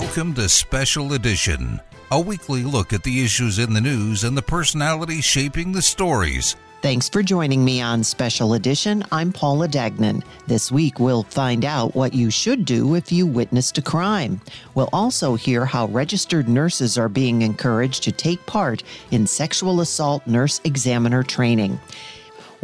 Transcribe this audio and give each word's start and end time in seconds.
Welcome 0.00 0.34
to 0.34 0.48
Special 0.48 1.12
Edition, 1.12 1.80
a 2.10 2.18
weekly 2.18 2.64
look 2.64 2.92
at 2.92 3.04
the 3.04 3.24
issues 3.24 3.60
in 3.60 3.72
the 3.72 3.80
news 3.80 4.24
and 4.24 4.36
the 4.36 4.42
personalities 4.42 5.24
shaping 5.24 5.70
the 5.70 5.82
stories. 5.82 6.56
Thanks 6.82 7.08
for 7.08 7.22
joining 7.22 7.64
me 7.64 7.80
on 7.80 8.02
Special 8.02 8.54
Edition. 8.54 9.04
I'm 9.12 9.32
Paula 9.32 9.68
Dagnan. 9.68 10.24
This 10.48 10.72
week, 10.72 10.98
we'll 10.98 11.22
find 11.22 11.64
out 11.64 11.94
what 11.94 12.12
you 12.12 12.28
should 12.28 12.64
do 12.64 12.96
if 12.96 13.12
you 13.12 13.24
witnessed 13.24 13.78
a 13.78 13.82
crime. 13.82 14.40
We'll 14.74 14.90
also 14.92 15.36
hear 15.36 15.64
how 15.64 15.86
registered 15.86 16.48
nurses 16.48 16.98
are 16.98 17.08
being 17.08 17.42
encouraged 17.42 18.02
to 18.02 18.10
take 18.10 18.44
part 18.46 18.82
in 19.12 19.28
sexual 19.28 19.80
assault 19.80 20.26
nurse 20.26 20.60
examiner 20.64 21.22
training. 21.22 21.78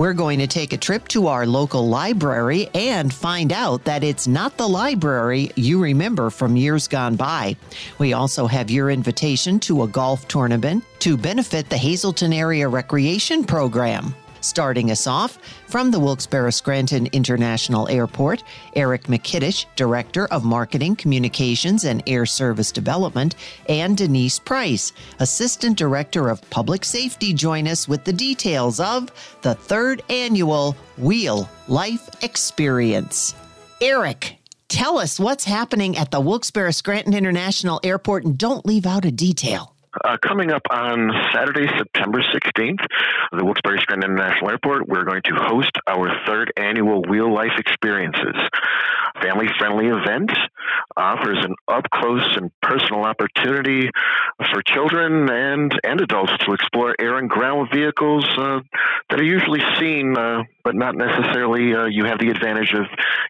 We're 0.00 0.14
going 0.14 0.38
to 0.38 0.46
take 0.46 0.72
a 0.72 0.78
trip 0.78 1.08
to 1.08 1.26
our 1.26 1.46
local 1.46 1.86
library 1.86 2.70
and 2.72 3.12
find 3.12 3.52
out 3.52 3.84
that 3.84 4.02
it's 4.02 4.26
not 4.26 4.56
the 4.56 4.66
library 4.66 5.50
you 5.56 5.78
remember 5.78 6.30
from 6.30 6.56
years 6.56 6.88
gone 6.88 7.16
by. 7.16 7.54
We 7.98 8.14
also 8.14 8.46
have 8.46 8.70
your 8.70 8.88
invitation 8.88 9.60
to 9.60 9.82
a 9.82 9.86
golf 9.86 10.26
tournament 10.26 10.84
to 11.00 11.18
benefit 11.18 11.68
the 11.68 11.76
Hazleton 11.76 12.32
Area 12.32 12.66
Recreation 12.66 13.44
Program. 13.44 14.14
Starting 14.40 14.90
us 14.90 15.06
off 15.06 15.38
from 15.68 15.90
the 15.90 16.00
Wilkes-Barre 16.00 16.50
Scranton 16.50 17.06
International 17.12 17.88
Airport, 17.88 18.42
Eric 18.74 19.04
McKitish, 19.04 19.66
Director 19.76 20.26
of 20.28 20.44
Marketing, 20.44 20.96
Communications, 20.96 21.84
and 21.84 22.02
Air 22.06 22.26
Service 22.26 22.72
Development, 22.72 23.34
and 23.68 23.96
Denise 23.96 24.38
Price, 24.38 24.92
Assistant 25.18 25.76
Director 25.76 26.28
of 26.28 26.48
Public 26.50 26.84
Safety, 26.84 27.32
join 27.32 27.68
us 27.68 27.86
with 27.86 28.04
the 28.04 28.12
details 28.12 28.80
of 28.80 29.12
the 29.42 29.54
third 29.54 30.02
annual 30.08 30.76
Wheel 30.96 31.48
Life 31.68 32.08
Experience. 32.22 33.34
Eric, 33.80 34.36
tell 34.68 34.98
us 34.98 35.20
what's 35.20 35.44
happening 35.44 35.96
at 35.96 36.10
the 36.10 36.20
Wilkes-Barre 36.20 36.72
Scranton 36.72 37.14
International 37.14 37.80
Airport 37.82 38.24
and 38.24 38.36
don't 38.38 38.66
leave 38.66 38.86
out 38.86 39.04
a 39.04 39.10
detail. 39.10 39.74
Uh, 39.92 40.16
coming 40.22 40.52
up 40.52 40.62
on 40.70 41.10
Saturday, 41.34 41.66
September 41.76 42.22
16th, 42.22 42.86
the 43.32 43.44
Wilkes-Barre 43.44 43.80
Scranton 43.80 44.12
International 44.12 44.50
Airport, 44.50 44.86
we're 44.86 45.02
going 45.02 45.22
to 45.24 45.34
host 45.34 45.72
our 45.88 46.08
third 46.26 46.52
annual 46.56 47.02
Wheel 47.02 47.32
Life 47.34 47.58
Experiences. 47.58 48.36
Family-friendly 49.20 49.88
event 49.88 50.30
offers 50.96 51.44
an 51.44 51.56
up-close 51.66 52.36
and 52.36 52.52
personal 52.62 53.02
opportunity 53.02 53.90
for 54.52 54.62
children 54.62 55.28
and, 55.28 55.72
and 55.82 56.00
adults 56.00 56.32
to 56.46 56.52
explore 56.52 56.94
air 57.00 57.18
and 57.18 57.28
ground 57.28 57.68
vehicles 57.72 58.24
uh, 58.38 58.60
that 59.10 59.20
are 59.20 59.24
usually 59.24 59.60
seen, 59.78 60.16
uh, 60.16 60.44
but 60.62 60.76
not 60.76 60.94
necessarily 60.94 61.74
uh, 61.74 61.86
you 61.86 62.04
have 62.04 62.18
the 62.20 62.28
advantage 62.30 62.72
of 62.74 62.86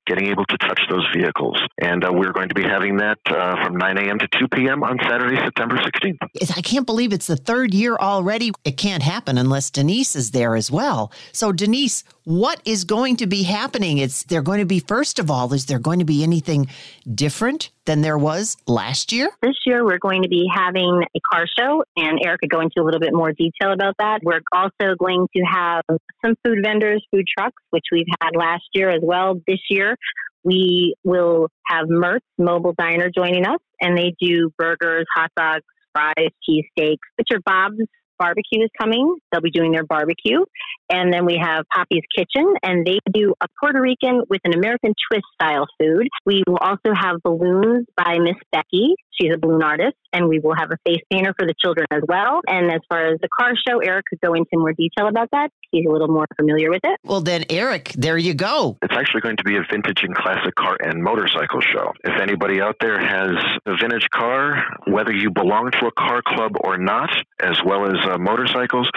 getting 0.06 0.26
able 0.26 0.44
to 0.44 0.58
touch 0.58 0.80
those 0.90 1.06
vehicles. 1.14 1.58
And 1.80 2.04
uh, 2.04 2.12
we're 2.12 2.32
going 2.32 2.50
to 2.50 2.54
be 2.54 2.62
having 2.62 2.98
that 2.98 3.18
uh, 3.26 3.64
from 3.64 3.76
9 3.76 3.98
a.m. 3.98 4.18
to 4.18 4.28
2 4.38 4.48
p.m. 4.48 4.82
on 4.82 4.98
Saturday, 5.08 5.36
September 5.36 5.76
16th. 5.76 6.18
I 6.56 6.62
can't 6.62 6.86
believe 6.86 7.12
it's 7.12 7.26
the 7.26 7.36
third 7.36 7.74
year 7.74 7.96
already. 7.96 8.52
It 8.64 8.76
can't 8.76 9.02
happen 9.02 9.38
unless 9.38 9.70
Denise 9.70 10.16
is 10.16 10.30
there 10.30 10.56
as 10.56 10.70
well. 10.70 11.12
So, 11.32 11.52
Denise, 11.52 12.04
what 12.24 12.60
is 12.64 12.84
going 12.84 13.16
to 13.16 13.26
be 13.26 13.42
happening? 13.42 13.98
It's 13.98 14.24
they're 14.24 14.42
going 14.42 14.60
to 14.60 14.66
be 14.66 14.80
first 14.80 15.18
of 15.18 15.30
all, 15.30 15.52
is 15.52 15.66
there 15.66 15.78
going 15.78 15.98
to 15.98 16.04
be 16.04 16.22
anything 16.22 16.68
different 17.14 17.70
than 17.86 18.02
there 18.02 18.18
was 18.18 18.56
last 18.66 19.12
year? 19.12 19.30
This 19.42 19.56
year 19.66 19.84
we're 19.84 19.98
going 19.98 20.22
to 20.22 20.28
be 20.28 20.46
having 20.52 21.02
a 21.14 21.20
car 21.32 21.46
show 21.58 21.82
and 21.96 22.20
Eric 22.24 22.40
could 22.40 22.50
go 22.50 22.60
into 22.60 22.80
a 22.80 22.84
little 22.84 23.00
bit 23.00 23.12
more 23.12 23.32
detail 23.32 23.72
about 23.72 23.94
that. 23.98 24.20
We're 24.22 24.40
also 24.52 24.94
going 24.98 25.26
to 25.34 25.42
have 25.42 25.82
some 26.24 26.34
food 26.44 26.58
vendors, 26.62 27.04
food 27.10 27.26
trucks, 27.36 27.62
which 27.70 27.84
we've 27.90 28.06
had 28.20 28.30
last 28.36 28.64
year 28.74 28.90
as 28.90 29.00
well. 29.02 29.40
This 29.46 29.60
year 29.68 29.96
we 30.44 30.94
will 31.04 31.48
have 31.66 31.86
Mertz 31.86 32.20
Mobile 32.38 32.74
Diner 32.78 33.10
joining 33.14 33.46
us 33.46 33.58
and 33.80 33.96
they 33.96 34.14
do 34.20 34.50
burgers, 34.56 35.06
hot 35.14 35.30
dogs, 35.36 35.64
fries, 35.92 36.30
cheesesteaks. 36.48 36.98
Butcher 37.16 37.40
Bob's 37.44 37.86
barbecue 38.20 38.62
is 38.62 38.70
coming. 38.78 39.16
They'll 39.32 39.40
be 39.40 39.50
doing 39.50 39.72
their 39.72 39.84
barbecue. 39.84 40.44
And 40.92 41.12
then 41.12 41.24
we 41.24 41.40
have 41.42 41.64
Poppy's 41.74 42.04
Kitchen, 42.14 42.54
and 42.62 42.86
they 42.86 42.98
do 43.12 43.34
a 43.40 43.46
Puerto 43.58 43.80
Rican 43.80 44.22
with 44.28 44.40
an 44.44 44.52
American 44.52 44.92
twist 45.10 45.24
style 45.34 45.66
food. 45.80 46.06
We 46.26 46.44
will 46.46 46.58
also 46.58 46.92
have 46.94 47.16
balloons 47.24 47.86
by 47.96 48.18
Miss 48.18 48.36
Becky. 48.52 48.94
She's 49.20 49.32
a 49.34 49.38
balloon 49.38 49.62
artist, 49.62 49.96
and 50.14 50.28
we 50.28 50.38
will 50.38 50.54
have 50.56 50.70
a 50.70 50.76
face 50.86 51.02
painter 51.12 51.34
for 51.38 51.46
the 51.46 51.54
children 51.60 51.86
as 51.90 52.00
well. 52.08 52.40
And 52.46 52.70
as 52.70 52.80
far 52.88 53.06
as 53.06 53.20
the 53.20 53.28
car 53.38 53.52
show, 53.68 53.78
Eric 53.80 54.06
could 54.08 54.20
go 54.20 54.32
into 54.32 54.48
more 54.54 54.72
detail 54.72 55.08
about 55.08 55.28
that. 55.32 55.50
He's 55.70 55.84
a 55.86 55.92
little 55.92 56.08
more 56.08 56.26
familiar 56.36 56.70
with 56.70 56.80
it. 56.84 56.98
Well, 57.04 57.20
then, 57.20 57.44
Eric, 57.50 57.92
there 57.96 58.16
you 58.16 58.32
go. 58.32 58.78
It's 58.82 58.94
actually 58.96 59.20
going 59.20 59.36
to 59.36 59.44
be 59.44 59.56
a 59.56 59.62
vintage 59.70 60.02
and 60.02 60.14
classic 60.14 60.54
car 60.54 60.76
and 60.82 61.02
motorcycle 61.02 61.60
show. 61.60 61.92
If 62.02 62.20
anybody 62.20 62.60
out 62.62 62.76
there 62.80 62.98
has 62.98 63.36
a 63.66 63.76
vintage 63.76 64.08
car, 64.10 64.64
whether 64.86 65.12
you 65.12 65.30
belong 65.30 65.70
to 65.80 65.86
a 65.86 65.92
car 65.92 66.22
club 66.26 66.52
or 66.60 66.78
not, 66.78 67.10
as 67.42 67.60
well 67.64 67.86
as 67.86 67.96
uh, 68.10 68.16
motorcycles, 68.18 68.90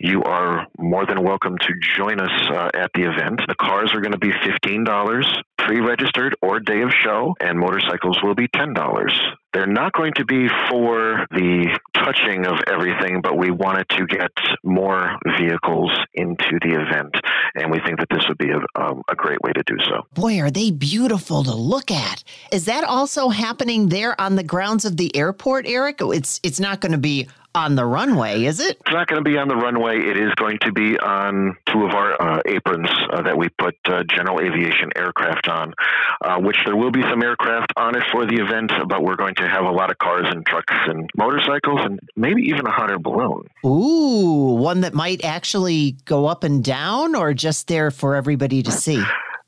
you 0.00 0.22
are 0.24 0.66
more 0.78 1.06
than 1.06 1.22
welcome 1.22 1.56
to 1.56 1.72
join 1.96 2.20
us 2.20 2.50
uh, 2.50 2.70
at 2.74 2.90
the 2.94 3.02
event. 3.02 3.40
The 3.46 3.54
cars 3.54 3.92
are 3.94 4.00
going 4.00 4.12
to 4.12 4.18
be 4.18 4.32
$15 4.32 5.24
pre-registered 5.58 6.34
or 6.40 6.60
day 6.60 6.82
of 6.82 6.90
show, 7.04 7.34
and 7.40 7.58
motorcycles 7.58 8.18
will 8.22 8.34
be 8.34 8.48
$10. 8.48 8.74
They're 9.58 9.66
not 9.66 9.92
going 9.92 10.12
to 10.14 10.24
be 10.24 10.46
for 10.70 11.26
the 11.32 11.80
touching 11.92 12.46
of 12.46 12.60
everything, 12.68 13.20
but 13.20 13.36
we 13.36 13.50
wanted 13.50 13.88
to 13.88 14.06
get 14.06 14.30
more 14.62 15.18
vehicles 15.36 15.90
into 16.14 16.60
the 16.62 16.80
event, 16.80 17.16
and 17.56 17.68
we 17.68 17.80
think 17.80 17.98
that 17.98 18.06
this 18.08 18.22
would 18.28 18.38
be 18.38 18.50
a, 18.50 18.80
um, 18.80 19.02
a 19.10 19.16
great 19.16 19.40
way 19.42 19.50
to 19.52 19.64
do 19.64 19.76
so. 19.80 20.06
Boy, 20.14 20.38
are 20.38 20.52
they 20.52 20.70
beautiful 20.70 21.42
to 21.42 21.52
look 21.52 21.90
at! 21.90 22.22
Is 22.52 22.66
that 22.66 22.84
also 22.84 23.30
happening 23.30 23.88
there 23.88 24.18
on 24.20 24.36
the 24.36 24.44
grounds 24.44 24.84
of 24.84 24.96
the 24.96 25.14
airport, 25.16 25.66
Eric? 25.66 25.96
It's 26.02 26.38
it's 26.44 26.60
not 26.60 26.80
going 26.80 26.92
to 26.92 26.98
be 26.98 27.26
on 27.54 27.74
the 27.74 27.84
runway, 27.84 28.44
is 28.44 28.60
it? 28.60 28.78
It's 28.80 28.92
not 28.92 29.08
going 29.08 29.22
to 29.22 29.28
be 29.28 29.36
on 29.38 29.48
the 29.48 29.56
runway. 29.56 29.98
It 29.98 30.16
is 30.16 30.32
going 30.34 30.58
to 30.62 30.72
be 30.72 30.98
on 30.98 31.56
two 31.66 31.84
of 31.84 31.92
our 31.92 32.20
uh, 32.20 32.42
aprons 32.46 32.88
uh, 33.12 33.22
that 33.22 33.36
we 33.36 33.48
put 33.48 33.76
uh, 33.86 34.04
general 34.08 34.40
aviation 34.40 34.90
aircraft 34.96 35.48
on, 35.48 35.74
uh, 36.22 36.38
which 36.38 36.56
there 36.64 36.76
will 36.76 36.92
be 36.92 37.02
some 37.02 37.22
aircraft 37.22 37.72
on 37.76 37.96
it 37.96 38.02
for 38.12 38.26
the 38.26 38.36
event, 38.36 38.70
but 38.88 39.02
we're 39.02 39.16
going 39.16 39.34
to 39.36 39.48
have 39.48 39.64
a 39.64 39.70
lot 39.70 39.90
of 39.90 39.98
cars 39.98 40.26
and 40.28 40.46
trucks 40.46 40.74
and 40.86 41.08
motorcycles 41.16 41.80
and 41.82 42.00
maybe 42.16 42.42
even 42.42 42.66
a 42.66 42.70
hot 42.70 42.90
air 42.90 42.98
balloon. 42.98 43.48
Ooh, 43.64 44.54
one 44.54 44.82
that 44.82 44.94
might 44.94 45.24
actually 45.24 45.96
go 46.04 46.26
up 46.26 46.44
and 46.44 46.62
down 46.62 47.14
or 47.14 47.34
just 47.34 47.68
there 47.68 47.90
for 47.90 48.14
everybody 48.14 48.62
to 48.62 48.70
see? 48.70 49.02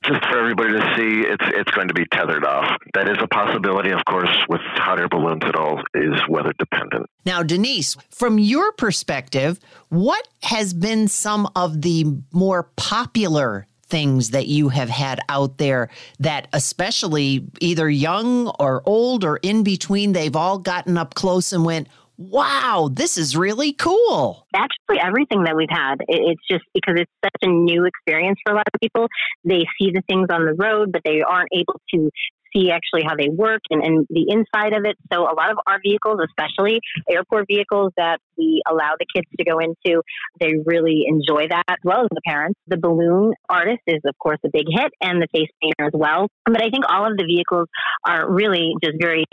Just 0.05 0.25
for 0.27 0.39
everybody 0.39 0.73
to 0.73 0.95
see, 0.97 1.21
it's 1.29 1.45
it's 1.49 1.71
going 1.73 1.89
to 1.89 1.95
be 1.95 2.07
tethered 2.07 2.45
off. 2.45 2.79
That 2.95 3.09
is 3.09 3.19
a 3.21 3.29
possibility, 3.29 3.91
of 3.91 4.05
course. 4.07 4.31
With 4.49 4.61
hot 4.75 4.99
air 4.99 5.09
balloons, 5.09 5.43
it 5.45 5.57
all 5.57 5.83
is 5.95 6.21
weather 6.29 6.53
dependent. 6.59 7.07
Now, 7.25 7.43
Denise, 7.43 7.97
from 8.11 8.39
your 8.39 8.73
perspective, 8.73 9.61
what 9.89 10.27
has 10.43 10.73
been 10.73 11.09
some 11.09 11.49
of 11.55 11.83
the 11.83 12.07
more 12.33 12.65
popular 12.77 13.67
things 13.91 14.31
that 14.31 14.47
you 14.47 14.69
have 14.69 14.89
had 14.89 15.21
out 15.29 15.59
there 15.59 15.91
that 16.21 16.47
especially 16.53 17.45
either 17.61 17.91
young 17.91 18.49
or 18.61 18.83
old 18.87 19.25
or 19.25 19.39
in 19.39 19.65
between 19.65 20.13
they've 20.13 20.37
all 20.37 20.59
gotten 20.59 20.97
up 20.97 21.15
close 21.15 21.53
and 21.53 21.65
went 21.65 21.89
wow, 22.21 22.91
this 22.93 23.17
is 23.17 23.35
really 23.35 23.73
cool. 23.73 24.47
Actually, 24.55 25.01
everything 25.03 25.45
that 25.45 25.57
we've 25.57 25.71
had, 25.71 25.97
it's 26.07 26.41
just 26.49 26.65
because 26.75 26.97
it's 26.99 27.11
such 27.25 27.41
a 27.43 27.49
new 27.49 27.87
experience 27.87 28.39
for 28.45 28.53
a 28.53 28.57
lot 28.57 28.67
of 28.73 28.81
people. 28.81 29.09
They 29.43 29.65
see 29.81 29.91
the 29.91 30.03
things 30.07 30.29
on 30.31 30.45
the 30.45 30.53
road, 30.53 30.93
but 30.93 31.01
they 31.03 31.23
aren't 31.23 31.49
able 31.53 31.81
to 31.95 32.11
see 32.55 32.71
actually 32.71 33.03
how 33.07 33.15
they 33.17 33.29
work 33.29 33.61
and, 33.71 33.83
and 33.83 34.07
the 34.11 34.27
inside 34.29 34.73
of 34.73 34.85
it. 34.85 34.97
So 35.13 35.23
a 35.23 35.35
lot 35.35 35.51
of 35.51 35.59
our 35.67 35.79
vehicles, 35.83 36.21
especially 36.25 36.81
airport 37.11 37.47
vehicles 37.49 37.93
that 37.97 38.21
we 38.37 38.63
allow 38.69 38.93
the 38.99 39.07
kids 39.15 39.27
to 39.39 39.45
go 39.45 39.59
into, 39.59 40.03
they 40.41 40.55
really 40.65 41.05
enjoy 41.07 41.49
that 41.49 41.65
as 41.69 41.79
well 41.85 42.03
as 42.03 42.09
the 42.11 42.21
parents. 42.27 42.59
The 42.67 42.79
balloon 42.79 43.33
artist 43.49 43.83
is 43.87 44.01
of 44.07 44.17
course 44.19 44.39
a 44.45 44.49
big 44.53 44.67
hit 44.69 44.93
and 45.01 45.21
the 45.21 45.29
face 45.33 45.51
painter 45.63 45.87
as 45.87 45.93
well. 45.95 46.29
But 46.45 46.63
I 46.63 46.71
think 46.71 46.85
all 46.89 47.11
of 47.11 47.17
the 47.17 47.25
vehicles 47.25 47.69
are 48.07 48.31
really 48.31 48.73
just 48.83 48.97
very 49.01 49.25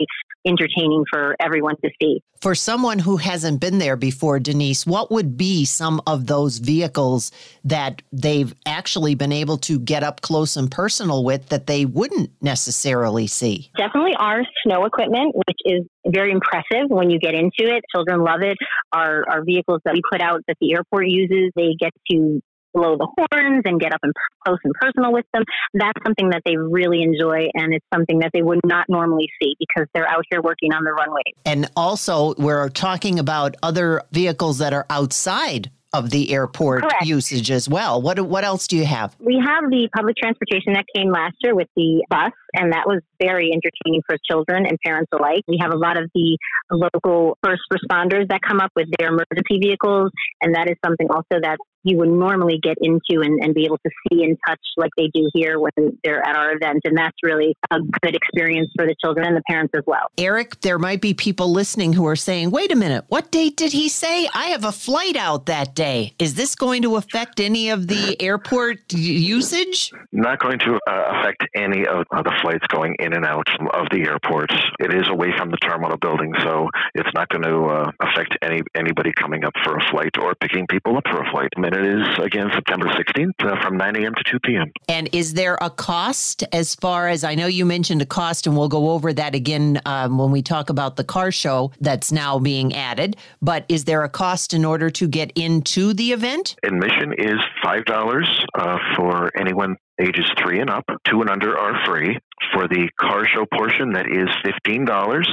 entertaining 0.46 1.04
for 1.10 1.36
everyone 1.40 1.74
to 1.84 1.90
see. 2.00 2.20
For 2.40 2.54
someone 2.54 3.00
who 3.00 3.16
hasn't 3.16 3.60
been 3.60 3.78
there 3.78 3.96
before, 3.96 4.38
Denise, 4.38 4.86
what 4.86 5.10
would 5.10 5.36
be 5.36 5.64
some 5.64 6.00
of 6.06 6.26
those 6.26 6.58
vehicles 6.58 7.32
that 7.64 8.00
they've 8.12 8.54
actually 8.64 9.16
been 9.16 9.32
able 9.32 9.58
to 9.58 9.80
get 9.80 10.04
up 10.04 10.20
close 10.20 10.56
and 10.56 10.70
personal 10.70 11.24
with 11.24 11.48
that 11.48 11.66
they 11.66 11.84
wouldn't 11.84 12.30
necessarily 12.40 13.07
see? 13.26 13.70
Definitely 13.76 14.14
our 14.18 14.42
snow 14.64 14.84
equipment, 14.84 15.34
which 15.34 15.58
is 15.64 15.84
very 16.06 16.30
impressive 16.32 16.88
when 16.88 17.10
you 17.10 17.18
get 17.18 17.34
into 17.34 17.74
it. 17.74 17.82
Children 17.94 18.22
love 18.22 18.42
it. 18.42 18.56
Our, 18.92 19.28
our 19.28 19.44
vehicles 19.44 19.80
that 19.84 19.94
we 19.94 20.02
put 20.10 20.20
out 20.20 20.42
that 20.48 20.56
the 20.60 20.74
airport 20.74 21.08
uses, 21.08 21.50
they 21.56 21.74
get 21.78 21.92
to 22.10 22.40
blow 22.74 22.96
the 22.96 23.08
horns 23.32 23.62
and 23.64 23.80
get 23.80 23.92
up 23.92 24.00
and 24.02 24.12
close 24.44 24.58
and 24.64 24.74
personal 24.74 25.12
with 25.12 25.24
them. 25.32 25.42
That's 25.74 25.98
something 26.04 26.30
that 26.30 26.42
they 26.44 26.56
really 26.56 27.02
enjoy, 27.02 27.48
and 27.54 27.74
it's 27.74 27.86
something 27.92 28.18
that 28.20 28.30
they 28.32 28.42
would 28.42 28.60
not 28.64 28.86
normally 28.88 29.28
see 29.40 29.54
because 29.58 29.88
they're 29.94 30.08
out 30.08 30.24
here 30.30 30.42
working 30.42 30.72
on 30.72 30.84
the 30.84 30.92
runway. 30.92 31.22
And 31.44 31.70
also, 31.76 32.34
we're 32.36 32.68
talking 32.68 33.18
about 33.18 33.56
other 33.62 34.02
vehicles 34.12 34.58
that 34.58 34.72
are 34.72 34.86
outside 34.90 35.70
of 35.92 36.10
the 36.10 36.32
airport 36.32 36.82
Correct. 36.82 37.06
usage 37.06 37.50
as 37.50 37.68
well. 37.68 38.02
What 38.02 38.20
what 38.20 38.44
else 38.44 38.66
do 38.66 38.76
you 38.76 38.84
have? 38.84 39.16
We 39.18 39.42
have 39.44 39.64
the 39.70 39.88
public 39.96 40.16
transportation 40.16 40.74
that 40.74 40.84
came 40.94 41.10
last 41.10 41.36
year 41.40 41.54
with 41.54 41.68
the 41.76 42.04
bus, 42.10 42.32
and 42.54 42.72
that 42.72 42.84
was 42.86 43.00
very 43.20 43.50
entertaining 43.52 44.02
for 44.06 44.16
children 44.30 44.66
and 44.66 44.78
parents 44.84 45.08
alike. 45.12 45.42
We 45.48 45.58
have 45.60 45.72
a 45.72 45.78
lot 45.78 45.96
of 45.96 46.10
the 46.14 46.38
local 46.70 47.38
first 47.42 47.62
responders 47.72 48.28
that 48.28 48.40
come 48.46 48.60
up 48.60 48.70
with 48.76 48.88
their 48.98 49.08
emergency 49.08 49.58
vehicles, 49.60 50.10
and 50.42 50.54
that 50.54 50.68
is 50.68 50.76
something 50.84 51.08
also 51.10 51.40
that 51.40 51.56
you 51.84 51.96
would 51.98 52.08
normally 52.08 52.58
get 52.62 52.76
into 52.80 53.22
and, 53.22 53.42
and 53.42 53.54
be 53.54 53.64
able 53.64 53.78
to 53.78 53.90
see 54.08 54.24
and 54.24 54.36
touch 54.46 54.60
like 54.76 54.90
they 54.96 55.08
do 55.08 55.30
here 55.34 55.58
when 55.58 55.98
they're 56.04 56.26
at 56.26 56.36
our 56.36 56.52
event. 56.52 56.80
And 56.84 56.96
that's 56.96 57.16
really 57.22 57.56
a 57.70 57.78
good 58.02 58.14
experience 58.14 58.70
for 58.76 58.86
the 58.86 58.94
children 59.02 59.26
and 59.26 59.36
the 59.36 59.42
parents 59.48 59.72
as 59.76 59.82
well. 59.86 60.10
Eric, 60.18 60.60
there 60.60 60.78
might 60.78 61.00
be 61.00 61.14
people 61.14 61.50
listening 61.52 61.92
who 61.92 62.06
are 62.06 62.16
saying, 62.16 62.50
wait 62.50 62.72
a 62.72 62.76
minute, 62.76 63.04
what 63.08 63.30
date 63.30 63.56
did 63.56 63.72
he 63.72 63.88
say? 63.88 64.28
I 64.34 64.46
have 64.46 64.64
a 64.64 64.72
flight 64.72 65.16
out 65.16 65.46
that 65.46 65.74
day. 65.74 66.14
Is 66.18 66.34
this 66.34 66.54
going 66.54 66.82
to 66.82 66.96
affect 66.96 67.40
any 67.40 67.70
of 67.70 67.86
the 67.86 68.20
airport 68.20 68.92
usage? 68.92 69.92
Not 70.12 70.38
going 70.40 70.58
to 70.60 70.78
uh, 70.88 71.20
affect 71.20 71.44
any 71.54 71.86
of 71.86 72.04
uh, 72.10 72.22
the 72.22 72.32
flights 72.42 72.66
going 72.68 72.96
in 72.98 73.12
and 73.12 73.24
out 73.24 73.46
of 73.74 73.86
the 73.90 74.04
airports. 74.06 74.54
It 74.78 74.94
is 74.94 75.08
away 75.08 75.28
from 75.36 75.50
the 75.50 75.56
terminal 75.58 75.96
building, 75.96 76.32
so 76.42 76.68
it's 76.94 77.10
not 77.14 77.28
going 77.28 77.42
to 77.42 77.64
uh, 77.66 77.90
affect 78.00 78.36
any 78.42 78.62
anybody 78.74 79.12
coming 79.18 79.44
up 79.44 79.52
for 79.64 79.76
a 79.76 79.90
flight 79.90 80.10
or 80.20 80.34
picking 80.34 80.66
people 80.66 80.96
up 80.96 81.04
for 81.10 81.20
a 81.20 81.30
flight. 81.30 81.48
And 81.68 81.76
it 81.76 82.00
is 82.00 82.24
again 82.24 82.48
September 82.54 82.86
16th 82.86 83.32
uh, 83.40 83.60
from 83.62 83.76
9 83.76 83.96
a.m. 83.96 84.14
to 84.14 84.22
2 84.24 84.40
p.m. 84.40 84.72
And 84.88 85.06
is 85.12 85.34
there 85.34 85.58
a 85.60 85.68
cost 85.68 86.42
as 86.50 86.74
far 86.74 87.08
as 87.08 87.24
I 87.24 87.34
know 87.34 87.46
you 87.46 87.66
mentioned 87.66 88.00
a 88.00 88.06
cost, 88.06 88.46
and 88.46 88.56
we'll 88.56 88.70
go 88.70 88.88
over 88.92 89.12
that 89.12 89.34
again 89.34 89.78
um, 89.84 90.16
when 90.16 90.30
we 90.30 90.40
talk 90.40 90.70
about 90.70 90.96
the 90.96 91.04
car 91.04 91.30
show 91.30 91.70
that's 91.82 92.10
now 92.10 92.38
being 92.38 92.74
added. 92.74 93.18
But 93.42 93.66
is 93.68 93.84
there 93.84 94.02
a 94.02 94.08
cost 94.08 94.54
in 94.54 94.64
order 94.64 94.88
to 94.88 95.06
get 95.06 95.30
into 95.34 95.92
the 95.92 96.12
event? 96.12 96.56
Admission 96.62 97.12
is 97.18 97.36
five 97.62 97.84
dollars 97.84 98.26
uh, 98.54 98.78
for 98.96 99.30
anyone 99.38 99.76
ages 100.00 100.30
three 100.42 100.60
and 100.60 100.70
up. 100.70 100.84
Two 101.04 101.20
and 101.20 101.30
under 101.30 101.56
are 101.58 101.84
free. 101.86 102.18
For 102.54 102.68
the 102.68 102.88
car 103.00 103.26
show 103.26 103.46
portion, 103.52 103.92
that 103.92 104.06
is 104.06 104.28
fifteen 104.44 104.84
dollars. 104.84 105.28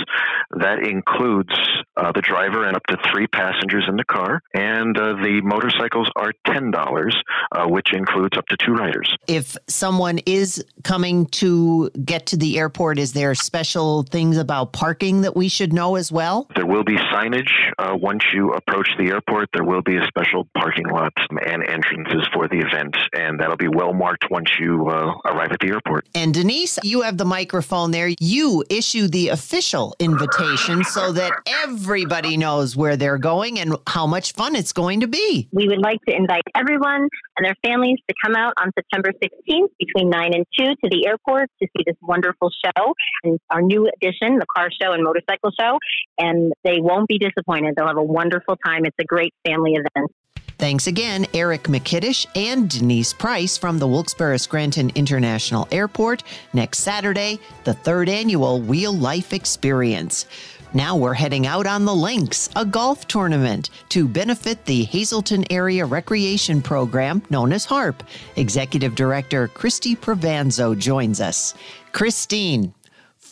That 0.57 0.79
includes 0.79 1.53
uh, 1.95 2.11
the 2.11 2.21
driver 2.21 2.65
and 2.65 2.75
up 2.75 2.83
to 2.87 2.97
three 3.11 3.27
passengers 3.27 3.85
in 3.87 3.95
the 3.95 4.03
car, 4.03 4.41
and 4.55 4.97
uh, 4.97 5.13
the 5.13 5.41
motorcycles 5.43 6.09
are 6.15 6.33
ten 6.47 6.71
dollars, 6.71 7.15
uh, 7.51 7.67
which 7.67 7.93
includes 7.93 8.37
up 8.37 8.47
to 8.47 8.57
two 8.57 8.73
riders. 8.73 9.15
If 9.27 9.55
someone 9.67 10.19
is 10.25 10.65
coming 10.83 11.27
to 11.27 11.91
get 12.03 12.25
to 12.27 12.37
the 12.37 12.57
airport, 12.57 12.97
is 12.97 13.13
there 13.13 13.35
special 13.35 14.01
things 14.01 14.37
about 14.37 14.73
parking 14.73 15.21
that 15.21 15.35
we 15.35 15.47
should 15.47 15.73
know 15.73 15.95
as 15.95 16.11
well? 16.11 16.47
There 16.55 16.65
will 16.65 16.83
be 16.83 16.97
signage 16.97 17.51
uh, 17.77 17.95
once 17.95 18.23
you 18.33 18.53
approach 18.53 18.89
the 18.97 19.11
airport. 19.11 19.49
There 19.53 19.63
will 19.63 19.83
be 19.83 19.97
a 19.97 20.07
special 20.07 20.47
parking 20.57 20.87
lot 20.87 21.13
and 21.29 21.63
entrances 21.63 22.27
for 22.33 22.47
the 22.47 22.57
event, 22.57 22.97
and 23.13 23.39
that'll 23.39 23.57
be 23.57 23.67
well 23.67 23.93
marked 23.93 24.25
once 24.31 24.49
you 24.59 24.87
uh, 24.89 25.13
arrive 25.25 25.51
at 25.51 25.59
the 25.59 25.67
airport. 25.67 26.07
And 26.15 26.33
Denise, 26.33 26.79
you 26.83 27.01
have 27.01 27.17
the 27.17 27.25
microphone 27.25 27.91
there. 27.91 28.09
You 28.19 28.63
issue 28.69 29.07
the 29.07 29.29
official 29.29 29.95
invitation 29.99 30.83
so 30.83 31.11
that 31.13 31.31
everybody 31.63 32.37
knows 32.37 32.75
where 32.75 32.97
they're 32.97 33.17
going 33.17 33.59
and 33.59 33.75
how 33.87 34.07
much 34.07 34.33
fun 34.33 34.55
it's 34.55 34.73
going 34.73 35.01
to 35.01 35.07
be. 35.07 35.47
We 35.51 35.67
would 35.67 35.81
like 35.81 35.99
to 36.07 36.15
invite 36.15 36.43
everyone 36.55 37.07
and 37.37 37.45
their 37.45 37.55
families 37.63 37.97
to 38.09 38.15
come 38.23 38.35
out 38.35 38.53
on 38.57 38.71
September 38.77 39.11
16th 39.11 39.69
between 39.79 40.09
9 40.09 40.33
and 40.33 40.45
2 40.57 40.65
to 40.65 40.89
the 40.89 41.07
airport 41.07 41.49
to 41.61 41.67
see 41.75 41.83
this 41.85 41.95
wonderful 42.01 42.49
show 42.63 42.93
and 43.23 43.39
our 43.49 43.61
new 43.61 43.87
edition, 43.87 44.37
the 44.37 44.45
car 44.55 44.69
show 44.81 44.93
and 44.93 45.03
motorcycle 45.03 45.51
show. 45.59 45.77
And 46.17 46.53
they 46.63 46.79
won't 46.79 47.07
be 47.07 47.19
disappointed. 47.19 47.75
They'll 47.75 47.87
have 47.87 47.97
a 47.97 48.03
wonderful 48.03 48.55
time. 48.65 48.85
It's 48.85 48.95
a 48.99 49.05
great 49.05 49.33
family 49.45 49.73
event. 49.73 50.11
Thanks 50.57 50.87
again, 50.87 51.25
Eric 51.33 51.63
McKitish 51.63 52.25
and 52.33 52.69
Denise 52.69 53.11
Price 53.11 53.57
from 53.57 53.77
the 53.77 53.87
Wilkes-Barre 53.87 54.37
Scranton 54.37 54.89
International 54.95 55.67
Airport 55.69 56.23
next 56.53 56.79
Saturday, 56.79 57.39
the 57.65 57.73
third 57.73 58.07
annual 58.07 58.61
Wheel 58.61 58.93
Life 58.93 59.33
Experience. 59.33 60.25
Now 60.73 60.95
we're 60.95 61.13
heading 61.13 61.45
out 61.45 61.67
on 61.67 61.83
the 61.83 61.93
links, 61.93 62.49
a 62.55 62.65
golf 62.65 63.05
tournament 63.07 63.69
to 63.89 64.07
benefit 64.07 64.63
the 64.65 64.85
Hazleton 64.85 65.45
Area 65.49 65.85
Recreation 65.85 66.61
Program 66.61 67.21
known 67.29 67.51
as 67.51 67.65
HARP. 67.65 68.03
Executive 68.37 68.95
Director 68.95 69.49
Christie 69.49 69.95
Provanzo 69.95 70.77
joins 70.77 71.19
us. 71.19 71.53
Christine, 71.91 72.73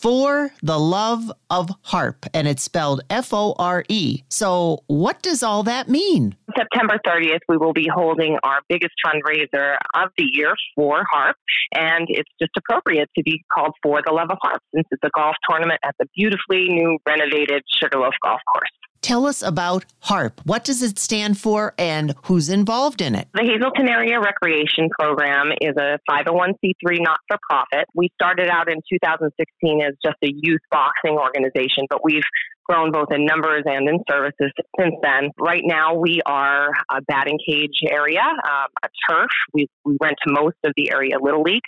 for 0.03 0.51
the 0.61 0.77
love 0.77 1.31
of 1.49 1.69
harp, 1.81 2.25
and 2.33 2.45
it's 2.45 2.63
spelled 2.63 3.01
F 3.09 3.33
O 3.33 3.55
R 3.57 3.85
E. 3.87 4.23
So, 4.27 4.83
what 4.87 5.21
does 5.21 5.43
all 5.43 5.63
that 5.63 5.87
mean? 5.87 6.35
September 6.57 6.99
30th, 7.05 7.39
we 7.47 7.57
will 7.57 7.73
be 7.73 7.87
holding 7.93 8.37
our 8.43 8.59
biggest 8.69 8.93
fundraiser 9.05 9.77
of 9.95 10.09
the 10.17 10.25
year 10.31 10.53
for 10.75 11.03
harp, 11.11 11.35
and 11.75 12.07
it's 12.09 12.29
just 12.39 12.51
appropriate 12.57 13.09
to 13.17 13.23
be 13.23 13.43
called 13.53 13.73
For 13.81 14.01
the 14.05 14.11
Love 14.11 14.29
of 14.29 14.37
Harp 14.41 14.61
since 14.73 14.87
it's 14.91 15.03
a 15.03 15.09
golf 15.15 15.35
tournament 15.49 15.79
at 15.83 15.95
the 15.99 16.05
beautifully 16.15 16.69
new 16.69 16.97
renovated 17.05 17.63
Sugarloaf 17.67 18.13
Golf 18.23 18.41
Course. 18.51 18.71
Tell 19.03 19.25
us 19.25 19.41
about 19.41 19.83
HARP. 19.99 20.39
What 20.45 20.63
does 20.63 20.81
it 20.81 20.97
stand 20.97 21.37
for 21.37 21.73
and 21.77 22.15
who's 22.23 22.47
involved 22.47 23.01
in 23.01 23.15
it? 23.15 23.27
The 23.33 23.43
Hazleton 23.43 23.89
Area 23.89 24.17
Recreation 24.17 24.89
Program 24.97 25.51
is 25.59 25.75
a 25.77 25.99
501c3 26.09 27.01
not 27.01 27.19
for 27.27 27.37
profit. 27.49 27.85
We 27.93 28.09
started 28.15 28.47
out 28.47 28.71
in 28.71 28.77
2016 28.89 29.81
as 29.81 29.95
just 30.01 30.15
a 30.23 30.31
youth 30.33 30.61
boxing 30.71 31.17
organization, 31.17 31.85
but 31.89 32.01
we've 32.01 32.23
grown 32.65 32.91
both 32.91 33.11
in 33.11 33.25
numbers 33.25 33.63
and 33.65 33.87
in 33.89 33.99
services 34.09 34.51
since 34.79 34.95
then. 35.01 35.31
Right 35.37 35.63
now, 35.65 35.95
we 35.95 36.21
are 36.25 36.69
a 36.89 37.01
batting 37.01 37.39
cage 37.45 37.81
area, 37.89 38.21
um, 38.21 38.67
a 38.83 38.87
turf. 39.09 39.29
We, 39.53 39.67
we 39.83 39.97
rent 40.01 40.15
to 40.25 40.33
most 40.33 40.55
of 40.63 40.71
the 40.77 40.91
area 40.91 41.17
little 41.21 41.41
leagues. 41.41 41.61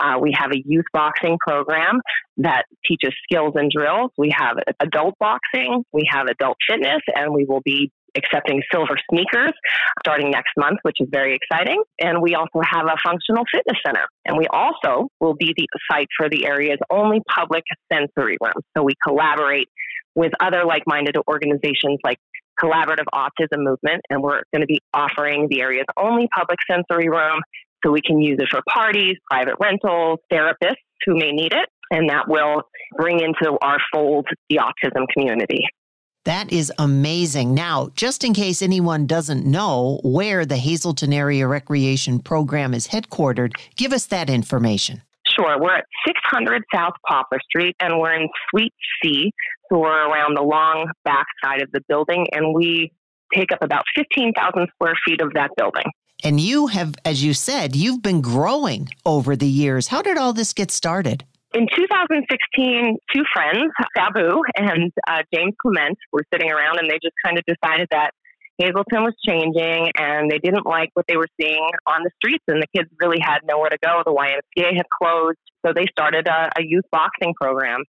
Uh, 0.00 0.18
we 0.20 0.32
have 0.38 0.52
a 0.52 0.62
youth 0.64 0.84
boxing 0.92 1.38
program 1.40 2.00
that 2.38 2.64
teaches 2.86 3.12
skills 3.24 3.54
and 3.56 3.70
drills. 3.70 4.12
We 4.16 4.32
have 4.36 4.56
adult 4.80 5.14
boxing. 5.18 5.84
We 5.92 6.08
have 6.10 6.26
adult 6.28 6.56
fitness, 6.68 7.00
and 7.14 7.32
we 7.32 7.44
will 7.44 7.62
be 7.64 7.90
accepting 8.16 8.62
silver 8.72 8.96
sneakers 9.10 9.52
starting 10.00 10.30
next 10.30 10.52
month, 10.56 10.78
which 10.82 10.96
is 11.00 11.08
very 11.10 11.36
exciting. 11.36 11.82
And 12.00 12.22
we 12.22 12.34
also 12.34 12.60
have 12.64 12.86
a 12.86 12.96
functional 13.04 13.44
fitness 13.52 13.78
center. 13.84 14.06
And 14.24 14.36
we 14.36 14.46
also 14.50 15.08
will 15.20 15.34
be 15.34 15.54
the 15.56 15.66
site 15.90 16.08
for 16.16 16.28
the 16.28 16.46
area's 16.46 16.78
only 16.90 17.20
public 17.34 17.64
sensory 17.92 18.36
room. 18.40 18.62
So 18.76 18.82
we 18.82 18.94
collaborate 19.06 19.68
with 20.14 20.32
other 20.40 20.64
like 20.64 20.82
minded 20.86 21.16
organizations 21.28 21.98
like 22.04 22.18
Collaborative 22.60 23.06
Autism 23.14 23.58
Movement, 23.58 24.02
and 24.10 24.20
we're 24.20 24.42
going 24.52 24.62
to 24.62 24.66
be 24.66 24.80
offering 24.92 25.46
the 25.48 25.60
area's 25.60 25.86
only 25.96 26.28
public 26.34 26.58
sensory 26.68 27.08
room 27.08 27.40
so 27.84 27.92
we 27.92 28.00
can 28.04 28.20
use 28.20 28.38
it 28.40 28.48
for 28.50 28.60
parties, 28.68 29.16
private 29.30 29.54
rentals, 29.60 30.18
therapists 30.32 30.82
who 31.06 31.14
may 31.14 31.30
need 31.30 31.52
it, 31.52 31.68
and 31.92 32.10
that 32.10 32.28
will 32.28 32.62
bring 32.96 33.20
into 33.20 33.56
our 33.62 33.78
fold 33.92 34.26
the 34.50 34.58
autism 34.58 35.06
community. 35.14 35.64
That 36.28 36.52
is 36.52 36.70
amazing. 36.78 37.54
Now, 37.54 37.88
just 37.94 38.22
in 38.22 38.34
case 38.34 38.60
anyone 38.60 39.06
doesn't 39.06 39.46
know 39.46 39.98
where 40.04 40.44
the 40.44 40.58
Hazleton 40.58 41.10
Area 41.10 41.48
Recreation 41.48 42.18
Program 42.18 42.74
is 42.74 42.86
headquartered, 42.86 43.52
give 43.76 43.94
us 43.94 44.04
that 44.08 44.28
information. 44.28 45.00
Sure. 45.26 45.58
We're 45.58 45.76
at 45.76 45.86
600 46.06 46.64
South 46.74 46.92
Poplar 47.08 47.38
Street, 47.48 47.76
and 47.80 47.98
we're 47.98 48.12
in 48.12 48.28
Suite 48.50 48.74
C. 49.02 49.32
So 49.72 49.78
we're 49.78 49.88
around 49.88 50.36
the 50.36 50.42
long 50.42 50.90
back 51.02 51.24
side 51.42 51.62
of 51.62 51.72
the 51.72 51.80
building, 51.88 52.26
and 52.32 52.54
we 52.54 52.92
take 53.34 53.50
up 53.50 53.62
about 53.62 53.84
15,000 53.96 54.68
square 54.74 54.98
feet 55.06 55.22
of 55.22 55.32
that 55.32 55.52
building. 55.56 55.84
And 56.22 56.38
you 56.38 56.66
have, 56.66 56.94
as 57.06 57.24
you 57.24 57.32
said, 57.32 57.74
you've 57.74 58.02
been 58.02 58.20
growing 58.20 58.90
over 59.06 59.34
the 59.34 59.48
years. 59.48 59.86
How 59.86 60.02
did 60.02 60.18
all 60.18 60.34
this 60.34 60.52
get 60.52 60.70
started? 60.70 61.24
In 61.54 61.66
2016, 61.74 62.98
two 63.14 63.22
friends, 63.32 63.72
Sabu 63.96 64.40
and 64.56 64.92
uh, 65.08 65.22
James 65.32 65.54
Clement, 65.62 65.96
were 66.12 66.24
sitting 66.32 66.52
around 66.52 66.78
and 66.78 66.90
they 66.90 66.98
just 67.02 67.14
kind 67.24 67.38
of 67.38 67.44
decided 67.46 67.88
that 67.90 68.10
Hazleton 68.60 69.04
was 69.04 69.14
changing 69.24 69.92
and 69.96 70.30
they 70.30 70.38
didn't 70.38 70.66
like 70.66 70.90
what 70.94 71.06
they 71.08 71.16
were 71.16 71.28
seeing 71.40 71.70
on 71.86 72.02
the 72.02 72.10
streets 72.16 72.44
and 72.48 72.60
the 72.60 72.66
kids 72.76 72.90
really 73.00 73.20
had 73.20 73.38
nowhere 73.44 73.70
to 73.70 73.78
go. 73.82 74.02
The 74.04 74.12
YMCA 74.12 74.76
had 74.76 74.86
closed. 74.90 75.38
So 75.64 75.72
they 75.72 75.86
started 75.90 76.26
a, 76.28 76.50
a 76.56 76.62
youth 76.62 76.84
boxing 76.90 77.34
program. 77.40 77.84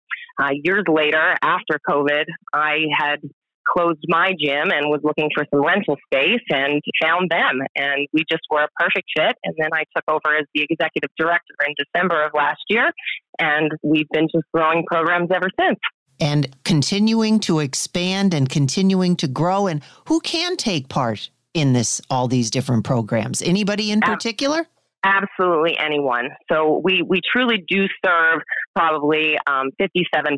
Uh, 0.42 0.50
years 0.64 0.84
later, 0.88 1.36
after 1.42 1.80
COVID, 1.88 2.26
I 2.54 2.80
had 2.98 3.20
closed 3.66 4.04
my 4.08 4.34
gym 4.40 4.72
and 4.72 4.90
was 4.90 5.02
looking 5.04 5.30
for 5.36 5.46
some 5.54 5.66
rental 5.66 5.98
space 6.06 6.42
and 6.50 6.82
found 7.02 7.30
them. 7.30 7.62
And 7.76 8.08
we 8.14 8.24
just 8.30 8.44
were 8.50 8.64
a 8.64 8.68
perfect 8.80 9.08
fit. 9.16 9.36
And 9.44 9.56
then 9.58 9.70
I 9.74 9.84
took 9.96 10.04
over 10.08 10.36
as 10.38 10.46
the 10.54 10.66
executive 10.70 11.10
director 11.18 11.54
in 11.68 11.74
December 11.78 12.26
of 12.26 12.32
last 12.34 12.62
year. 12.70 12.92
And 13.40 13.72
we've 13.84 14.10
been 14.10 14.28
just 14.34 14.46
growing 14.54 14.86
programs 14.90 15.30
ever 15.34 15.50
since 15.60 15.80
and 16.20 16.48
continuing 16.64 17.40
to 17.42 17.60
expand 17.60 18.34
and 18.34 18.50
continuing 18.50 19.16
to 19.18 19.28
grow 19.28 19.68
and 19.68 19.82
who 20.08 20.20
can 20.22 20.56
take 20.56 20.88
part 20.88 21.30
in 21.54 21.74
this 21.74 22.02
all 22.10 22.28
these 22.28 22.50
different 22.50 22.84
programs 22.84 23.42
anybody 23.42 23.92
in 23.92 24.02
particular 24.02 24.66
absolutely 25.06 25.78
anyone 25.78 26.30
so 26.52 26.82
we 26.84 27.04
we 27.08 27.22
truly 27.32 27.64
do 27.68 27.86
serve 28.04 28.42
probably 28.76 29.38
um, 29.48 29.70
57% 29.80 30.38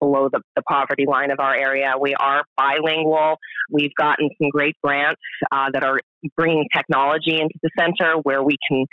below 0.00 0.28
the, 0.30 0.42
the 0.56 0.62
poverty 0.68 1.06
line 1.06 1.30
of 1.30 1.38
our 1.38 1.54
area 1.54 1.94
we 1.98 2.14
are 2.14 2.42
bilingual 2.56 3.36
we've 3.70 3.94
gotten 3.96 4.28
some 4.40 4.50
great 4.50 4.74
grants 4.82 5.20
uh, 5.52 5.70
that 5.72 5.84
are 5.84 6.00
bringing 6.36 6.66
technology 6.74 7.40
into 7.40 7.54
the 7.62 7.70
center 7.78 8.16
where 8.24 8.42
we 8.42 8.56
can 8.68 8.84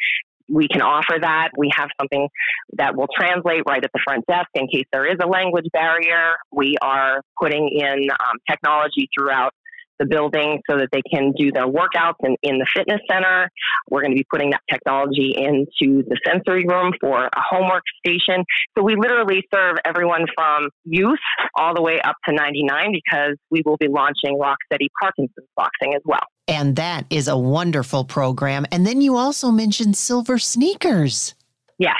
we 0.47 0.67
can 0.67 0.81
offer 0.81 1.15
that. 1.19 1.49
We 1.57 1.71
have 1.75 1.89
something 1.99 2.29
that 2.73 2.95
will 2.95 3.07
translate 3.17 3.63
right 3.67 3.83
at 3.83 3.89
the 3.91 3.99
front 4.03 4.25
desk 4.27 4.47
in 4.53 4.67
case 4.67 4.85
there 4.91 5.05
is 5.05 5.17
a 5.21 5.27
language 5.27 5.65
barrier. 5.73 6.33
We 6.51 6.77
are 6.81 7.21
putting 7.41 7.69
in 7.73 8.09
um, 8.11 8.37
technology 8.49 9.09
throughout 9.17 9.53
the 9.99 10.05
building 10.05 10.61
so 10.69 10.77
that 10.77 10.89
they 10.91 11.01
can 11.11 11.31
do 11.37 11.51
their 11.51 11.67
workouts 11.67 12.15
in, 12.23 12.35
in 12.43 12.57
the 12.57 12.67
fitness 12.75 12.99
center. 13.09 13.49
We're 13.89 14.01
going 14.01 14.11
to 14.11 14.17
be 14.17 14.25
putting 14.31 14.51
that 14.51 14.61
technology 14.69 15.35
into 15.35 16.03
the 16.07 16.17
sensory 16.25 16.65
room 16.65 16.93
for 16.99 17.25
a 17.25 17.41
homework 17.49 17.83
station. 18.05 18.43
So 18.77 18.83
we 18.83 18.95
literally 18.95 19.43
serve 19.53 19.77
everyone 19.85 20.25
from 20.35 20.69
youth 20.83 21.19
all 21.55 21.73
the 21.73 21.81
way 21.81 21.99
up 22.01 22.15
to 22.27 22.35
99 22.35 22.93
because 22.93 23.37
we 23.49 23.61
will 23.65 23.77
be 23.77 23.87
launching 23.87 24.39
Rocksteady 24.39 24.87
Parkinson's 25.01 25.47
boxing 25.55 25.93
as 25.95 26.01
well. 26.05 26.23
And 26.47 26.75
that 26.75 27.05
is 27.09 27.27
a 27.27 27.37
wonderful 27.37 28.05
program. 28.05 28.65
And 28.71 28.85
then 28.85 29.01
you 29.01 29.15
also 29.15 29.49
mentioned 29.49 29.97
silver 29.97 30.37
sneakers. 30.37 31.33
Yes. 31.77 31.99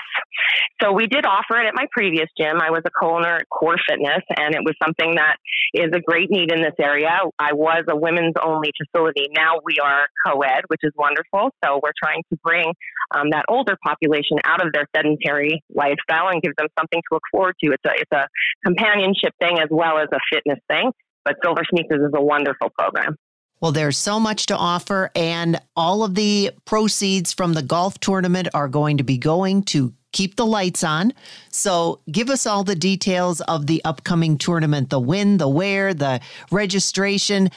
So 0.82 0.92
we 0.92 1.08
did 1.08 1.26
offer 1.26 1.60
it 1.60 1.68
at 1.68 1.74
my 1.76 1.86
previous 1.92 2.28
gym. 2.38 2.62
I 2.62 2.70
was 2.70 2.82
a 2.86 2.90
co-owner 2.92 3.38
at 3.38 3.50
Core 3.50 3.78
Fitness, 3.90 4.24
and 4.38 4.56
it 4.56 4.62
was 4.64 4.76
something 4.84 5.16
that 5.16 5.38
is 5.74 5.92
a 5.94 6.00
great 6.00 6.30
need 6.30 6.52
in 6.52 6.62
this 6.62 6.76
area. 6.80 7.12
I 7.40 7.54
was 7.54 7.84
a 7.90 7.96
women's 7.96 8.36
only 8.42 8.72
facility. 8.76 9.28
Now 9.36 9.60
we 9.64 9.78
are 9.84 10.08
co-ed, 10.26 10.64
which 10.68 10.82
is 10.84 10.92
wonderful. 10.96 11.52
So 11.64 11.80
we're 11.82 11.96
trying 12.02 12.24
to 12.32 12.38
bring 12.44 12.74
um, 13.12 13.30
that 13.32 13.46
older 13.50 13.78
population 13.84 14.38
out 14.44 14.66
of 14.66 14.72
their 14.74 14.88
sedentary 14.96 15.64
lifestyle 15.74 16.30
and 16.30 16.42
give 16.42 16.56
them 16.58 16.68
something 16.78 17.00
to 17.00 17.10
look 17.12 17.24
forward 17.32 17.56
to. 17.64 17.72
It's 17.72 17.86
a 17.86 17.92
it's 17.96 18.12
a 18.12 18.28
companionship 18.66 19.34
thing 19.40 19.60
as 19.60 19.68
well 19.72 19.98
as 19.98 20.08
a 20.14 20.20
fitness 20.32 20.60
thing. 20.70 20.92
But 21.24 21.38
Silver 21.44 21.64
Sneakers 21.70 22.02
is 22.02 22.14
a 22.16 22.22
wonderful 22.22 22.70
program. 22.78 23.16
Well, 23.62 23.72
there's 23.72 23.98
so 23.98 24.20
much 24.20 24.48
to 24.48 24.58
offer, 24.58 25.12
and 25.16 25.60
all 25.76 26.04
of 26.04 26.16
the 26.16 26.52
proceeds 26.66 27.34
from 27.34 27.54
the 27.54 27.64
golf 27.64 28.00
tournament 28.00 28.50
are 28.54 28.68
going 28.68 28.98
to 28.98 29.04
be 29.04 29.18
going 29.18 29.64
to 29.64 29.94
keep 30.12 30.36
the 30.36 30.46
lights 30.46 30.84
on. 30.84 31.14
So, 31.52 32.02
give 32.12 32.30
us 32.30 32.46
all 32.46 32.64
the 32.64 32.76
details 32.76 33.42
of 33.42 33.68
the 33.68 33.84
upcoming 33.86 34.38
tournament 34.38 34.90
the 34.90 35.00
when, 35.00 35.38
the 35.38 35.48
where, 35.48 35.94
the 35.94 36.20
registration. 36.52 37.50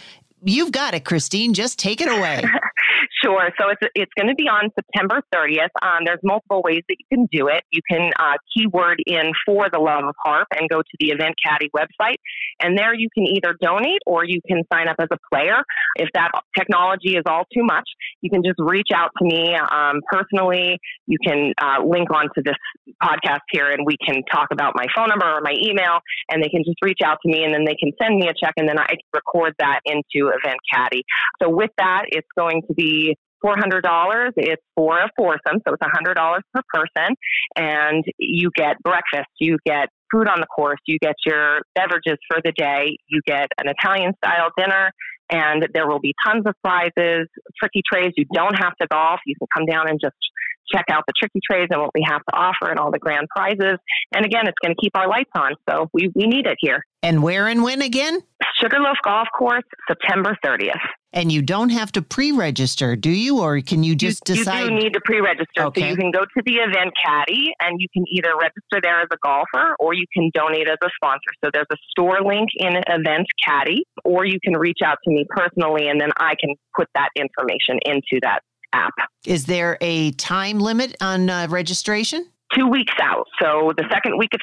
You've 0.43 0.73
got 0.73 0.95
it, 0.95 1.05
Christine. 1.05 1.52
Just 1.52 1.78
take 1.78 2.00
it 2.00 2.09
away. 2.09 2.45
Sure. 3.29 3.51
So 3.61 3.69
it's 3.69 3.93
it's 3.95 4.13
going 4.17 4.29
to 4.29 4.35
be 4.35 4.49
on 4.49 4.71
September 4.75 5.21
30th. 5.35 5.69
Um, 5.83 6.07
there's 6.07 6.21
multiple 6.25 6.63
ways 6.65 6.81
that 6.89 6.97
you 6.99 7.05
can 7.13 7.29
do 7.31 7.49
it. 7.49 7.63
You 7.71 7.83
can 7.85 8.11
uh, 8.19 8.41
keyword 8.57 9.03
in 9.07 9.33
for 9.45 9.69
the 9.71 9.79
love 9.79 10.05
of 10.05 10.15
harp 10.25 10.49
and 10.59 10.67
go 10.71 10.79
to 10.79 10.97
the 10.99 11.09
Event 11.09 11.35
Caddy 11.45 11.69
website, 11.77 12.17
and 12.63 12.79
there 12.79 12.95
you 12.95 13.09
can 13.13 13.27
either 13.27 13.55
donate 13.61 14.01
or 14.07 14.25
you 14.25 14.41
can 14.49 14.63
sign 14.73 14.89
up 14.89 14.97
as 14.99 15.09
a 15.13 15.19
player. 15.31 15.61
If 15.97 16.09
that 16.15 16.31
technology 16.57 17.17
is 17.17 17.25
all 17.27 17.45
too 17.53 17.65
much, 17.65 17.85
you 18.23 18.31
can 18.31 18.43
just 18.43 18.57
reach 18.59 18.89
out 18.95 19.11
to 19.19 19.25
me 19.25 19.55
um, 19.57 20.01
personally. 20.11 20.79
You 21.07 21.19
can 21.23 21.53
uh, 21.61 21.85
link 21.85 22.09
onto 22.11 22.43
this 22.43 22.57
podcast 23.03 23.45
here, 23.51 23.71
and 23.71 23.85
we 23.85 23.99
can 23.99 24.23
talk 24.33 24.49
about 24.53 24.73
my 24.75 24.87
phone 24.97 25.09
number 25.09 25.27
or 25.27 25.43
my 25.43 25.55
email, 25.63 26.01
and 26.31 26.43
they 26.43 26.49
can 26.49 26.65
just 26.65 26.79
reach 26.81 27.01
out 27.05 27.19
to 27.27 27.31
me, 27.31 27.45
and 27.45 27.53
then 27.53 27.67
they 27.67 27.77
can 27.77 27.93
send 28.01 28.17
me 28.17 28.29
a 28.29 28.33
check, 28.33 28.55
and 28.57 28.67
then 28.67 28.79
I 28.79 28.95
record 29.13 29.53
that 29.59 29.81
into 29.85 30.33
Event 30.33 30.61
Caddy. 30.73 31.03
So 31.43 31.51
with 31.51 31.73
that, 31.77 32.05
it's 32.09 32.29
going 32.35 32.63
to 32.69 32.73
be 32.73 33.18
$400. 33.45 34.30
It's 34.37 34.62
for 34.75 34.99
a 34.99 35.09
foursome, 35.16 35.61
so 35.66 35.75
it's 35.75 35.83
$100 35.83 36.40
per 36.54 36.62
person. 36.73 37.14
And 37.57 38.04
you 38.18 38.50
get 38.57 38.76
breakfast, 38.83 39.30
you 39.38 39.59
get 39.64 39.88
food 40.11 40.28
on 40.28 40.40
the 40.40 40.47
course, 40.47 40.80
you 40.87 40.99
get 41.00 41.14
your 41.26 41.61
beverages 41.75 42.18
for 42.28 42.40
the 42.42 42.52
day, 42.52 42.97
you 43.09 43.21
get 43.26 43.49
an 43.59 43.68
Italian 43.68 44.12
style 44.25 44.50
dinner, 44.57 44.90
and 45.30 45.68
there 45.75 45.87
will 45.87 46.00
be 46.00 46.14
tons 46.25 46.45
of 46.47 46.54
prizes, 46.64 47.28
tricky 47.59 47.83
trays. 47.90 48.12
You 48.16 48.25
don't 48.33 48.54
have 48.54 48.75
to 48.80 48.87
golf. 48.90 49.21
You 49.26 49.35
can 49.38 49.47
come 49.54 49.66
down 49.66 49.88
and 49.88 50.00
just 50.02 50.16
check 50.73 50.85
out 50.91 51.05
the 51.07 51.13
tricky 51.19 51.41
trays 51.49 51.69
and 51.71 51.81
what 51.81 51.91
we 51.95 52.03
have 52.07 52.21
to 52.29 52.37
offer 52.37 52.71
and 52.71 52.79
all 52.79 52.91
the 52.91 52.99
grand 52.99 53.27
prizes. 53.35 53.79
And 54.15 54.25
again, 54.25 54.47
it's 54.47 54.59
going 54.63 54.75
to 54.75 54.81
keep 54.81 54.97
our 54.97 55.09
lights 55.09 55.31
on. 55.35 55.53
So 55.69 55.89
we, 55.93 56.11
we 56.15 56.27
need 56.27 56.47
it 56.47 56.57
here. 56.61 56.83
And 57.03 57.23
where 57.23 57.47
and 57.47 57.63
when 57.63 57.81
again? 57.81 58.21
Sugarloaf 58.61 58.97
Golf 59.05 59.29
Course, 59.37 59.63
September 59.87 60.37
30th. 60.45 60.81
And 61.13 61.33
you 61.33 61.43
don't 61.43 61.71
have 61.71 61.91
to 61.93 62.03
pre-register, 62.03 62.95
do 62.97 63.11
you, 63.11 63.41
or 63.41 63.61
can 63.61 63.83
you 63.83 63.95
just 63.95 64.29
you, 64.29 64.35
decide? 64.35 64.65
You 64.65 64.69
do 64.69 64.75
need 64.75 64.93
to 64.93 65.01
pre-register, 65.05 65.65
okay. 65.67 65.81
so 65.81 65.87
you 65.87 65.97
can 65.97 66.11
go 66.11 66.21
to 66.21 66.43
the 66.45 66.57
event 66.57 66.93
caddy, 67.03 67.53
and 67.61 67.81
you 67.81 67.87
can 67.95 68.05
either 68.09 68.31
register 68.39 68.81
there 68.83 69.01
as 69.01 69.09
a 69.13 69.17
golfer, 69.25 69.75
or 69.79 69.95
you 69.95 70.05
can 70.13 70.31
donate 70.35 70.69
as 70.69 70.77
a 70.83 70.89
sponsor. 70.97 71.31
So 71.43 71.51
there's 71.53 71.67
a 71.73 71.77
store 71.91 72.21
link 72.21 72.51
in 72.57 72.75
Event 72.89 73.27
Caddy, 73.45 73.85
or 74.05 74.27
you 74.27 74.39
can 74.45 74.55
reach 74.55 74.81
out 74.85 74.99
to 75.05 75.11
me 75.11 75.25
personally, 75.31 75.89
and 75.89 76.01
then 76.01 76.11
I 76.19 76.35
can 76.39 76.55
put 76.77 76.89
that 76.95 77.09
information 77.17 77.79
into 77.87 78.21
that 78.23 78.43
app. 78.73 78.95
Is 79.27 79.47
there 79.47 79.79
a 79.81 80.13
time 80.13 80.61
limit 80.61 80.97
on 81.01 81.29
uh, 81.29 81.47
registration? 81.51 82.27
Two 82.57 82.67
weeks 82.67 82.95
out. 83.03 83.27
So 83.43 83.75
the 83.77 83.85
second 83.93 84.17
week 84.17 84.31
of 84.33 84.41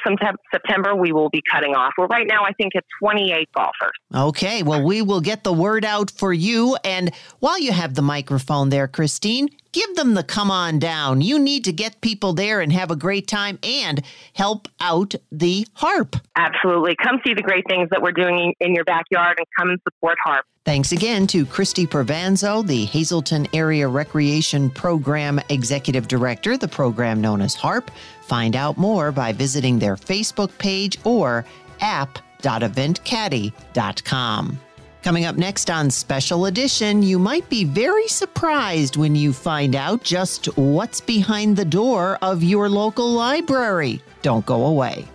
September, 0.52 0.94
we 0.94 1.12
will 1.12 1.28
be 1.28 1.42
cutting 1.50 1.74
off. 1.74 1.92
Well, 1.98 2.06
right 2.06 2.26
now, 2.28 2.44
I 2.44 2.52
think 2.52 2.72
it's 2.76 2.86
28 3.00 3.48
golfers. 3.52 3.72
Okay. 4.14 4.62
Well, 4.62 4.84
we 4.84 5.02
will 5.02 5.20
get 5.20 5.42
the 5.42 5.52
word 5.52 5.84
out 5.84 6.12
for 6.12 6.32
you. 6.32 6.76
And 6.84 7.12
while 7.40 7.58
you 7.58 7.72
have 7.72 7.94
the 7.94 8.02
microphone 8.02 8.68
there, 8.68 8.86
Christine, 8.86 9.48
give 9.76 9.94
them 9.94 10.14
the 10.14 10.22
come 10.22 10.50
on 10.50 10.78
down. 10.78 11.20
You 11.20 11.38
need 11.38 11.64
to 11.64 11.72
get 11.72 12.00
people 12.00 12.32
there 12.32 12.62
and 12.62 12.72
have 12.72 12.90
a 12.90 12.96
great 12.96 13.28
time 13.28 13.58
and 13.62 14.02
help 14.32 14.68
out 14.80 15.14
the 15.30 15.66
harp. 15.74 16.16
Absolutely. 16.34 16.96
Come 16.96 17.20
see 17.26 17.34
the 17.34 17.42
great 17.42 17.64
things 17.68 17.90
that 17.90 18.00
we're 18.00 18.12
doing 18.12 18.54
in 18.60 18.74
your 18.74 18.84
backyard 18.84 19.36
and 19.36 19.46
come 19.58 19.68
and 19.68 19.78
support 19.84 20.16
harp. 20.24 20.46
Thanks 20.64 20.92
again 20.92 21.26
to 21.28 21.44
Christie 21.44 21.86
Provanzo, 21.86 22.66
the 22.66 22.86
Hazleton 22.86 23.46
Area 23.52 23.86
Recreation 23.86 24.70
Program 24.70 25.38
Executive 25.50 26.08
Director, 26.08 26.56
the 26.56 26.68
program 26.68 27.20
known 27.20 27.42
as 27.42 27.54
HARP. 27.54 27.90
Find 28.22 28.56
out 28.56 28.78
more 28.78 29.12
by 29.12 29.32
visiting 29.32 29.78
their 29.78 29.96
Facebook 29.96 30.56
page 30.56 30.98
or 31.04 31.44
app.eventcaddy.com. 31.80 34.60
Coming 35.06 35.24
up 35.24 35.36
next 35.36 35.70
on 35.70 35.88
Special 35.88 36.46
Edition, 36.46 37.00
you 37.00 37.16
might 37.16 37.48
be 37.48 37.62
very 37.62 38.08
surprised 38.08 38.96
when 38.96 39.14
you 39.14 39.32
find 39.32 39.76
out 39.76 40.02
just 40.02 40.46
what's 40.56 41.00
behind 41.00 41.56
the 41.56 41.64
door 41.64 42.18
of 42.22 42.42
your 42.42 42.68
local 42.68 43.12
library. 43.12 44.02
Don't 44.22 44.44
go 44.44 44.66
away. 44.66 45.06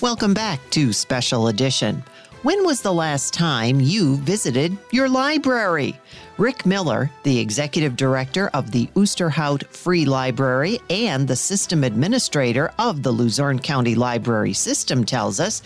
Welcome 0.00 0.32
back 0.32 0.58
to 0.70 0.94
Special 0.94 1.48
Edition. 1.48 2.02
When 2.44 2.64
was 2.64 2.80
the 2.80 2.94
last 2.94 3.34
time 3.34 3.78
you 3.78 4.16
visited 4.16 4.74
your 4.90 5.10
library? 5.10 6.00
Rick 6.38 6.64
Miller, 6.64 7.10
the 7.22 7.38
executive 7.38 7.96
director 7.96 8.48
of 8.54 8.70
the 8.70 8.86
Osterhout 8.94 9.66
Free 9.66 10.06
Library 10.06 10.80
and 10.88 11.28
the 11.28 11.36
system 11.36 11.84
administrator 11.84 12.72
of 12.78 13.02
the 13.02 13.12
Luzerne 13.12 13.58
County 13.58 13.94
Library 13.94 14.54
System, 14.54 15.04
tells 15.04 15.40
us 15.40 15.60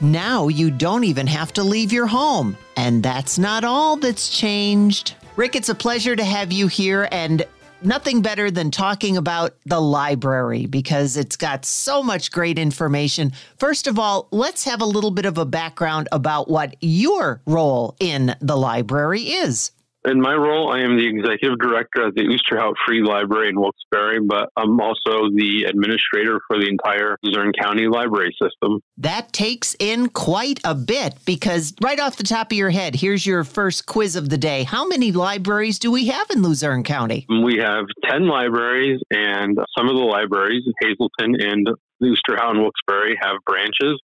now 0.00 0.48
you 0.48 0.70
don't 0.70 1.04
even 1.04 1.26
have 1.26 1.52
to 1.54 1.62
leave 1.62 1.92
your 1.92 2.06
home. 2.06 2.56
And 2.76 3.02
that's 3.02 3.38
not 3.38 3.64
all 3.64 3.96
that's 3.96 4.28
changed. 4.28 5.14
Rick, 5.36 5.56
it's 5.56 5.68
a 5.68 5.74
pleasure 5.74 6.16
to 6.16 6.24
have 6.24 6.52
you 6.52 6.66
here 6.66 7.08
and 7.12 7.44
nothing 7.82 8.22
better 8.22 8.50
than 8.50 8.70
talking 8.70 9.16
about 9.16 9.54
the 9.64 9.80
library 9.80 10.66
because 10.66 11.16
it's 11.16 11.36
got 11.36 11.64
so 11.64 12.02
much 12.02 12.30
great 12.30 12.58
information. 12.58 13.32
First 13.58 13.86
of 13.86 13.98
all, 13.98 14.28
let's 14.30 14.64
have 14.64 14.80
a 14.80 14.86
little 14.86 15.10
bit 15.10 15.26
of 15.26 15.38
a 15.38 15.44
background 15.44 16.08
about 16.12 16.50
what 16.50 16.76
your 16.80 17.40
role 17.46 17.96
in 18.00 18.34
the 18.40 18.56
library 18.56 19.22
is. 19.22 19.70
In 20.06 20.20
my 20.20 20.34
role, 20.34 20.70
I 20.70 20.82
am 20.82 20.96
the 20.96 21.04
executive 21.04 21.58
director 21.58 22.06
at 22.06 22.14
the 22.14 22.22
Osterhout 22.22 22.74
Free 22.86 23.02
Library 23.02 23.48
in 23.48 23.60
Wilkes-Barre, 23.60 24.20
but 24.20 24.50
I'm 24.56 24.80
also 24.80 25.28
the 25.34 25.64
administrator 25.68 26.40
for 26.46 26.60
the 26.60 26.68
entire 26.68 27.16
Luzerne 27.24 27.52
County 27.60 27.88
library 27.88 28.32
system. 28.40 28.80
That 28.98 29.32
takes 29.32 29.74
in 29.80 30.08
quite 30.10 30.60
a 30.62 30.76
bit 30.76 31.14
because, 31.24 31.74
right 31.82 31.98
off 31.98 32.18
the 32.18 32.22
top 32.22 32.52
of 32.52 32.56
your 32.56 32.70
head, 32.70 32.94
here's 32.94 33.26
your 33.26 33.42
first 33.42 33.86
quiz 33.86 34.14
of 34.14 34.28
the 34.28 34.38
day. 34.38 34.62
How 34.62 34.86
many 34.86 35.10
libraries 35.10 35.80
do 35.80 35.90
we 35.90 36.06
have 36.06 36.30
in 36.30 36.40
Luzerne 36.40 36.84
County? 36.84 37.26
We 37.28 37.58
have 37.58 37.86
10 38.08 38.28
libraries, 38.28 39.00
and 39.10 39.58
some 39.76 39.88
of 39.88 39.96
the 39.96 40.02
libraries, 40.02 40.62
Hazleton 40.82 41.34
and 41.40 41.66
Osterhout 42.00 42.50
and 42.50 42.60
Wilkes-Barre, 42.60 43.16
have 43.22 43.38
branches. 43.44 44.00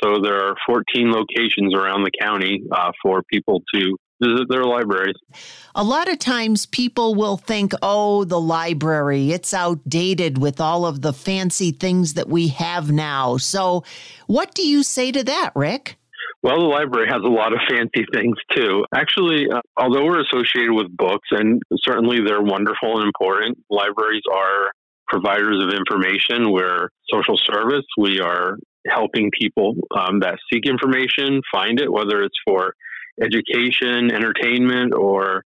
So 0.00 0.20
there 0.22 0.46
are 0.46 0.54
14 0.64 1.10
locations 1.10 1.74
around 1.74 2.04
the 2.04 2.12
county 2.20 2.62
uh, 2.70 2.92
for 3.02 3.22
people 3.32 3.62
to 3.74 3.96
visit 4.20 4.48
their 4.48 4.64
libraries. 4.64 5.16
A 5.74 5.84
lot 5.84 6.08
of 6.08 6.18
times 6.18 6.66
people 6.66 7.14
will 7.14 7.36
think, 7.36 7.72
oh, 7.82 8.24
the 8.24 8.40
library, 8.40 9.32
it's 9.32 9.54
outdated 9.54 10.38
with 10.38 10.60
all 10.60 10.86
of 10.86 11.02
the 11.02 11.12
fancy 11.12 11.70
things 11.72 12.14
that 12.14 12.28
we 12.28 12.48
have 12.48 12.90
now. 12.90 13.36
So, 13.36 13.84
what 14.26 14.54
do 14.54 14.66
you 14.66 14.82
say 14.82 15.12
to 15.12 15.24
that, 15.24 15.52
Rick? 15.54 15.96
Well, 16.42 16.58
the 16.58 16.66
library 16.66 17.08
has 17.10 17.20
a 17.22 17.28
lot 17.28 17.52
of 17.52 17.58
fancy 17.68 18.06
things 18.12 18.36
too. 18.54 18.84
Actually, 18.94 19.46
uh, 19.50 19.60
although 19.76 20.04
we're 20.04 20.22
associated 20.22 20.72
with 20.72 20.96
books, 20.96 21.28
and 21.32 21.60
certainly 21.82 22.20
they're 22.24 22.40
wonderful 22.40 22.96
and 22.98 23.04
important, 23.04 23.58
libraries 23.68 24.22
are 24.32 24.72
providers 25.06 25.62
of 25.62 25.74
information. 25.74 26.50
We're 26.50 26.88
social 27.12 27.36
service. 27.36 27.84
We 27.98 28.20
are 28.20 28.56
helping 28.86 29.30
people 29.38 29.74
um, 29.94 30.20
that 30.20 30.38
seek 30.50 30.66
information 30.66 31.42
find 31.52 31.78
it, 31.78 31.92
whether 31.92 32.22
it's 32.22 32.38
for 32.46 32.74
education, 33.22 34.10
entertainment, 34.10 34.94
or 34.94 35.44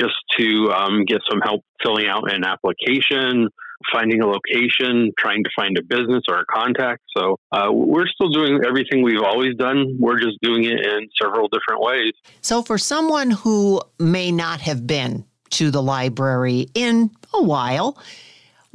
just 0.00 0.14
to 0.38 0.70
um, 0.70 1.04
get 1.04 1.20
some 1.28 1.40
help 1.40 1.62
filling 1.82 2.06
out 2.06 2.32
an 2.32 2.44
application, 2.44 3.48
finding 3.92 4.20
a 4.22 4.26
location, 4.26 5.12
trying 5.18 5.42
to 5.44 5.50
find 5.56 5.78
a 5.78 5.82
business 5.82 6.22
or 6.28 6.40
a 6.40 6.44
contact. 6.46 7.02
So 7.16 7.36
uh, 7.52 7.68
we're 7.72 8.06
still 8.06 8.30
doing 8.30 8.60
everything 8.66 9.02
we've 9.02 9.22
always 9.22 9.54
done. 9.56 9.96
We're 9.98 10.18
just 10.18 10.38
doing 10.42 10.64
it 10.64 10.84
in 10.84 11.08
several 11.20 11.48
different 11.48 11.82
ways. 11.82 12.12
So 12.40 12.62
for 12.62 12.78
someone 12.78 13.30
who 13.30 13.80
may 13.98 14.30
not 14.30 14.60
have 14.60 14.86
been 14.86 15.24
to 15.50 15.70
the 15.70 15.82
library 15.82 16.68
in 16.74 17.10
a 17.32 17.42
while, 17.42 17.98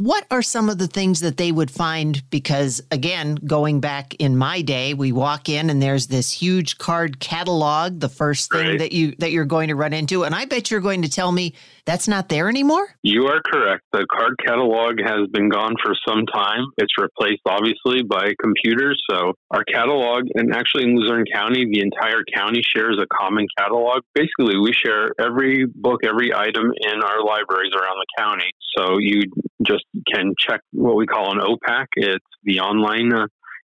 what 0.04 0.26
are 0.30 0.42
some 0.42 0.68
of 0.68 0.78
the 0.78 0.88
things 0.88 1.22
that 1.22 1.38
they 1.38 1.50
would 1.50 1.72
find? 1.72 2.30
Because 2.30 2.82
again, 2.92 3.36
going 3.36 3.80
back 3.80 4.14
in 4.16 4.36
my 4.36 4.62
day, 4.62 4.94
we 4.94 5.14
walk 5.14 5.48
in 5.48 5.70
and 5.70 5.82
there's 5.82 6.08
this 6.08 6.30
huge 6.30 6.78
card 6.78 7.22
catalog, 7.22 8.02
the 8.02 8.10
first 8.10 8.52
thing 8.52 8.68
Right. 8.68 8.80
that 8.80 8.92
you 8.92 9.16
that 9.20 9.32
you're 9.32 9.46
going 9.46 9.70
to 9.70 9.76
run 9.76 9.94
into, 9.94 10.26
and 10.26 10.36
I 10.36 10.44
bet 10.44 10.70
you're 10.70 10.82
going 10.82 11.04
to 11.04 11.10
tell 11.10 11.32
me 11.32 11.54
that's 11.86 12.08
not 12.08 12.28
there 12.28 12.50
anymore. 12.50 12.96
You 13.04 13.28
are 13.28 13.42
correct. 13.42 13.84
The 13.94 14.06
card 14.12 14.36
catalog 14.46 15.00
has 15.02 15.28
been 15.32 15.50
gone 15.50 15.76
for 15.84 15.94
some 16.08 16.26
time. 16.26 16.66
It's 16.78 16.94
replaced, 16.98 17.42
obviously, 17.46 18.04
by 18.04 18.34
computers. 18.42 19.02
So, 19.10 19.34
our 19.52 19.64
catalog, 19.66 20.24
and 20.36 20.54
actually 20.56 20.84
in 20.84 20.98
Luzerne 20.98 21.26
County, 21.34 21.66
the 21.70 21.82
entire 21.82 22.24
county 22.34 22.62
shares 22.64 23.00
a 23.02 23.08
common 23.14 23.48
catalog. 23.58 24.02
Basically, 24.16 24.58
we 24.58 24.72
share 24.74 25.12
every 25.20 25.66
book, 25.66 26.02
every 26.06 26.34
item 26.34 26.72
in 26.82 27.02
our 27.04 27.24
libraries 27.24 27.74
around 27.74 27.98
the 28.00 28.08
county. 28.18 28.50
So, 28.78 28.98
you 29.00 29.24
just 29.66 29.86
can 30.14 30.34
check 30.38 30.62
what 30.72 30.96
we 30.96 31.06
call 31.06 31.32
an 31.32 31.40
OPAC. 31.40 31.86
It's 31.96 32.26
the 32.44 32.60
online 32.60 33.14
uh, 33.14 33.28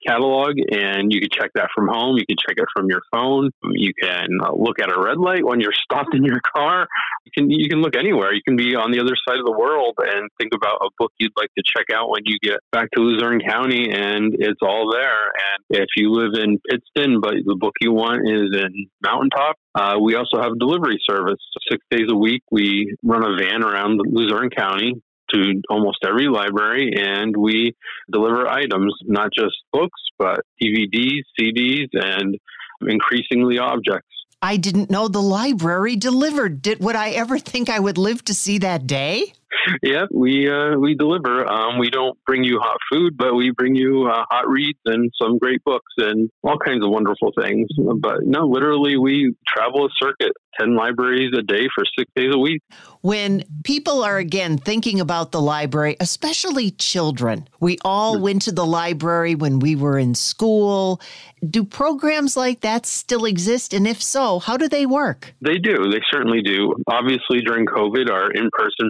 catalog, 0.06 0.56
and 0.70 1.12
you 1.12 1.20
can 1.20 1.30
check 1.32 1.50
that 1.54 1.68
from 1.75 1.88
home. 1.88 2.16
You 2.16 2.26
can 2.26 2.37
check 2.37 2.56
it 2.56 2.68
from 2.75 2.87
your 2.88 3.02
phone. 3.12 3.50
You 3.72 3.92
can 4.00 4.28
uh, 4.42 4.52
look 4.54 4.80
at 4.80 4.90
a 4.90 5.00
red 5.00 5.18
light 5.18 5.44
when 5.44 5.61
you're 5.61 5.72
stopped 5.84 6.14
in 6.14 6.25
your 6.25 6.40
car. 6.54 6.87
You 7.25 7.32
can 7.34 7.50
you 7.50 7.68
can 7.68 7.80
look 7.80 7.96
anywhere. 7.96 8.32
You 8.32 8.42
can 8.46 8.56
be 8.56 8.75
on 8.75 8.90
the 8.90 9.00
other 9.00 9.16
side 9.28 9.38
of 9.38 9.46
the 9.46 9.56
world 9.56 9.94
and 9.99 10.28
think 10.38 10.52
about 10.54 10.78
a 10.82 10.88
book 10.99 11.12
you'd 11.18 11.32
like 11.37 11.50
to 11.56 11.62
check 11.64 11.87
out 11.94 12.11
when 12.11 12.22
you 12.25 12.38
get 12.42 12.58
back 12.72 12.90
to 12.92 13.00
Luzerne 13.00 13.40
County, 13.46 13.90
and 13.90 14.34
it's 14.38 14.61
all 14.62 14.90
there. 14.92 15.30
And 15.70 15.82
if 15.82 15.88
you 15.96 16.11
live 16.12 16.32
in 16.42 16.58
Pittston, 16.68 17.20
but 17.20 17.34
the 17.44 17.56
book 17.56 17.75
you 17.80 17.92
want 17.92 18.28
is 18.28 18.50
in 18.52 18.88
Mountaintop, 19.02 19.56
uh, 19.75 19.96
we 20.00 20.14
also 20.16 20.40
have 20.40 20.58
delivery 20.58 21.00
service. 21.08 21.40
Six 21.70 21.85
days 21.90 22.09
a 22.11 22.16
week, 22.16 22.42
we 22.50 22.94
run 23.02 23.24
a 23.24 23.37
van 23.37 23.62
around 23.62 24.00
Luzerne 24.05 24.50
County 24.50 25.00
to 25.33 25.62
almost 25.68 25.99
every 26.07 26.29
library 26.29 26.92
and 26.97 27.37
we 27.37 27.75
deliver 28.11 28.49
items, 28.49 28.95
not 29.03 29.31
just 29.33 29.55
books, 29.73 30.01
but 30.18 30.40
DVDs, 30.62 31.23
CDs, 31.38 31.88
and 31.92 32.38
increasingly 32.87 33.59
objects. 33.59 34.09
I 34.40 34.57
didn't 34.57 34.90
know 34.90 35.07
the 35.07 35.23
library 35.23 35.95
delivered. 35.95 36.62
Did 36.62 36.81
would 36.81 36.97
I 36.97 37.11
ever 37.11 37.38
think 37.38 37.71
I 37.71 37.79
would 37.79 37.97
live 37.97 38.25
to 38.25 38.35
see 38.35 38.59
that 38.59 38.87
day? 38.87 39.35
Yeah, 39.83 40.07
we 40.12 40.51
uh, 40.51 40.77
we 40.79 40.95
deliver. 40.95 41.47
Um, 41.51 41.79
we 41.79 41.91
don't 41.91 42.19
bring 42.27 42.45
you 42.45 42.59
hot 42.61 42.79
food, 42.91 43.17
but 43.17 43.35
we 43.35 43.51
bring 43.51 43.75
you 43.75 44.07
uh, 44.07 44.25
hot 44.31 44.49
reads 44.49 44.79
and 44.87 45.11
some 45.21 45.38
great 45.38 45.62
books 45.65 45.93
and 45.99 46.31
all 46.43 46.59
kinds 46.59 46.85
of 46.85 46.91
wonderful 46.91 47.33
things. 47.41 47.69
But 47.99 48.25
no, 48.25 48.47
literally, 48.47 48.97
we 48.97 49.35
travel 49.47 49.87
a 49.87 49.88
circuit, 50.01 50.33
ten 50.59 50.77
libraries 50.77 51.33
a 51.37 51.43
day 51.43 51.69
for 51.75 51.85
six 51.99 52.11
days 52.15 52.33
a 52.35 52.38
week. 52.38 52.62
When 53.01 53.45
people 53.65 54.05
are 54.05 54.19
again 54.19 54.59
thinking 54.59 55.01
about 55.01 55.33
the 55.33 55.41
library, 55.41 55.97
especially 56.01 56.71
children, 56.71 57.49
we 57.61 57.79
all 57.85 58.21
went 58.21 58.43
to 58.43 58.53
the 58.53 58.67
library 58.67 59.35
when 59.35 59.59
we 59.59 59.75
were 59.75 59.99
in 59.99 60.15
school. 60.15 61.01
Do 61.49 61.65
programs 61.65 62.37
like 62.37 62.61
that 62.61 62.87
still 62.87 63.25
exist? 63.25 63.75
And 63.75 63.88
if 63.88 64.01
so, 64.01 64.38
how 64.38 64.57
do 64.57 64.69
they 64.69 64.87
work? 64.87 65.35
They 65.41 65.59
do. 65.59 65.91
They 65.91 66.01
certainly 66.12 66.43
do. 66.43 66.77
Obviously, 66.87 67.41
during 67.41 67.67
COVID, 67.67 68.09
our 68.09 68.31
in 68.31 68.49
person 68.53 68.88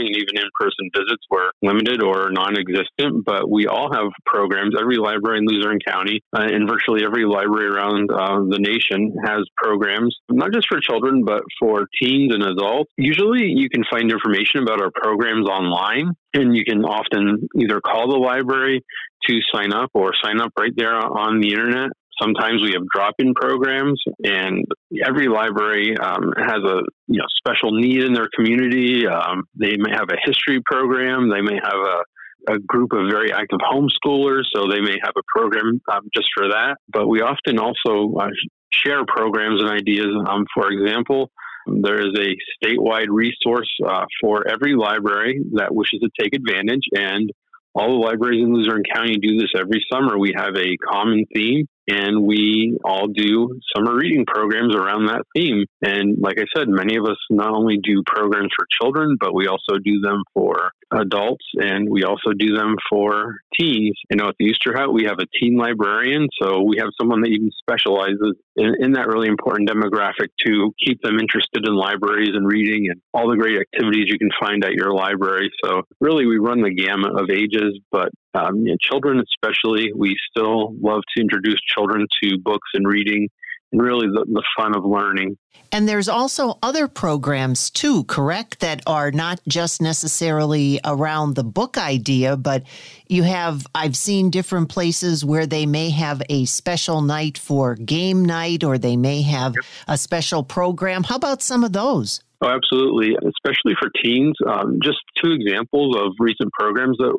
programming 0.00 0.14
and 0.14 0.22
even 0.22 0.44
in 0.44 0.50
person 0.58 0.90
visits 0.94 1.24
were 1.30 1.52
limited 1.62 2.02
or 2.02 2.30
non 2.30 2.56
existent, 2.58 3.24
but 3.24 3.50
we 3.50 3.66
all 3.66 3.92
have 3.92 4.08
programs. 4.26 4.74
Every 4.78 4.96
library 4.96 5.38
in 5.38 5.46
Luzerne 5.46 5.78
County 5.86 6.22
uh, 6.34 6.42
and 6.42 6.68
virtually 6.68 7.04
every 7.04 7.24
library 7.24 7.68
around 7.68 8.10
uh, 8.10 8.40
the 8.48 8.58
nation 8.58 9.14
has 9.24 9.44
programs, 9.56 10.16
not 10.30 10.52
just 10.52 10.66
for 10.68 10.80
children, 10.80 11.24
but 11.24 11.42
for 11.58 11.86
teens 12.00 12.32
and 12.34 12.42
adults. 12.42 12.90
Usually, 12.96 13.44
you 13.44 13.68
can 13.68 13.84
find 13.90 14.10
information 14.10 14.62
about 14.62 14.80
our 14.80 14.90
programs 14.94 15.48
online, 15.48 16.12
and 16.34 16.56
you 16.56 16.64
can 16.64 16.84
often 16.84 17.48
either 17.58 17.80
call 17.80 18.08
the 18.08 18.18
library 18.18 18.82
to 19.28 19.38
sign 19.52 19.72
up 19.72 19.90
or 19.94 20.12
sign 20.22 20.40
up 20.40 20.52
right 20.58 20.72
there 20.76 20.94
on 20.94 21.40
the 21.40 21.50
internet. 21.50 21.90
Sometimes 22.20 22.62
we 22.62 22.72
have 22.72 22.82
drop-in 22.92 23.34
programs, 23.34 24.02
and 24.24 24.64
every 25.04 25.28
library 25.28 25.96
um, 25.96 26.32
has 26.36 26.58
a 26.64 26.82
you 27.06 27.18
know 27.18 27.26
special 27.36 27.72
need 27.72 28.02
in 28.04 28.12
their 28.12 28.28
community. 28.34 29.06
Um, 29.06 29.44
they 29.54 29.76
may 29.76 29.90
have 29.92 30.08
a 30.10 30.16
history 30.24 30.60
program. 30.64 31.30
They 31.30 31.40
may 31.40 31.58
have 31.62 31.78
a 31.78 32.02
a 32.48 32.58
group 32.58 32.92
of 32.92 33.10
very 33.10 33.32
active 33.32 33.58
homeschoolers, 33.60 34.44
so 34.54 34.66
they 34.70 34.80
may 34.80 34.96
have 35.02 35.12
a 35.16 35.22
program 35.34 35.80
um, 35.92 36.08
just 36.14 36.28
for 36.34 36.48
that. 36.48 36.76
But 36.92 37.06
we 37.06 37.20
often 37.20 37.58
also 37.58 38.16
uh, 38.18 38.28
share 38.72 39.04
programs 39.06 39.60
and 39.60 39.70
ideas. 39.70 40.08
Um, 40.26 40.46
for 40.54 40.70
example, 40.70 41.30
there 41.66 42.00
is 42.00 42.14
a 42.18 42.36
statewide 42.64 43.08
resource 43.08 43.70
uh, 43.86 44.06
for 44.20 44.48
every 44.48 44.74
library 44.74 45.40
that 45.54 45.74
wishes 45.74 46.00
to 46.00 46.10
take 46.18 46.34
advantage, 46.34 46.84
and 46.94 47.30
all 47.74 47.88
the 47.88 48.06
libraries 48.06 48.42
in 48.42 48.52
Luzerne 48.52 48.82
County 48.92 49.16
do 49.18 49.38
this 49.38 49.52
every 49.56 49.84
summer. 49.92 50.18
We 50.18 50.34
have 50.36 50.56
a 50.56 50.76
common 50.90 51.24
theme, 51.34 51.68
and 51.90 52.24
we 52.24 52.78
all 52.84 53.08
do 53.08 53.58
summer 53.74 53.96
reading 53.96 54.24
programs 54.26 54.74
around 54.74 55.06
that 55.06 55.22
theme. 55.34 55.64
And 55.82 56.18
like 56.20 56.38
I 56.38 56.44
said, 56.56 56.68
many 56.68 56.96
of 56.96 57.04
us 57.04 57.16
not 57.30 57.52
only 57.52 57.78
do 57.82 58.02
programs 58.06 58.50
for 58.56 58.66
children, 58.80 59.16
but 59.18 59.34
we 59.34 59.48
also 59.48 59.78
do 59.82 60.00
them 60.00 60.22
for 60.32 60.70
adults, 60.92 61.44
and 61.54 61.88
we 61.88 62.04
also 62.04 62.32
do 62.36 62.54
them 62.56 62.76
for 62.88 63.36
teens. 63.58 63.96
You 64.10 64.16
know, 64.16 64.28
at 64.28 64.36
the 64.38 64.52
Osterhout, 64.52 64.92
we 64.92 65.04
have 65.04 65.18
a 65.18 65.26
teen 65.38 65.56
librarian, 65.56 66.28
so 66.40 66.62
we 66.62 66.78
have 66.78 66.88
someone 66.98 67.20
that 67.22 67.28
even 67.28 67.50
specializes 67.60 68.36
in, 68.56 68.74
in 68.80 68.92
that 68.92 69.06
really 69.06 69.28
important 69.28 69.68
demographic 69.68 70.28
to 70.46 70.72
keep 70.84 71.00
them 71.02 71.18
interested 71.18 71.66
in 71.66 71.74
libraries 71.74 72.30
and 72.34 72.46
reading 72.46 72.88
and 72.90 73.00
all 73.14 73.28
the 73.28 73.36
great 73.36 73.60
activities 73.60 74.06
you 74.08 74.18
can 74.18 74.30
find 74.40 74.64
at 74.64 74.72
your 74.72 74.92
library. 74.92 75.50
So 75.64 75.82
really, 76.00 76.26
we 76.26 76.38
run 76.38 76.62
the 76.62 76.74
gamut 76.74 77.18
of 77.18 77.30
ages, 77.30 77.78
but 77.90 78.10
um, 78.34 78.56
you 78.58 78.72
know, 78.72 78.76
children 78.80 79.20
especially, 79.20 79.92
we 79.94 80.16
still 80.30 80.74
love 80.80 81.02
to 81.16 81.22
introduce 81.22 81.60
children 81.76 82.06
to 82.22 82.38
books 82.38 82.68
and 82.74 82.86
reading 82.86 83.28
really 83.72 84.06
the, 84.06 84.24
the 84.26 84.42
fun 84.56 84.76
of 84.76 84.84
learning. 84.84 85.36
And 85.72 85.88
there's 85.88 86.08
also 86.08 86.58
other 86.62 86.88
programs 86.88 87.70
too, 87.70 88.04
correct, 88.04 88.60
that 88.60 88.82
are 88.86 89.12
not 89.12 89.40
just 89.46 89.80
necessarily 89.80 90.80
around 90.84 91.36
the 91.36 91.44
book 91.44 91.78
idea, 91.78 92.36
but 92.36 92.64
you 93.06 93.22
have, 93.22 93.66
I've 93.74 93.96
seen 93.96 94.30
different 94.30 94.68
places 94.68 95.24
where 95.24 95.46
they 95.46 95.66
may 95.66 95.90
have 95.90 96.22
a 96.28 96.44
special 96.46 97.02
night 97.02 97.38
for 97.38 97.76
game 97.76 98.24
night 98.24 98.64
or 98.64 98.78
they 98.78 98.96
may 98.96 99.22
have 99.22 99.54
a 99.86 99.96
special 99.96 100.42
program. 100.42 101.04
How 101.04 101.16
about 101.16 101.40
some 101.40 101.62
of 101.62 101.72
those? 101.72 102.20
Oh, 102.42 102.48
absolutely, 102.48 103.14
especially 103.14 103.74
for 103.78 103.90
teens. 104.02 104.34
Um, 104.48 104.78
just 104.82 104.98
two 105.22 105.32
examples 105.32 105.94
of 105.96 106.14
recent 106.18 106.50
programs 106.58 106.96
that 106.98 107.16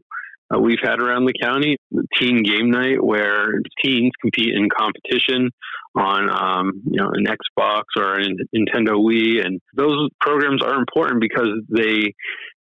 uh, 0.54 0.60
we've 0.60 0.80
had 0.82 1.00
around 1.00 1.26
the 1.26 1.34
county. 1.42 1.78
Teen 2.20 2.44
Game 2.44 2.72
Night, 2.72 3.02
where 3.02 3.62
teens 3.84 4.12
compete 4.22 4.54
in 4.54 4.68
competition 4.70 5.52
on 5.96 6.30
um, 6.30 6.82
you 6.86 7.02
know 7.02 7.12
an 7.14 7.26
Xbox 7.26 7.84
or 7.98 8.20
a 8.20 8.26
Nintendo 8.56 8.96
Wii, 8.96 9.46
and 9.46 9.60
those 9.76 10.10
programs 10.20 10.62
are 10.64 10.76
important 10.76 11.22
because 11.22 11.50
they 11.70 12.14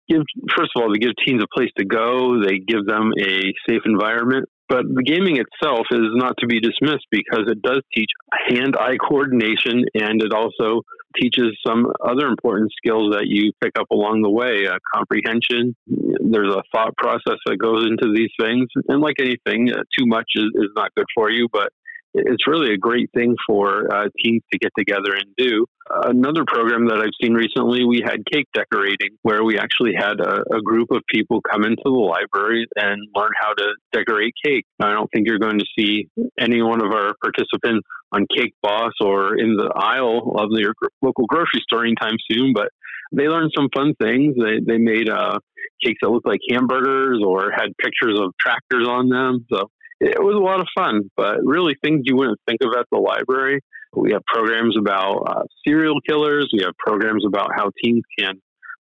give 0.09 0.23
first 0.57 0.71
of 0.75 0.83
all 0.83 0.93
they 0.93 0.99
give 0.99 1.12
teens 1.25 1.43
a 1.43 1.57
place 1.57 1.71
to 1.79 1.85
go, 1.85 2.43
they 2.43 2.59
give 2.59 2.87
them 2.87 3.12
a 3.19 3.53
safe 3.69 3.83
environment. 3.87 4.47
But 4.69 4.85
the 4.87 5.03
gaming 5.03 5.37
itself 5.37 5.87
is 5.90 6.14
not 6.14 6.35
to 6.38 6.47
be 6.47 6.61
dismissed 6.61 7.07
because 7.11 7.51
it 7.51 7.61
does 7.61 7.83
teach 7.93 8.11
hand-eye 8.49 8.99
coordination, 8.99 9.83
and 9.95 10.23
it 10.23 10.33
also 10.33 10.83
teaches 11.21 11.59
some 11.66 11.87
other 12.07 12.27
important 12.29 12.71
skills 12.77 13.12
that 13.12 13.25
you 13.27 13.53
pick 13.61 13.73
up 13.79 13.87
along 13.90 14.23
the 14.23 14.31
way 14.31 14.66
uh, 14.71 14.79
comprehension 14.95 15.75
there's 15.87 16.55
a 16.55 16.62
thought 16.73 16.97
process 16.97 17.38
that 17.47 17.59
goes 17.59 17.85
into 17.85 18.12
these 18.14 18.31
things 18.38 18.69
and 18.88 19.01
like 19.01 19.16
anything 19.19 19.71
uh, 19.73 19.83
too 19.99 20.07
much 20.07 20.27
is, 20.37 20.47
is 20.55 20.71
not 20.77 20.95
good 20.95 21.07
for 21.14 21.31
you 21.31 21.49
but 21.53 21.73
it's 22.14 22.46
really 22.46 22.73
a 22.75 22.79
great 22.79 23.11
thing 23.14 23.37
for 23.46 23.92
uh, 23.92 24.09
teens 24.18 24.42
to 24.53 24.59
get 24.59 24.73
together 24.77 25.12
and 25.14 25.27
do. 25.37 25.66
Another 25.88 26.44
program 26.46 26.87
that 26.87 26.99
I've 26.99 27.14
seen 27.23 27.35
recently, 27.35 27.85
we 27.85 28.03
had 28.05 28.25
cake 28.33 28.46
decorating, 28.55 29.11
where 29.23 29.44
we 29.44 29.59
actually 29.59 29.92
had 29.96 30.20
a, 30.20 30.42
a, 30.57 30.62
group 30.62 30.88
of 30.92 31.03
people 31.09 31.40
come 31.40 31.64
into 31.64 31.83
the 31.85 31.90
library 31.90 32.66
and 32.77 33.01
learn 33.14 33.31
how 33.40 33.53
to 33.55 33.75
decorate 33.92 34.33
cake. 34.44 34.64
I 34.81 34.92
don't 34.92 35.09
think 35.12 35.27
you're 35.27 35.40
going 35.40 35.59
to 35.59 35.66
see 35.77 36.09
any 36.38 36.62
one 36.62 36.81
of 36.85 36.92
our 36.92 37.14
participants 37.20 37.87
on 38.12 38.27
Cake 38.35 38.55
Boss 38.62 38.92
or 39.01 39.37
in 39.37 39.57
the 39.57 39.73
aisle 39.75 40.37
of 40.38 40.51
your 40.53 40.75
local 41.03 41.27
grocery 41.27 41.61
store 41.62 41.85
anytime 41.85 42.16
soon, 42.31 42.53
but 42.55 42.68
they 43.12 43.27
learned 43.27 43.51
some 43.57 43.68
fun 43.75 43.94
things. 44.01 44.37
They, 44.37 44.61
they 44.64 44.79
made 44.79 45.09
uh, 45.09 45.38
cakes 45.85 45.99
that 46.03 46.11
looked 46.11 46.27
like 46.27 46.40
hamburgers 46.51 47.20
or 47.25 47.51
had 47.51 47.77
pictures 47.79 48.18
of 48.20 48.33
tractors 48.40 48.87
on 48.87 49.09
them. 49.09 49.46
So 49.53 49.70
it 50.00 50.22
was 50.22 50.34
a 50.34 50.38
lot 50.38 50.60
of 50.60 50.66
fun, 50.74 51.10
but 51.16 51.36
really 51.44 51.76
things 51.82 52.02
you 52.04 52.16
wouldn't 52.16 52.40
think 52.46 52.62
of 52.62 52.70
at 52.78 52.86
the 52.90 52.98
library. 52.98 53.60
We 53.94 54.12
have 54.12 54.22
programs 54.26 54.76
about 54.78 55.24
uh, 55.26 55.42
serial 55.66 56.00
killers. 56.00 56.48
We 56.52 56.62
have 56.62 56.74
programs 56.78 57.24
about 57.26 57.50
how 57.54 57.70
teens 57.82 58.04
can 58.18 58.40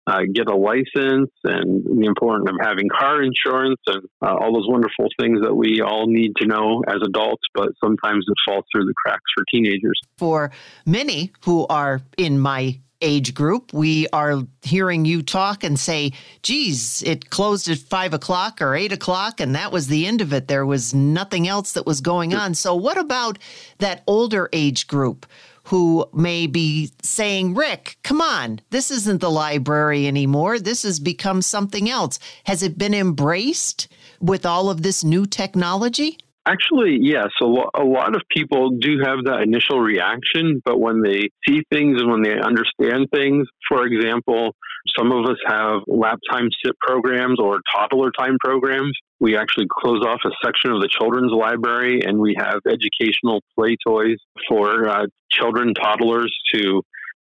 uh, 0.06 0.20
get 0.32 0.48
a 0.48 0.54
license 0.54 1.30
and 1.44 1.84
the 1.84 2.06
importance 2.06 2.48
of 2.48 2.56
having 2.60 2.88
car 2.88 3.22
insurance 3.22 3.80
and 3.86 4.02
uh, 4.22 4.34
all 4.34 4.52
those 4.52 4.68
wonderful 4.68 5.06
things 5.18 5.40
that 5.42 5.54
we 5.54 5.80
all 5.80 6.06
need 6.06 6.32
to 6.36 6.46
know 6.46 6.82
as 6.86 6.98
adults, 7.04 7.42
but 7.54 7.70
sometimes 7.82 8.24
it 8.28 8.34
falls 8.46 8.64
through 8.72 8.84
the 8.84 8.94
cracks 9.04 9.24
for 9.34 9.44
teenagers. 9.52 9.98
For 10.18 10.52
many 10.84 11.32
who 11.44 11.66
are 11.68 12.02
in 12.16 12.38
my 12.38 12.78
age 13.00 13.34
group, 13.34 13.72
we 13.72 14.08
are 14.12 14.42
hearing 14.62 15.04
you 15.04 15.22
talk 15.22 15.64
and 15.64 15.78
say, 15.78 16.12
geez, 16.42 17.02
it 17.02 17.30
closed 17.30 17.68
at 17.68 17.78
five 17.78 18.14
o'clock 18.14 18.60
or 18.60 18.74
eight 18.74 18.92
o'clock, 18.92 19.40
and 19.40 19.54
that 19.54 19.72
was 19.72 19.88
the 19.88 20.06
end 20.06 20.20
of 20.20 20.32
it. 20.32 20.48
There 20.48 20.66
was 20.66 20.94
nothing 20.94 21.46
else 21.48 21.72
that 21.72 21.86
was 21.86 22.00
going 22.00 22.34
on. 22.34 22.54
So, 22.54 22.74
what 22.74 22.98
about 22.98 23.38
that 23.78 24.02
older 24.06 24.48
age 24.52 24.86
group? 24.86 25.26
Who 25.70 26.08
may 26.14 26.46
be 26.46 26.92
saying, 27.02 27.54
Rick, 27.54 27.98
come 28.04 28.20
on, 28.20 28.60
this 28.70 28.92
isn't 28.92 29.20
the 29.20 29.30
library 29.32 30.06
anymore. 30.06 30.60
This 30.60 30.84
has 30.84 31.00
become 31.00 31.42
something 31.42 31.90
else. 31.90 32.20
Has 32.44 32.62
it 32.62 32.78
been 32.78 32.94
embraced 32.94 33.88
with 34.20 34.46
all 34.46 34.70
of 34.70 34.82
this 34.82 35.02
new 35.02 35.26
technology? 35.26 36.18
Actually, 36.46 36.98
yes. 37.00 37.28
A, 37.42 37.44
lo- 37.44 37.70
a 37.74 37.82
lot 37.82 38.14
of 38.14 38.22
people 38.30 38.70
do 38.80 38.98
have 39.04 39.24
that 39.24 39.42
initial 39.42 39.80
reaction, 39.80 40.62
but 40.64 40.78
when 40.78 41.02
they 41.02 41.30
see 41.46 41.62
things 41.72 42.00
and 42.00 42.08
when 42.08 42.22
they 42.22 42.38
understand 42.38 43.08
things, 43.12 43.48
for 43.68 43.84
example, 43.84 44.54
some 44.96 45.10
of 45.10 45.24
us 45.26 45.38
have 45.44 45.80
lap 45.88 46.20
time 46.30 46.48
sit 46.64 46.78
programs 46.78 47.40
or 47.40 47.58
toddler 47.74 48.12
time 48.16 48.36
programs. 48.38 48.96
We 49.18 49.36
actually 49.36 49.66
close 49.80 50.04
off 50.06 50.20
a 50.24 50.30
section 50.44 50.70
of 50.70 50.80
the 50.80 50.88
children's 50.88 51.32
library 51.32 52.02
and 52.06 52.18
we 52.18 52.36
have 52.38 52.60
educational 52.68 53.42
play 53.58 53.76
toys 53.84 54.18
for 54.48 54.88
uh, 54.88 55.06
children, 55.32 55.74
toddlers 55.74 56.32
to 56.54 56.82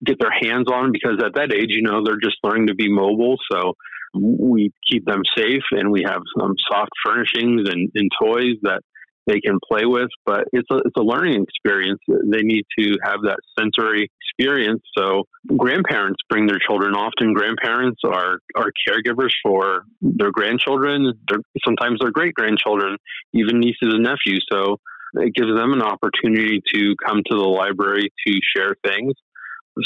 get 0.05 0.17
their 0.19 0.31
hands 0.31 0.67
on 0.71 0.93
because 0.93 1.21
at 1.21 1.33
that 1.35 1.53
age, 1.53 1.69
you 1.69 1.81
know, 1.81 2.03
they're 2.05 2.21
just 2.23 2.37
learning 2.41 2.67
to 2.67 2.75
be 2.75 2.89
mobile. 2.89 3.35
So 3.51 3.73
we 4.13 4.71
keep 4.89 5.05
them 5.05 5.23
safe 5.37 5.63
and 5.71 5.91
we 5.91 6.03
have 6.05 6.21
some 6.39 6.53
soft 6.71 6.91
furnishings 7.05 7.67
and, 7.67 7.91
and 7.93 8.09
toys 8.21 8.55
that 8.61 8.81
they 9.29 9.39
can 9.39 9.59
play 9.71 9.85
with, 9.85 10.09
but 10.25 10.45
it's 10.51 10.67
a, 10.71 10.77
it's 10.77 10.95
a 10.97 11.01
learning 11.01 11.43
experience. 11.43 11.99
They 12.07 12.41
need 12.41 12.65
to 12.79 12.97
have 13.03 13.21
that 13.23 13.37
sensory 13.57 14.09
experience. 14.21 14.81
So 14.97 15.23
grandparents 15.55 16.17
bring 16.29 16.47
their 16.47 16.59
children. 16.65 16.95
Often 16.95 17.33
grandparents 17.33 18.01
are, 18.03 18.39
are 18.55 18.71
caregivers 18.87 19.31
for 19.43 19.83
their 20.01 20.31
grandchildren, 20.31 21.13
their, 21.29 21.39
sometimes 21.65 21.99
their 22.01 22.11
great 22.11 22.33
grandchildren, 22.33 22.97
even 23.33 23.59
nieces 23.59 23.93
and 23.93 24.03
nephews. 24.03 24.45
So 24.51 24.77
it 25.13 25.33
gives 25.35 25.55
them 25.55 25.73
an 25.73 25.81
opportunity 25.81 26.61
to 26.73 26.95
come 27.05 27.21
to 27.29 27.37
the 27.37 27.43
library 27.43 28.11
to 28.27 28.39
share 28.55 28.75
things 28.83 29.13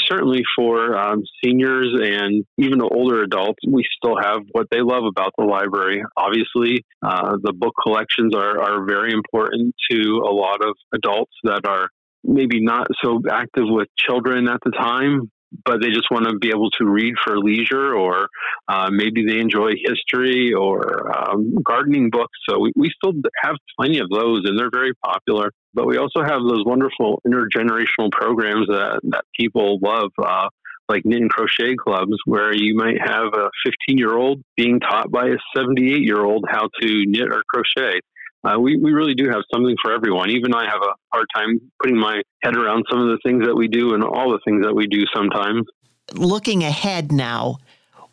certainly 0.06 0.42
for 0.56 0.96
um, 0.96 1.22
seniors 1.42 1.88
and 2.00 2.44
even 2.58 2.80
older 2.82 3.22
adults, 3.22 3.58
we 3.66 3.84
still 3.96 4.16
have 4.20 4.42
what 4.52 4.66
they 4.70 4.80
love 4.80 5.04
about 5.04 5.32
the 5.36 5.44
library. 5.44 6.02
Obviously, 6.16 6.84
uh, 7.02 7.36
the 7.42 7.52
book 7.52 7.74
collections 7.82 8.34
are, 8.34 8.60
are 8.60 8.84
very 8.84 9.12
important 9.12 9.74
to 9.90 10.22
a 10.24 10.32
lot 10.32 10.64
of 10.64 10.76
adults 10.94 11.32
that 11.44 11.66
are 11.66 11.88
maybe 12.24 12.60
not 12.60 12.86
so 13.02 13.20
active 13.30 13.64
with 13.66 13.88
children 13.98 14.48
at 14.48 14.60
the 14.64 14.70
time, 14.70 15.30
but 15.64 15.80
they 15.80 15.90
just 15.90 16.10
want 16.10 16.26
to 16.26 16.36
be 16.38 16.48
able 16.48 16.70
to 16.70 16.86
read 16.86 17.14
for 17.24 17.38
leisure, 17.38 17.94
or 17.94 18.28
uh, 18.68 18.88
maybe 18.90 19.24
they 19.26 19.38
enjoy 19.38 19.72
history 19.84 20.52
or 20.52 21.16
um, 21.16 21.54
gardening 21.62 22.10
books. 22.10 22.36
So 22.48 22.60
we, 22.60 22.72
we 22.76 22.90
still 22.96 23.12
have 23.42 23.56
plenty 23.78 23.98
of 23.98 24.08
those, 24.10 24.42
and 24.44 24.58
they're 24.58 24.70
very 24.70 24.94
popular. 25.04 25.50
But 25.72 25.86
we 25.86 25.96
also 25.96 26.22
have 26.22 26.40
those 26.40 26.64
wonderful 26.64 27.20
intergenerational 27.26 28.10
programs 28.12 28.66
that, 28.68 29.00
that 29.10 29.24
people 29.38 29.78
love. 29.82 30.10
Uh, 30.18 30.48
like 30.86 31.02
knit 31.06 31.22
and 31.22 31.30
crochet 31.30 31.74
clubs 31.76 32.12
where 32.26 32.52
you 32.52 32.76
might 32.76 33.00
have 33.00 33.32
a 33.32 33.48
15 33.64 33.96
year 33.96 34.14
old 34.14 34.42
being 34.54 34.80
taught 34.80 35.10
by 35.10 35.28
a 35.28 35.36
78 35.56 36.02
year 36.02 36.22
old 36.22 36.44
how 36.46 36.68
to 36.78 37.04
knit 37.06 37.32
or 37.32 37.42
crochet 37.48 38.00
uh, 38.44 38.58
we, 38.58 38.76
we 38.76 38.92
really 38.92 39.14
do 39.14 39.28
have 39.30 39.42
something 39.52 39.76
for 39.82 39.92
everyone. 39.92 40.30
Even 40.30 40.54
I 40.54 40.64
have 40.64 40.82
a 40.82 40.94
hard 41.12 41.26
time 41.34 41.60
putting 41.80 41.98
my 41.98 42.22
head 42.42 42.56
around 42.56 42.84
some 42.90 43.00
of 43.00 43.08
the 43.08 43.18
things 43.24 43.44
that 43.46 43.54
we 43.54 43.68
do 43.68 43.94
and 43.94 44.04
all 44.04 44.30
the 44.30 44.40
things 44.44 44.64
that 44.64 44.74
we 44.74 44.86
do 44.86 45.04
sometimes. 45.14 45.62
Looking 46.12 46.62
ahead 46.62 47.10
now, 47.10 47.58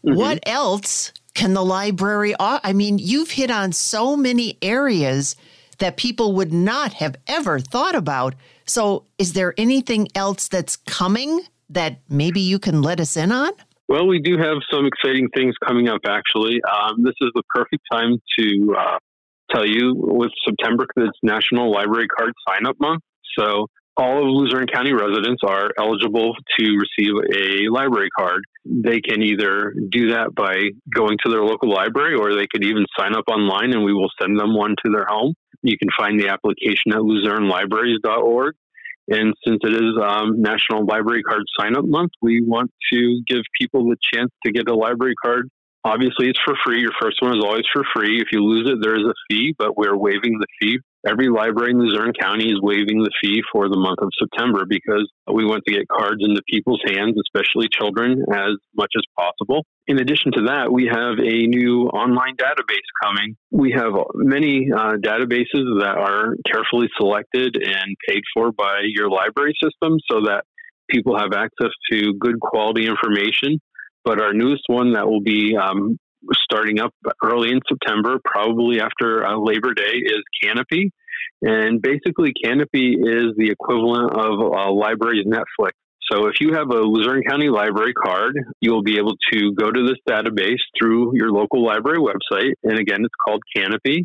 mm-hmm. 0.05 0.15
what 0.15 0.39
else 0.47 1.11
can 1.33 1.53
the 1.53 1.63
library? 1.63 2.33
I 2.39 2.73
mean, 2.73 2.97
you've 2.97 3.31
hit 3.31 3.51
on 3.51 3.73
so 3.73 4.15
many 4.15 4.57
areas 4.61 5.35
that 5.79 5.97
people 5.97 6.33
would 6.33 6.53
not 6.53 6.93
have 6.93 7.15
ever 7.27 7.59
thought 7.59 7.95
about. 7.95 8.35
So, 8.65 9.05
is 9.17 9.33
there 9.33 9.53
anything 9.57 10.07
else 10.15 10.47
that's 10.47 10.75
coming 10.75 11.41
that 11.69 11.99
maybe 12.09 12.39
you 12.39 12.59
can 12.59 12.81
let 12.81 12.99
us 12.99 13.17
in 13.17 13.31
on? 13.31 13.51
Well, 13.89 14.07
we 14.07 14.21
do 14.21 14.37
have 14.37 14.57
some 14.71 14.85
exciting 14.85 15.27
things 15.35 15.55
coming 15.65 15.89
up, 15.89 16.01
actually. 16.05 16.61
Um, 16.63 17.03
this 17.03 17.15
is 17.19 17.31
the 17.33 17.43
perfect 17.53 17.83
time 17.91 18.21
to 18.39 18.75
uh, 18.79 18.97
tell 19.53 19.65
you 19.65 19.93
with 19.95 20.31
September, 20.47 20.85
it's 20.97 21.17
National 21.23 21.71
Library 21.71 22.07
Card 22.07 22.33
Sign 22.47 22.65
Up 22.65 22.75
Month. 22.79 23.01
So 23.37 23.67
all 23.97 24.19
of 24.19 24.25
Luzerne 24.25 24.67
County 24.67 24.93
residents 24.93 25.41
are 25.45 25.71
eligible 25.77 26.33
to 26.57 26.77
receive 26.77 27.13
a 27.35 27.69
library 27.69 28.09
card. 28.17 28.43
They 28.65 29.01
can 29.01 29.21
either 29.21 29.73
do 29.89 30.09
that 30.11 30.33
by 30.33 30.69
going 30.93 31.17
to 31.25 31.31
their 31.31 31.43
local 31.43 31.69
library 31.69 32.15
or 32.15 32.33
they 32.33 32.47
could 32.47 32.63
even 32.63 32.85
sign 32.97 33.15
up 33.15 33.25
online 33.27 33.73
and 33.73 33.83
we 33.83 33.93
will 33.93 34.09
send 34.21 34.39
them 34.39 34.55
one 34.55 34.75
to 34.85 34.91
their 34.91 35.05
home. 35.07 35.33
You 35.61 35.77
can 35.77 35.89
find 35.97 36.19
the 36.19 36.29
application 36.29 36.93
at 36.93 36.99
luzernelibraries.org. 36.99 38.55
And 39.09 39.33
since 39.45 39.59
it 39.63 39.73
is 39.73 39.97
um, 40.01 40.41
National 40.41 40.85
Library 40.85 41.23
Card 41.23 41.43
Sign 41.59 41.75
Up 41.75 41.85
Month, 41.85 42.11
we 42.21 42.41
want 42.41 42.71
to 42.93 43.21
give 43.27 43.41
people 43.59 43.89
the 43.89 43.97
chance 44.13 44.31
to 44.45 44.51
get 44.51 44.69
a 44.69 44.75
library 44.75 45.15
card 45.21 45.49
Obviously, 45.83 46.29
it's 46.29 46.39
for 46.45 46.53
free. 46.63 46.81
Your 46.81 46.91
first 47.01 47.17
one 47.21 47.35
is 47.35 47.43
always 47.43 47.65
for 47.73 47.83
free. 47.95 48.21
If 48.21 48.27
you 48.31 48.43
lose 48.43 48.69
it, 48.69 48.77
there 48.81 48.95
is 48.95 49.05
a 49.05 49.13
fee, 49.29 49.55
but 49.57 49.75
we're 49.75 49.97
waiving 49.97 50.37
the 50.39 50.47
fee. 50.59 50.77
Every 51.07 51.29
library 51.29 51.71
in 51.71 51.79
Luzerne 51.79 52.13
County 52.13 52.51
is 52.51 52.61
waiving 52.61 53.01
the 53.01 53.09
fee 53.19 53.41
for 53.51 53.67
the 53.67 53.77
month 53.77 53.97
of 53.99 54.09
September 54.19 54.65
because 54.69 55.09
we 55.33 55.43
want 55.43 55.63
to 55.65 55.73
get 55.73 55.87
cards 55.87 56.21
into 56.21 56.43
people's 56.47 56.81
hands, 56.85 57.15
especially 57.25 57.67
children, 57.71 58.23
as 58.31 58.53
much 58.75 58.91
as 58.95 59.01
possible. 59.17 59.65
In 59.87 59.99
addition 59.99 60.31
to 60.33 60.41
that, 60.43 60.71
we 60.71 60.85
have 60.85 61.17
a 61.17 61.47
new 61.47 61.85
online 61.87 62.35
database 62.35 62.85
coming. 63.03 63.35
We 63.49 63.71
have 63.71 63.93
many 64.13 64.69
uh, 64.71 64.97
databases 65.01 65.81
that 65.81 65.97
are 65.97 66.35
carefully 66.45 66.89
selected 66.99 67.57
and 67.57 67.95
paid 68.07 68.21
for 68.35 68.51
by 68.51 68.81
your 68.83 69.09
library 69.09 69.55
system 69.61 69.97
so 70.11 70.21
that 70.25 70.43
people 70.87 71.17
have 71.17 71.33
access 71.33 71.71
to 71.91 72.13
good 72.19 72.39
quality 72.39 72.85
information 72.85 73.59
but 74.03 74.21
our 74.21 74.33
newest 74.33 74.63
one 74.67 74.93
that 74.93 75.07
will 75.07 75.21
be 75.21 75.55
um, 75.55 75.97
starting 76.33 76.79
up 76.79 76.93
early 77.23 77.51
in 77.51 77.59
September, 77.67 78.19
probably 78.23 78.79
after 78.79 79.25
uh, 79.25 79.37
Labor 79.37 79.73
Day, 79.73 79.97
is 80.03 80.21
Kanopy. 80.43 80.89
And 81.41 81.81
basically, 81.81 82.33
Kanopy 82.43 82.93
is 82.93 83.35
the 83.37 83.49
equivalent 83.49 84.11
of 84.13 84.39
a 84.39 84.71
library's 84.71 85.25
Netflix. 85.25 85.71
So 86.11 86.27
if 86.27 86.35
you 86.41 86.53
have 86.53 86.69
a 86.69 86.81
Luzerne 86.81 87.23
County 87.27 87.49
Library 87.49 87.93
card, 87.93 88.35
you'll 88.59 88.83
be 88.83 88.97
able 88.97 89.15
to 89.31 89.53
go 89.53 89.71
to 89.71 89.87
this 89.87 89.97
database 90.07 90.59
through 90.77 91.13
your 91.15 91.31
local 91.31 91.63
library 91.65 91.99
website. 91.99 92.53
And 92.63 92.77
again, 92.77 92.99
it's 93.03 93.15
called 93.25 93.41
Kanopy. 93.55 94.03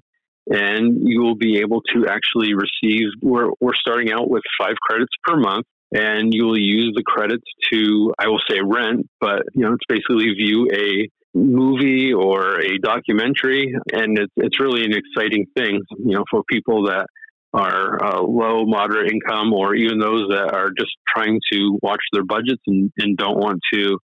And 0.49 1.01
you 1.03 1.23
will 1.23 1.35
be 1.35 1.59
able 1.59 1.83
to 1.95 2.07
actually 2.09 2.55
receive, 2.55 3.09
we're, 3.21 3.51
we're 3.61 3.75
starting 3.75 4.13
out 4.13 4.31
with 4.31 4.45
five 4.61 4.77
credits 4.89 5.13
per 5.25 5.37
month. 5.37 5.67
And 5.93 6.35
you 6.35 6.45
will 6.45 6.59
use 6.59 6.93
the 6.97 7.05
credits 7.05 7.45
to, 7.73 8.13
I 8.19 8.29
will 8.29 8.41
say 8.51 8.59
rent, 8.63 9.09
but 9.21 9.43
you 9.55 9.63
know, 9.63 9.75
it's 9.75 9.85
basically 9.89 10.33
view 10.35 10.69
a 10.73 11.09
movie 11.35 12.13
or 12.13 12.61
a 12.61 12.79
documentary. 12.79 13.75
And 13.93 14.19
it's, 14.19 14.33
it's 14.37 14.59
really 14.59 14.85
an 14.85 14.93
exciting 14.93 15.47
thing, 15.57 15.83
you 15.99 16.15
know, 16.15 16.25
for 16.31 16.43
people 16.51 16.87
that 16.87 17.07
are 17.53 18.05
uh, 18.05 18.21
low, 18.21 18.67
moderate 18.67 19.11
income, 19.11 19.53
or 19.53 19.75
even 19.75 19.99
those 19.99 20.29
that 20.29 20.53
are 20.53 20.71
just 20.77 20.93
trying 21.15 21.41
to 21.53 21.79
watch 21.83 22.03
their 22.13 22.25
budgets 22.25 22.63
and, 22.67 22.93
and 22.99 23.17
don't 23.17 23.39
want 23.39 23.61
to 23.73 23.99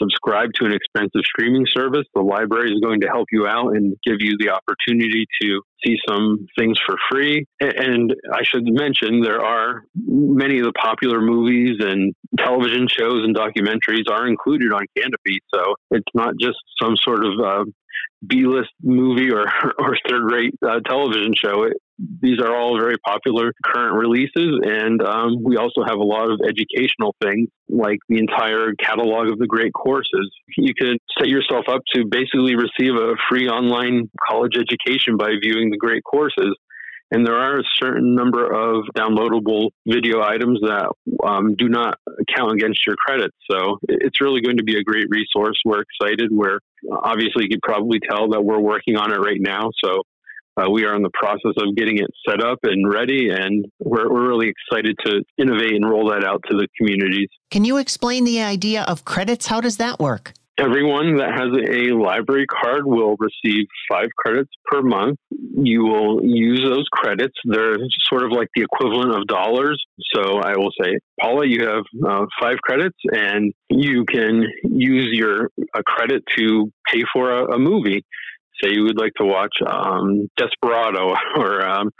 subscribe 0.00 0.50
to 0.54 0.66
an 0.66 0.72
expensive 0.72 1.22
streaming 1.24 1.66
service, 1.70 2.06
the 2.14 2.20
library 2.20 2.72
is 2.72 2.80
going 2.80 3.00
to 3.00 3.08
help 3.08 3.28
you 3.32 3.46
out 3.46 3.76
and 3.76 3.96
give 4.04 4.16
you 4.20 4.36
the 4.38 4.50
opportunity 4.50 5.26
to 5.42 5.62
see 5.84 5.96
some 6.08 6.46
things 6.58 6.78
for 6.84 6.96
free. 7.10 7.44
And 7.60 8.14
I 8.32 8.42
should 8.42 8.64
mention 8.64 9.22
there 9.22 9.44
are 9.44 9.84
many 9.94 10.58
of 10.58 10.64
the 10.64 10.72
popular 10.72 11.20
movies 11.20 11.76
and 11.80 12.14
television 12.38 12.88
shows 12.88 13.24
and 13.24 13.34
documentaries 13.34 14.10
are 14.10 14.26
included 14.26 14.72
on 14.72 14.86
Kanopy. 14.96 15.38
So 15.54 15.74
it's 15.90 16.12
not 16.14 16.34
just 16.40 16.58
some 16.80 16.96
sort 16.96 17.24
of 17.24 17.32
uh, 17.40 17.64
B-list 18.26 18.70
movie 18.82 19.30
or 19.30 19.46
or 19.78 19.96
third-rate 20.08 20.54
uh, 20.66 20.80
television 20.80 21.34
show. 21.34 21.64
It, 21.64 21.74
these 21.98 22.38
are 22.40 22.54
all 22.54 22.78
very 22.78 22.96
popular 22.98 23.52
current 23.64 23.94
releases, 23.94 24.60
and 24.62 25.02
um, 25.02 25.42
we 25.42 25.56
also 25.56 25.82
have 25.84 25.98
a 25.98 26.04
lot 26.04 26.30
of 26.30 26.40
educational 26.46 27.14
things 27.20 27.48
like 27.68 27.98
the 28.08 28.18
entire 28.18 28.72
catalog 28.78 29.30
of 29.30 29.38
the 29.38 29.46
great 29.46 29.72
courses. 29.72 30.30
You 30.56 30.74
can 30.74 30.96
set 31.18 31.28
yourself 31.28 31.64
up 31.68 31.82
to 31.94 32.04
basically 32.08 32.54
receive 32.54 32.94
a 32.94 33.14
free 33.28 33.48
online 33.48 34.10
college 34.28 34.56
education 34.56 35.16
by 35.16 35.32
viewing 35.42 35.70
the 35.70 35.76
great 35.76 36.04
courses. 36.04 36.56
And 37.10 37.26
there 37.26 37.36
are 37.36 37.58
a 37.58 37.62
certain 37.80 38.14
number 38.14 38.44
of 38.44 38.84
downloadable 38.94 39.70
video 39.86 40.20
items 40.20 40.60
that 40.60 40.92
um, 41.26 41.54
do 41.56 41.68
not 41.68 41.96
count 42.36 42.52
against 42.52 42.86
your 42.86 42.96
credits. 42.96 43.34
So 43.50 43.78
it's 43.88 44.20
really 44.20 44.42
going 44.42 44.58
to 44.58 44.62
be 44.62 44.76
a 44.76 44.82
great 44.82 45.06
resource. 45.08 45.58
We're 45.64 45.82
excited. 45.82 46.28
We're 46.30 46.58
obviously 46.92 47.44
you 47.44 47.48
could 47.48 47.62
probably 47.62 47.98
tell 48.06 48.28
that 48.30 48.44
we're 48.44 48.60
working 48.60 48.96
on 48.96 49.10
it 49.12 49.16
right 49.16 49.40
now. 49.40 49.70
So 49.82 50.02
uh, 50.58 50.70
we 50.70 50.84
are 50.84 50.94
in 50.94 51.02
the 51.02 51.10
process 51.14 51.52
of 51.58 51.76
getting 51.76 51.98
it 51.98 52.08
set 52.28 52.42
up 52.42 52.58
and 52.62 52.90
ready, 52.92 53.30
and 53.30 53.66
we're, 53.78 54.10
we're 54.12 54.28
really 54.28 54.48
excited 54.48 54.96
to 55.04 55.22
innovate 55.38 55.72
and 55.72 55.88
roll 55.88 56.08
that 56.10 56.24
out 56.24 56.42
to 56.50 56.56
the 56.56 56.66
communities. 56.76 57.28
Can 57.50 57.64
you 57.64 57.76
explain 57.76 58.24
the 58.24 58.42
idea 58.42 58.82
of 58.82 59.04
credits? 59.04 59.46
How 59.46 59.60
does 59.60 59.76
that 59.76 60.00
work? 60.00 60.32
Everyone 60.58 61.18
that 61.18 61.30
has 61.30 61.52
a 61.70 61.94
library 61.94 62.46
card 62.46 62.84
will 62.84 63.14
receive 63.20 63.66
five 63.88 64.08
credits 64.16 64.50
per 64.64 64.82
month. 64.82 65.16
You 65.30 65.84
will 65.84 66.20
use 66.24 66.64
those 66.68 66.84
credits. 66.90 67.34
They're 67.44 67.76
sort 68.08 68.24
of 68.24 68.32
like 68.32 68.48
the 68.56 68.62
equivalent 68.62 69.14
of 69.14 69.28
dollars. 69.28 69.80
So 70.12 70.38
I 70.38 70.56
will 70.56 70.72
say, 70.82 70.98
Paula, 71.20 71.46
you 71.46 71.64
have 71.64 71.84
uh, 72.04 72.26
five 72.40 72.56
credits, 72.60 72.96
and 73.12 73.52
you 73.70 74.04
can 74.04 74.46
use 74.64 75.10
your 75.12 75.48
a 75.76 75.82
credit 75.84 76.24
to 76.36 76.72
pay 76.92 77.02
for 77.12 77.30
a, 77.30 77.54
a 77.54 77.58
movie 77.60 78.04
say 78.62 78.70
you 78.72 78.84
would 78.84 78.98
like 78.98 79.12
to 79.14 79.24
watch 79.24 79.54
um, 79.66 80.28
Desperado 80.36 81.14
or 81.36 81.66
um, 81.66 81.90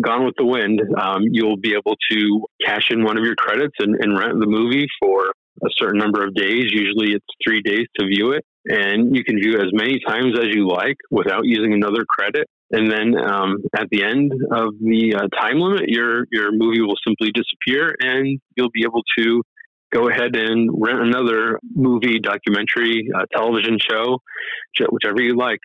Gone 0.00 0.24
with 0.24 0.34
the 0.36 0.46
Wind, 0.46 0.80
um, 1.00 1.22
you'll 1.30 1.56
be 1.56 1.72
able 1.72 1.96
to 2.10 2.44
cash 2.64 2.90
in 2.90 3.04
one 3.04 3.18
of 3.18 3.24
your 3.24 3.36
credits 3.36 3.74
and, 3.78 3.96
and, 4.00 4.18
rent 4.18 4.38
the 4.38 4.46
movie 4.46 4.86
for 5.00 5.32
a 5.62 5.68
certain 5.78 5.98
number 5.98 6.24
of 6.24 6.34
days. 6.34 6.64
Usually 6.70 7.12
it's 7.12 7.26
three 7.46 7.62
days 7.62 7.86
to 7.98 8.06
view 8.06 8.32
it. 8.32 8.44
And 8.66 9.16
you 9.16 9.24
can 9.24 9.36
view 9.36 9.54
it 9.54 9.62
as 9.62 9.72
many 9.72 10.00
times 10.06 10.38
as 10.38 10.48
you 10.54 10.68
like 10.68 10.96
without 11.10 11.42
using 11.44 11.72
another 11.72 12.04
credit. 12.08 12.46
And 12.70 12.90
then 12.90 13.18
um, 13.18 13.56
at 13.74 13.88
the 13.90 14.04
end 14.04 14.32
of 14.52 14.74
the 14.80 15.14
uh, 15.16 15.28
time 15.40 15.58
limit, 15.58 15.88
your, 15.88 16.26
your 16.30 16.52
movie 16.52 16.82
will 16.82 16.98
simply 17.06 17.32
disappear 17.32 17.94
and 18.00 18.38
you'll 18.56 18.70
be 18.70 18.84
able 18.84 19.02
to 19.18 19.42
go 19.92 20.08
ahead 20.08 20.36
and 20.36 20.70
rent 20.72 21.00
another 21.00 21.58
movie, 21.74 22.20
documentary, 22.20 23.10
uh, 23.14 23.24
television 23.32 23.78
show, 23.80 24.18
whichever 24.90 25.20
you 25.20 25.36
like. 25.36 25.58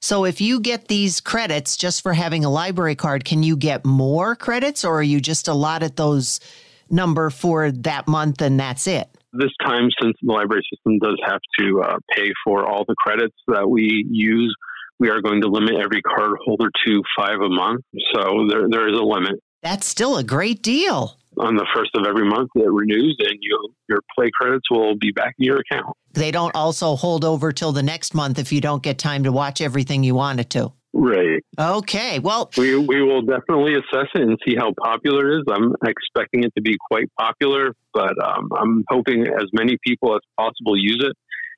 So 0.00 0.24
if 0.24 0.40
you 0.40 0.60
get 0.60 0.88
these 0.88 1.20
credits 1.20 1.76
just 1.76 2.02
for 2.02 2.12
having 2.12 2.44
a 2.44 2.50
library 2.50 2.94
card, 2.94 3.24
can 3.24 3.42
you 3.42 3.56
get 3.56 3.84
more 3.84 4.36
credits 4.36 4.84
or 4.84 5.00
are 5.00 5.02
you 5.02 5.20
just 5.20 5.48
allotted 5.48 5.96
those 5.96 6.40
number 6.88 7.30
for 7.30 7.72
that 7.72 8.06
month 8.06 8.40
and 8.40 8.60
that's 8.60 8.86
it? 8.86 9.08
This 9.32 9.50
time, 9.64 9.88
since 10.00 10.16
the 10.22 10.32
library 10.32 10.62
system 10.72 10.98
does 11.00 11.20
have 11.24 11.40
to 11.58 11.82
uh, 11.82 11.96
pay 12.14 12.30
for 12.44 12.66
all 12.66 12.84
the 12.86 12.94
credits 12.96 13.36
that 13.48 13.68
we 13.68 14.06
use, 14.08 14.54
we 14.98 15.10
are 15.10 15.20
going 15.20 15.42
to 15.42 15.48
limit 15.48 15.74
every 15.74 16.00
card 16.02 16.32
holder 16.44 16.70
to 16.86 17.02
five 17.18 17.40
a 17.40 17.48
month. 17.48 17.82
So 18.14 18.46
there, 18.48 18.68
there 18.70 18.88
is 18.88 18.98
a 18.98 19.02
limit. 19.02 19.34
That's 19.62 19.86
still 19.86 20.16
a 20.16 20.24
great 20.24 20.62
deal 20.62 21.18
on 21.40 21.56
the 21.56 21.66
first 21.74 21.90
of 21.94 22.06
every 22.06 22.28
month 22.28 22.50
it 22.54 22.70
renews 22.70 23.16
and 23.20 23.38
you 23.40 23.74
your 23.88 24.00
play 24.16 24.30
credits 24.38 24.70
will 24.70 24.96
be 24.96 25.12
back 25.12 25.34
in 25.38 25.46
your 25.46 25.58
account. 25.58 25.96
They 26.12 26.30
don't 26.30 26.54
also 26.54 26.96
hold 26.96 27.24
over 27.24 27.52
till 27.52 27.72
the 27.72 27.82
next 27.82 28.14
month 28.14 28.38
if 28.38 28.52
you 28.52 28.60
don't 28.60 28.82
get 28.82 28.98
time 28.98 29.24
to 29.24 29.32
watch 29.32 29.60
everything 29.60 30.02
you 30.02 30.14
wanted 30.14 30.50
to. 30.50 30.72
Right. 30.94 31.44
Okay. 31.58 32.18
Well, 32.18 32.50
we 32.56 32.76
we 32.76 33.02
will 33.02 33.22
definitely 33.22 33.74
assess 33.74 34.08
it 34.14 34.22
and 34.22 34.38
see 34.46 34.56
how 34.56 34.72
popular 34.82 35.32
it 35.32 35.38
is. 35.40 35.44
I'm 35.50 35.74
expecting 35.84 36.44
it 36.44 36.52
to 36.56 36.62
be 36.62 36.76
quite 36.90 37.08
popular, 37.18 37.72
but 37.92 38.14
um, 38.24 38.48
I'm 38.56 38.84
hoping 38.88 39.26
as 39.26 39.46
many 39.52 39.76
people 39.86 40.14
as 40.14 40.22
possible 40.36 40.76
use 40.76 41.04
it. 41.06 41.16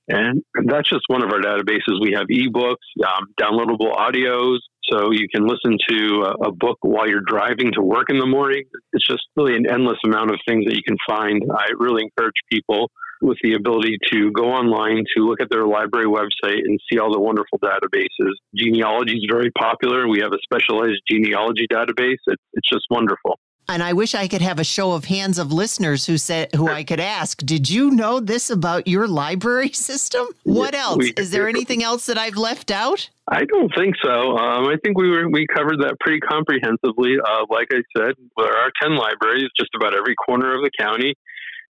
And 0.08 0.42
that's 0.66 0.90
just 0.90 1.02
one 1.06 1.22
of 1.22 1.30
our 1.30 1.40
databases. 1.40 2.00
We 2.00 2.12
have 2.16 2.26
ebooks, 2.26 2.74
um, 3.06 3.26
downloadable 3.40 3.94
audios, 3.94 4.58
so 4.88 5.12
you 5.12 5.26
can 5.32 5.46
listen 5.46 5.76
to 5.88 6.22
a, 6.22 6.48
a, 6.48 6.52
book 6.52 6.78
while 6.82 7.08
you're 7.08 7.22
driving 7.26 7.72
to 7.74 7.82
work 7.82 8.10
in 8.10 8.18
the 8.18 8.26
morning. 8.26 8.64
It's 8.92 9.06
just 9.06 9.22
really 9.36 9.56
an 9.56 9.70
endless 9.70 9.98
amount 10.04 10.30
of 10.30 10.38
things 10.46 10.64
that 10.66 10.74
you 10.74 10.82
can 10.86 10.96
find. 11.08 11.42
I 11.54 11.68
really 11.78 12.02
encourage 12.02 12.34
people 12.50 12.90
with 13.22 13.38
the 13.42 13.54
ability 13.54 13.98
to 14.12 14.32
go 14.32 14.44
online 14.44 15.04
to 15.16 15.24
look 15.24 15.40
at 15.40 15.50
their 15.50 15.66
library 15.66 16.06
website 16.06 16.60
and 16.64 16.80
see 16.90 16.98
all 16.98 17.12
the 17.12 17.20
wonderful 17.20 17.58
databases. 17.58 18.32
Genealogy 18.56 19.16
is 19.16 19.26
very 19.30 19.50
popular. 19.52 20.08
We 20.08 20.20
have 20.20 20.32
a 20.32 20.38
specialized 20.42 21.02
genealogy 21.08 21.66
database. 21.70 22.18
It's, 22.26 22.42
it's 22.54 22.68
just 22.68 22.86
wonderful. 22.90 23.38
And 23.70 23.84
I 23.84 23.92
wish 23.92 24.16
I 24.16 24.26
could 24.26 24.42
have 24.42 24.58
a 24.58 24.64
show 24.64 24.90
of 24.92 25.04
hands 25.04 25.38
of 25.38 25.52
listeners 25.52 26.04
who 26.04 26.18
said 26.18 26.52
who 26.56 26.66
I 26.66 26.82
could 26.82 26.98
ask, 26.98 27.38
did 27.38 27.70
you 27.70 27.92
know 27.92 28.18
this 28.18 28.50
about 28.50 28.88
your 28.88 29.06
library 29.06 29.68
system? 29.72 30.26
What 30.42 30.74
else? 30.74 30.96
We, 30.98 31.10
Is 31.16 31.30
there 31.30 31.48
anything 31.48 31.84
else 31.84 32.06
that 32.06 32.18
I've 32.18 32.36
left 32.36 32.72
out? 32.72 33.08
I 33.30 33.44
don't 33.44 33.70
think 33.76 33.94
so. 34.02 34.36
Um, 34.36 34.66
I 34.66 34.74
think 34.82 34.98
we 34.98 35.08
were 35.08 35.28
we 35.28 35.46
covered 35.46 35.82
that 35.82 36.00
pretty 36.00 36.18
comprehensively. 36.18 37.14
Uh, 37.24 37.46
like 37.48 37.68
I 37.72 37.82
said, 37.96 38.14
there 38.36 38.56
are 38.56 38.72
ten 38.82 38.96
libraries, 38.96 39.48
just 39.56 39.70
about 39.76 39.94
every 39.94 40.16
corner 40.16 40.52
of 40.56 40.62
the 40.62 40.70
county, 40.76 41.14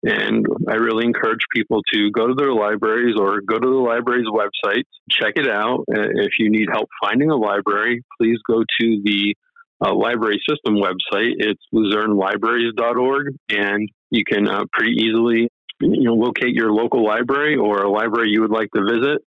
and 0.03 0.47
I 0.71 0.77
really 0.77 1.05
encourage 1.05 1.45
people 1.55 1.83
to 1.93 2.11
go 2.13 2.27
to 2.29 2.35
their 2.35 2.55
libraries 2.55 3.17
or 3.19 3.43
go 3.43 3.59
to 3.59 3.67
the 3.67 3.77
library's 3.77 4.27
website, 4.27 4.85
check 5.11 5.35
it 5.37 5.51
out. 5.51 5.85
Uh, 5.95 6.09
if 6.15 6.39
you 6.39 6.51
need 6.51 6.69
help 6.73 6.89
finding 7.03 7.31
a 7.31 7.37
library, 7.37 8.03
please 8.19 8.39
go 8.49 8.61
to 8.61 9.03
the 9.05 9.35
uh, 9.85 9.95
library 9.95 10.41
system 10.49 10.77
website. 10.77 11.35
It's 11.39 11.63
luzernelibraries.org, 11.73 13.35
and 13.51 13.89
you 14.11 14.25
can 14.25 14.49
uh, 14.49 14.65
pretty 14.73 14.93
easily 14.93 15.49
you 15.81 16.05
know 16.05 16.15
locate 16.15 16.55
your 16.55 16.73
local 16.73 17.05
library 17.05 17.57
or 17.57 17.83
a 17.83 17.91
library 17.91 18.31
you 18.31 18.43
would 18.43 18.51
like 18.51 18.69
to 18.75 18.83
visit. 18.85 19.23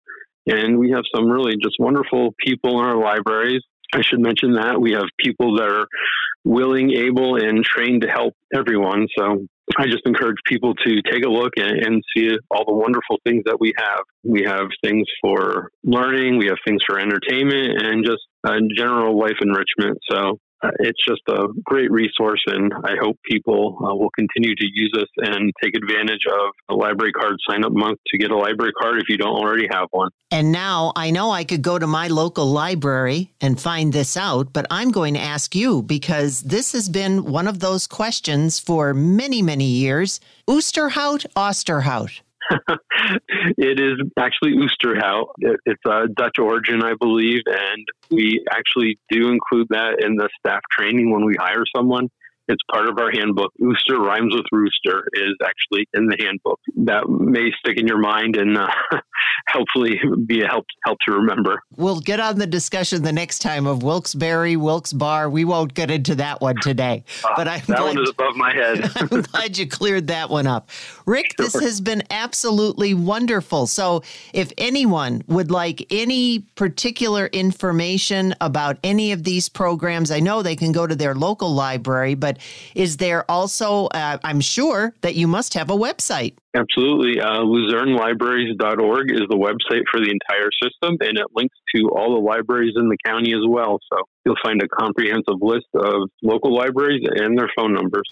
And 0.46 0.78
we 0.78 0.92
have 0.92 1.04
some 1.16 1.28
really 1.28 1.56
just 1.62 1.76
wonderful 1.80 2.34
people 2.46 2.80
in 2.80 2.86
our 2.86 2.98
libraries. 2.98 3.62
I 3.94 4.02
should 4.02 4.20
mention 4.20 4.54
that 4.54 4.82
we 4.82 4.92
have 4.92 5.06
people 5.20 5.56
that 5.58 5.70
are 5.70 5.88
willing, 6.44 6.92
able, 6.92 7.38
and 7.38 7.64
trained 7.64 8.02
to 8.02 8.10
help 8.10 8.34
everyone. 8.54 9.08
So 9.18 9.46
I 9.78 9.86
just 9.86 10.02
encourage 10.06 10.38
people 10.46 10.74
to 10.76 11.02
take 11.10 11.24
a 11.24 11.30
look 11.30 11.54
and, 11.56 11.86
and, 11.86 12.04
see 12.16 12.30
all 12.52 12.66
the 12.66 12.74
wonderful 12.74 13.20
things 13.26 13.44
that 13.46 13.58
we 13.62 13.74
have. 13.78 14.02
We 14.24 14.44
have 14.46 14.68
things 14.84 15.08
for 15.22 15.70
learning, 15.86 16.38
we 16.38 16.48
have 16.48 16.58
things 16.68 16.82
for 16.86 17.00
entertainment, 17.00 17.82
and 17.82 18.06
just 18.06 18.22
uh, 18.44 18.58
general 18.76 19.18
life 19.18 19.38
enrichment. 19.42 19.98
So 20.10 20.38
uh, 20.64 20.70
it's 20.80 21.04
just 21.06 21.22
a 21.28 21.48
great 21.64 21.92
resource, 21.92 22.42
and 22.48 22.72
I 22.84 22.94
hope 23.02 23.18
people 23.30 23.78
uh, 23.80 23.96
will 23.96 24.12
continue 24.12 24.56
to 24.56 24.66
use 24.66 24.92
this 24.94 25.10
and 25.18 25.52
take 25.62 25.76
advantage 25.76 26.26
of 26.28 26.52
the 26.70 26.76
library 26.76 27.12
card 27.12 27.36
sign 27.50 27.66
up 27.66 27.74
month 27.74 28.00
to 28.08 28.18
get 28.18 28.32
a 28.32 28.38
library 28.38 28.72
card 28.74 29.02
if 29.02 29.10
you 29.10 29.18
don't 29.18 29.36
already 29.36 29.68
have 29.72 29.88
one. 29.92 30.10
And 30.32 30.52
now 30.52 30.94
I 30.96 31.12
know 31.12 31.32
I 31.32 31.44
could 31.44 31.62
go 31.62 31.78
to 31.78 31.88
my 31.88 32.08
local 32.08 32.46
library 32.46 33.32
and 33.42 33.60
find 33.60 33.92
this 33.92 34.16
out, 34.16 34.54
but 34.54 34.66
I'm 34.72 34.92
going 34.92 35.14
to 35.16 35.20
ask 35.20 35.54
you 35.54 35.82
because 35.82 36.42
this 36.42 36.72
has 36.72 36.90
been 36.90 37.26
one 37.26 37.48
of 37.48 37.60
those 37.60 37.86
questions 37.86 38.60
for 38.60 38.94
many, 38.94 39.42
many 39.42 39.66
years. 39.66 40.20
Oosterhout, 40.48 41.26
Osterhout? 41.36 42.22
it 43.58 43.80
is 43.80 44.00
actually 44.18 44.54
Oosterhout. 44.54 45.26
it's 45.38 45.82
a 45.86 46.08
Dutch 46.16 46.40
origin, 46.40 46.84
I 46.84 46.94
believe, 47.00 47.42
and 47.48 47.86
we 48.12 48.44
actually 48.52 49.00
do 49.10 49.30
include 49.30 49.68
that 49.70 50.04
in 50.04 50.16
the 50.16 50.30
staff 50.40 50.62
training 50.72 51.12
when 51.12 51.26
we 51.26 51.36
hire 51.40 51.64
someone. 51.76 52.10
It's 52.50 52.62
part 52.70 52.90
of 52.90 52.98
our 52.98 53.10
handbook. 53.10 53.54
Ooster 53.62 53.98
rhymes 53.98 54.36
with 54.36 54.46
rooster 54.52 55.08
is 55.14 55.34
actually 55.44 55.88
in 55.94 56.08
the 56.08 56.18
handbook. 56.20 56.60
That 56.86 57.08
may 57.08 57.52
stick 57.60 57.80
in 57.80 57.88
your 57.88 58.00
mind 58.00 58.36
and 58.36 58.58
uh, 58.58 58.68
hopefully 59.48 60.00
be 60.26 60.42
a 60.42 60.48
help 60.48 60.66
help 60.84 60.98
to 61.08 61.14
remember. 61.14 61.62
We'll 61.78 62.02
get 62.02 62.20
on 62.20 62.40
the 62.40 62.48
discussion 62.48 63.04
the 63.04 63.14
next 63.14 63.40
time 63.40 63.66
of 63.66 63.82
Wilkes-Barre, 63.82 64.58
Wilkes-Barre. 64.58 65.30
We 65.30 65.46
won't 65.46 65.74
get 65.74 65.90
into 65.90 66.16
that 66.16 66.42
one 66.42 66.56
today. 66.62 67.06
Uh, 67.24 67.30
but 67.38 67.48
I'm 67.48 67.62
that 67.68 67.82
one 67.82 68.02
is 68.02 68.10
above 68.10 68.36
my 68.36 68.54
head. 68.54 68.92
I'm 68.96 69.22
glad 69.22 69.58
you 69.58 69.66
cleared 69.66 70.08
that 70.08 70.30
one 70.30 70.46
up. 70.46 70.70
Rick, 71.06 71.36
this 71.38 71.54
has 71.54 71.82
been 71.82 72.04
absolutely 72.10 72.94
wonderful. 72.94 73.68
So 73.68 74.04
if 74.34 74.52
anyone 74.58 75.24
would 75.28 75.52
like 75.52 75.86
any 75.92 76.40
particular 76.56 77.28
information 77.28 78.36
about 78.42 78.78
any 78.84 79.12
of 79.12 79.24
these 79.24 79.50
programs, 79.50 80.12
I 80.12 80.20
know 80.20 80.42
they 80.42 80.56
can 80.56 80.72
go 80.72 80.88
to 80.88 80.96
their 80.96 81.16
local 81.16 81.54
library, 81.54 82.16
but 82.16 82.38
is 82.76 82.98
there 82.98 83.30
also, 83.30 83.88
uh, 83.88 84.18
I'm 84.24 84.42
sure 84.42 84.94
that 85.02 85.16
you 85.16 85.28
must 85.28 85.54
have 85.54 85.70
a 85.70 85.76
website. 85.76 86.36
Absolutely. 86.56 87.20
Uh, 87.20 87.42
LuzerneLibraries.org 87.42 89.12
is 89.12 89.22
the 89.28 89.36
website 89.36 89.82
for 89.92 90.00
the 90.00 90.12
entire 90.12 90.50
system, 90.62 90.98
and 91.02 91.18
it 91.18 91.26
links 91.36 91.58
to 91.76 91.90
all 91.90 92.14
the 92.14 92.22
libraries 92.22 92.74
in 92.76 92.90
the 92.90 92.98
county 93.04 93.34
as 93.34 93.42
well. 93.48 93.80
So 93.92 94.04
you'll 94.24 94.36
find 94.44 94.62
a 94.62 94.68
comprehensive 94.68 95.42
list 95.42 95.66
of 95.74 96.10
local 96.22 96.56
libraries 96.56 97.04
and 97.16 97.38
their 97.38 97.50
phone 97.58 97.74
numbers. 97.74 98.08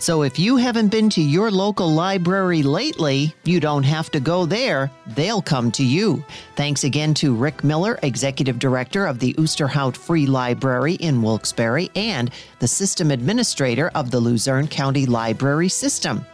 So 0.00 0.22
if 0.22 0.38
you 0.38 0.56
haven't 0.56 0.88
been 0.88 1.10
to 1.10 1.20
your 1.20 1.50
local 1.50 1.92
library 1.92 2.62
lately, 2.62 3.34
you 3.44 3.60
don't 3.60 3.82
have 3.82 4.10
to 4.12 4.18
go 4.18 4.46
there. 4.46 4.90
They'll 5.08 5.42
come 5.42 5.70
to 5.72 5.84
you. 5.84 6.24
Thanks 6.56 6.84
again 6.84 7.12
to 7.14 7.34
Rick 7.34 7.62
Miller, 7.62 7.98
Executive 8.02 8.58
Director 8.58 9.04
of 9.04 9.18
the 9.18 9.34
Osterhout 9.34 9.94
Free 9.94 10.24
Library 10.24 10.94
in 10.94 11.20
Wilkes-Barre 11.20 11.90
and 11.94 12.30
the 12.60 12.66
System 12.66 13.10
Administrator 13.10 13.90
of 13.94 14.10
the 14.10 14.20
Luzerne 14.20 14.68
County 14.68 15.04
Library 15.04 15.68
System. 15.68 16.24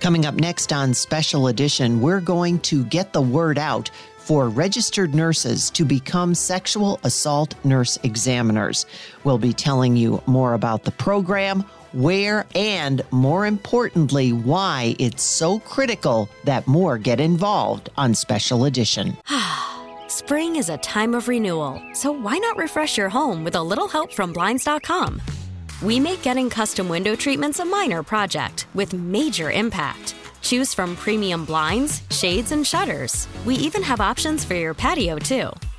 Coming 0.00 0.24
up 0.24 0.36
next 0.36 0.72
on 0.72 0.94
Special 0.94 1.48
Edition, 1.48 2.00
we're 2.00 2.22
going 2.22 2.58
to 2.60 2.84
get 2.84 3.12
the 3.12 3.20
word 3.20 3.58
out 3.58 3.90
for 4.16 4.48
registered 4.48 5.14
nurses 5.14 5.70
to 5.70 5.84
become 5.84 6.34
sexual 6.34 7.00
assault 7.02 7.54
nurse 7.64 7.98
examiners. 8.02 8.86
We'll 9.24 9.38
be 9.38 9.52
telling 9.52 9.96
you 9.96 10.22
more 10.26 10.54
about 10.54 10.84
the 10.84 10.90
program, 10.90 11.64
where, 11.92 12.46
and 12.54 13.02
more 13.10 13.46
importantly, 13.46 14.32
why 14.32 14.96
it's 14.98 15.22
so 15.22 15.58
critical 15.60 16.28
that 16.44 16.66
more 16.66 16.98
get 16.98 17.20
involved 17.20 17.90
on 17.96 18.14
Special 18.14 18.64
Edition. 18.64 19.16
Spring 20.08 20.56
is 20.56 20.68
a 20.68 20.78
time 20.78 21.14
of 21.14 21.28
renewal, 21.28 21.82
so 21.92 22.10
why 22.10 22.38
not 22.38 22.56
refresh 22.56 22.96
your 22.96 23.08
home 23.08 23.44
with 23.44 23.54
a 23.54 23.62
little 23.62 23.88
help 23.88 24.12
from 24.12 24.32
Blinds.com? 24.32 25.20
We 25.82 26.00
make 26.00 26.22
getting 26.22 26.50
custom 26.50 26.88
window 26.88 27.14
treatments 27.14 27.60
a 27.60 27.64
minor 27.64 28.02
project 28.02 28.66
with 28.74 28.92
major 28.92 29.50
impact. 29.50 30.14
Choose 30.42 30.74
from 30.74 30.96
premium 30.96 31.44
blinds, 31.44 32.02
shades, 32.10 32.52
and 32.52 32.66
shutters. 32.66 33.28
We 33.44 33.54
even 33.56 33.82
have 33.82 34.00
options 34.00 34.44
for 34.44 34.54
your 34.54 34.74
patio, 34.74 35.18
too. 35.18 35.50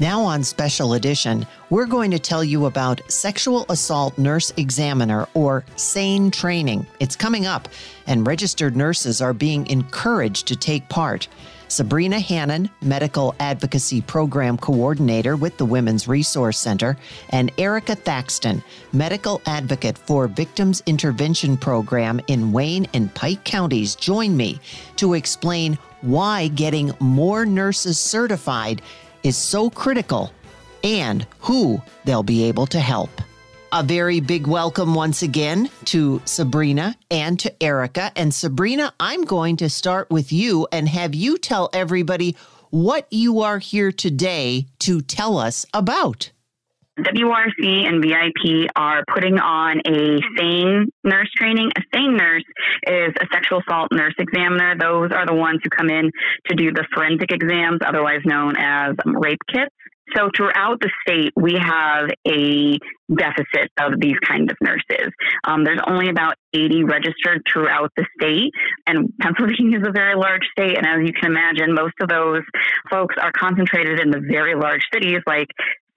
Now, 0.00 0.22
on 0.22 0.44
special 0.44 0.92
edition, 0.92 1.44
we're 1.70 1.86
going 1.86 2.12
to 2.12 2.20
tell 2.20 2.44
you 2.44 2.66
about 2.66 3.00
Sexual 3.10 3.66
Assault 3.68 4.16
Nurse 4.16 4.52
Examiner 4.56 5.26
or 5.34 5.64
SANE 5.74 6.30
training. 6.30 6.86
It's 7.00 7.16
coming 7.16 7.46
up, 7.46 7.68
and 8.06 8.24
registered 8.24 8.76
nurses 8.76 9.20
are 9.20 9.32
being 9.32 9.66
encouraged 9.66 10.46
to 10.46 10.56
take 10.56 10.88
part. 10.88 11.26
Sabrina 11.66 12.20
Hannon, 12.20 12.70
Medical 12.80 13.34
Advocacy 13.40 14.00
Program 14.00 14.56
Coordinator 14.56 15.34
with 15.34 15.58
the 15.58 15.64
Women's 15.64 16.06
Resource 16.06 16.58
Center, 16.58 16.96
and 17.30 17.54
Ericka 17.56 17.98
Thaxton, 17.98 18.62
Medical 18.92 19.42
Advocate 19.46 19.98
for 19.98 20.28
Victims 20.28 20.80
Intervention 20.86 21.56
Program 21.56 22.20
in 22.28 22.52
Wayne 22.52 22.86
and 22.94 23.12
Pike 23.14 23.42
counties, 23.42 23.96
join 23.96 24.36
me 24.36 24.60
to 24.94 25.14
explain 25.14 25.76
why 26.02 26.46
getting 26.46 26.92
more 27.00 27.44
nurses 27.44 27.98
certified 27.98 28.80
is 29.28 29.36
so 29.36 29.68
critical 29.68 30.32
and 30.82 31.26
who 31.40 31.80
they'll 32.04 32.22
be 32.22 32.44
able 32.44 32.66
to 32.66 32.80
help. 32.80 33.10
A 33.72 33.82
very 33.82 34.20
big 34.20 34.46
welcome 34.46 34.94
once 34.94 35.20
again 35.20 35.68
to 35.84 36.22
Sabrina 36.24 36.96
and 37.10 37.38
to 37.40 37.50
Ericka. 37.60 38.10
And 38.16 38.32
Sabrina, 38.32 38.94
I'm 38.98 39.24
going 39.24 39.58
to 39.58 39.68
start 39.68 40.10
with 40.10 40.32
you 40.32 40.66
and 40.72 40.88
have 40.88 41.14
you 41.14 41.36
tell 41.36 41.68
everybody 41.74 42.36
what 42.70 43.06
you 43.10 43.40
are 43.40 43.58
here 43.58 43.92
today 43.92 44.66
to 44.78 45.02
tell 45.02 45.36
us 45.36 45.66
about. 45.74 46.30
WRC 46.98 47.86
and 47.86 48.02
VIP 48.02 48.70
are 48.74 49.04
putting 49.12 49.38
on 49.38 49.80
a 49.86 50.18
SANE 50.36 50.86
nurse 51.04 51.30
training. 51.36 51.70
A 51.76 51.82
SANE 51.94 52.16
nurse 52.16 52.44
is 52.86 53.14
a 53.20 53.26
sexual 53.32 53.60
assault 53.66 53.88
nurse 53.92 54.14
examiner. 54.18 54.74
Those 54.78 55.10
are 55.12 55.26
the 55.26 55.34
ones 55.34 55.60
who 55.62 55.70
come 55.70 55.90
in 55.90 56.10
to 56.48 56.56
do 56.56 56.72
the 56.72 56.86
forensic 56.94 57.30
exams, 57.30 57.78
otherwise 57.86 58.20
known 58.24 58.56
as 58.56 58.94
rape 59.04 59.38
kits. 59.52 59.74
So 60.16 60.30
throughout 60.34 60.80
the 60.80 60.90
state, 61.02 61.32
we 61.36 61.54
have 61.54 62.08
a 62.26 62.78
deficit 63.14 63.70
of 63.78 64.00
these 64.00 64.16
kind 64.26 64.50
of 64.50 64.56
nurses. 64.62 65.12
Um, 65.44 65.64
there's 65.64 65.80
only 65.86 66.08
about 66.08 66.34
80 66.54 66.84
registered 66.84 67.42
throughout 67.50 67.90
the 67.96 68.06
state, 68.18 68.52
and 68.86 69.12
Pennsylvania 69.20 69.80
is 69.80 69.86
a 69.86 69.92
very 69.92 70.14
large 70.14 70.42
state. 70.52 70.78
And 70.78 70.86
as 70.86 71.06
you 71.06 71.12
can 71.12 71.30
imagine, 71.30 71.74
most 71.74 71.94
of 72.00 72.08
those 72.08 72.42
folks 72.90 73.16
are 73.20 73.32
concentrated 73.32 74.00
in 74.00 74.10
the 74.10 74.20
very 74.20 74.54
large 74.54 74.82
cities 74.92 75.20
like 75.26 75.48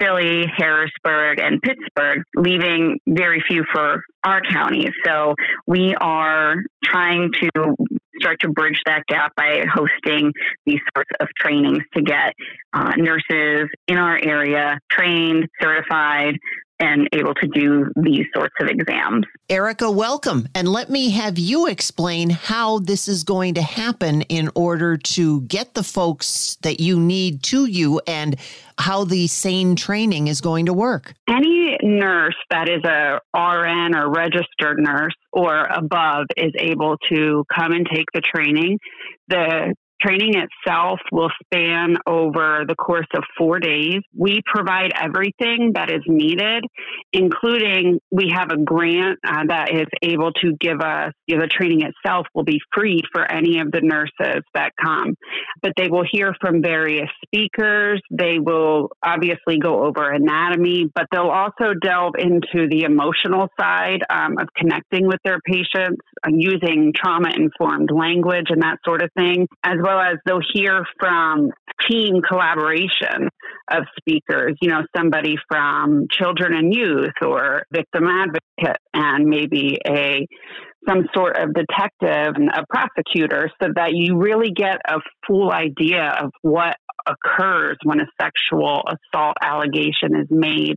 Philly, 0.01 0.45
Harrisburg, 0.57 1.39
and 1.39 1.61
Pittsburgh, 1.61 2.23
leaving 2.35 2.99
very 3.07 3.43
few 3.47 3.63
for 3.71 4.03
our 4.23 4.41
counties. 4.41 4.91
So 5.05 5.35
we 5.67 5.93
are 6.01 6.55
trying 6.83 7.31
to 7.33 7.75
start 8.19 8.39
to 8.41 8.49
bridge 8.49 8.79
that 8.85 9.03
gap 9.07 9.33
by 9.35 9.63
hosting 9.71 10.31
these 10.65 10.79
sorts 10.95 11.09
of 11.19 11.27
trainings 11.37 11.83
to 11.95 12.01
get 12.01 12.33
uh, 12.73 12.93
nurses 12.97 13.67
in 13.87 13.97
our 13.97 14.17
area 14.21 14.79
trained, 14.91 15.47
certified, 15.61 16.37
and 16.81 17.07
able 17.13 17.33
to 17.35 17.47
do 17.47 17.91
these 17.95 18.25
sorts 18.35 18.55
of 18.59 18.67
exams. 18.67 19.25
Ericka, 19.49 19.93
welcome. 19.93 20.49
And 20.55 20.67
let 20.67 20.89
me 20.89 21.11
have 21.11 21.37
you 21.37 21.67
explain 21.67 22.31
how 22.31 22.79
this 22.79 23.07
is 23.07 23.23
going 23.23 23.53
to 23.53 23.61
happen 23.61 24.23
in 24.23 24.49
order 24.55 24.97
to 24.97 25.41
get 25.41 25.75
the 25.75 25.83
folks 25.83 26.57
that 26.63 26.79
you 26.79 26.99
need 26.99 27.43
to 27.43 27.65
you 27.65 28.01
and 28.07 28.35
how 28.79 29.03
the 29.03 29.27
SANE 29.27 29.75
training 29.75 30.27
is 30.27 30.41
going 30.41 30.65
to 30.65 30.73
work. 30.73 31.13
Any 31.29 31.77
nurse 31.83 32.35
that 32.49 32.67
is 32.67 32.83
a 32.83 33.19
RN 33.37 33.95
or 33.95 34.09
registered 34.09 34.79
nurse 34.79 35.13
or 35.31 35.65
above 35.65 36.25
is 36.35 36.51
able 36.57 36.97
to 37.09 37.43
come 37.55 37.73
and 37.73 37.87
take 37.93 38.07
the 38.13 38.21
training. 38.21 38.79
The 39.27 39.75
Training 40.01 40.33
itself 40.35 40.99
will 41.11 41.29
span 41.43 41.97
over 42.07 42.63
the 42.67 42.75
course 42.75 43.07
of 43.15 43.23
four 43.37 43.59
days. 43.59 44.01
We 44.17 44.41
provide 44.45 44.91
everything 44.99 45.73
that 45.75 45.91
is 45.91 46.01
needed, 46.07 46.63
including 47.13 47.99
we 48.09 48.33
have 48.35 48.49
a 48.49 48.57
grant 48.57 49.19
uh, 49.25 49.43
that 49.47 49.71
is 49.71 49.85
able 50.01 50.31
to 50.41 50.53
give 50.59 50.81
us, 50.81 51.13
you 51.27 51.35
know, 51.35 51.43
the 51.43 51.47
training 51.47 51.83
itself 51.83 52.25
will 52.33 52.43
be 52.43 52.59
free 52.73 53.01
for 53.11 53.29
any 53.31 53.59
of 53.59 53.71
the 53.71 53.81
nurses 53.81 54.43
that 54.55 54.71
come. 54.81 55.15
But 55.61 55.73
they 55.77 55.87
will 55.87 56.05
hear 56.09 56.33
from 56.41 56.63
various 56.63 57.09
speakers. 57.25 58.01
They 58.09 58.39
will 58.39 58.89
obviously 59.03 59.59
go 59.59 59.83
over 59.85 60.09
anatomy, 60.09 60.89
but 60.95 61.05
they'll 61.11 61.29
also 61.29 61.75
delve 61.79 62.13
into 62.17 62.67
the 62.69 62.83
emotional 62.83 63.49
side 63.59 64.01
um, 64.09 64.37
of 64.39 64.47
connecting 64.55 65.05
with 65.05 65.19
their 65.23 65.39
patients, 65.45 66.01
uh, 66.25 66.31
using 66.33 66.91
trauma 66.95 67.29
informed 67.35 67.91
language 67.91 68.47
and 68.49 68.63
that 68.63 68.77
sort 68.83 69.03
of 69.03 69.11
thing, 69.15 69.47
as 69.63 69.77
well 69.81 69.90
well 69.91 70.01
as 70.01 70.17
they'll 70.25 70.41
hear 70.53 70.85
from 70.99 71.49
team 71.89 72.21
collaboration 72.27 73.29
of 73.71 73.83
speakers, 73.97 74.55
you 74.61 74.69
know, 74.69 74.81
somebody 74.95 75.35
from 75.49 76.07
children 76.11 76.53
and 76.53 76.73
youth 76.73 77.13
or 77.21 77.63
victim 77.71 78.07
advocate 78.07 78.77
and 78.93 79.25
maybe 79.25 79.77
a 79.87 80.25
some 80.87 81.05
sort 81.13 81.37
of 81.37 81.53
detective 81.53 82.33
and 82.35 82.49
a 82.49 82.65
prosecutor 82.67 83.51
so 83.61 83.69
that 83.75 83.91
you 83.93 84.17
really 84.17 84.49
get 84.51 84.77
a 84.87 84.97
full 85.27 85.51
idea 85.51 86.15
of 86.19 86.31
what 86.41 86.75
occurs 87.07 87.77
when 87.83 87.99
a 87.99 88.07
sexual 88.19 88.81
assault 88.87 89.37
allegation 89.43 90.15
is 90.15 90.27
made. 90.31 90.75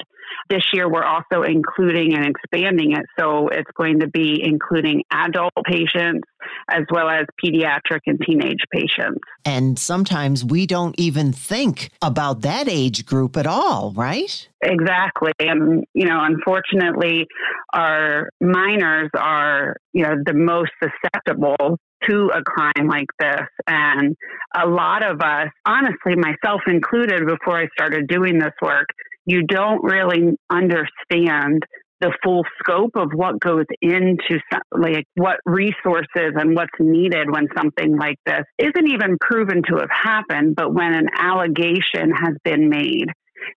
This 0.48 0.62
year, 0.72 0.90
we're 0.90 1.04
also 1.04 1.42
including 1.42 2.14
and 2.14 2.26
expanding 2.26 2.92
it. 2.92 3.06
So 3.18 3.48
it's 3.48 3.70
going 3.76 4.00
to 4.00 4.08
be 4.08 4.40
including 4.42 5.02
adult 5.10 5.52
patients 5.64 6.28
as 6.70 6.82
well 6.90 7.08
as 7.08 7.24
pediatric 7.42 8.00
and 8.06 8.20
teenage 8.26 8.60
patients. 8.72 9.20
And 9.44 9.78
sometimes 9.78 10.44
we 10.44 10.66
don't 10.66 10.94
even 10.98 11.32
think 11.32 11.90
about 12.02 12.42
that 12.42 12.68
age 12.68 13.06
group 13.06 13.36
at 13.36 13.46
all, 13.46 13.92
right? 13.96 14.48
Exactly. 14.62 15.32
And, 15.38 15.84
you 15.94 16.06
know, 16.06 16.20
unfortunately, 16.22 17.26
our 17.72 18.30
minors 18.40 19.10
are, 19.16 19.76
you 19.92 20.02
know, 20.04 20.14
the 20.24 20.34
most 20.34 20.70
susceptible 20.82 21.78
to 22.08 22.30
a 22.34 22.42
crime 22.42 22.88
like 22.88 23.08
this. 23.18 23.46
And 23.66 24.14
a 24.54 24.66
lot 24.66 25.02
of 25.04 25.20
us, 25.20 25.48
honestly, 25.66 26.16
myself 26.16 26.60
included, 26.66 27.26
before 27.26 27.58
I 27.58 27.68
started 27.74 28.06
doing 28.08 28.38
this 28.38 28.52
work, 28.60 28.86
you 29.26 29.42
don't 29.46 29.82
really 29.82 30.36
understand 30.50 31.64
the 32.00 32.12
full 32.22 32.44
scope 32.58 32.96
of 32.96 33.10
what 33.14 33.40
goes 33.40 33.64
into 33.80 34.38
like 34.76 35.06
what 35.14 35.38
resources 35.46 36.34
and 36.34 36.54
what's 36.54 36.72
needed 36.78 37.30
when 37.30 37.46
something 37.56 37.96
like 37.96 38.18
this 38.26 38.42
isn't 38.58 38.88
even 38.88 39.16
proven 39.20 39.62
to 39.62 39.76
have 39.76 39.90
happened 39.90 40.54
but 40.56 40.74
when 40.74 40.92
an 40.92 41.08
allegation 41.16 42.10
has 42.10 42.34
been 42.44 42.68
made. 42.68 43.06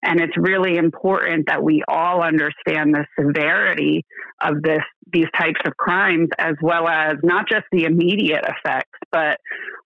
And 0.03 0.19
it's 0.19 0.37
really 0.37 0.77
important 0.77 1.47
that 1.47 1.63
we 1.63 1.83
all 1.87 2.21
understand 2.21 2.93
the 2.93 3.05
severity 3.19 4.05
of 4.41 4.61
this 4.61 4.83
these 5.11 5.27
types 5.37 5.61
of 5.65 5.75
crimes 5.77 6.29
as 6.37 6.55
well 6.61 6.87
as 6.87 7.15
not 7.23 7.47
just 7.49 7.63
the 7.71 7.85
immediate 7.85 8.43
effects, 8.43 8.99
but 9.11 9.39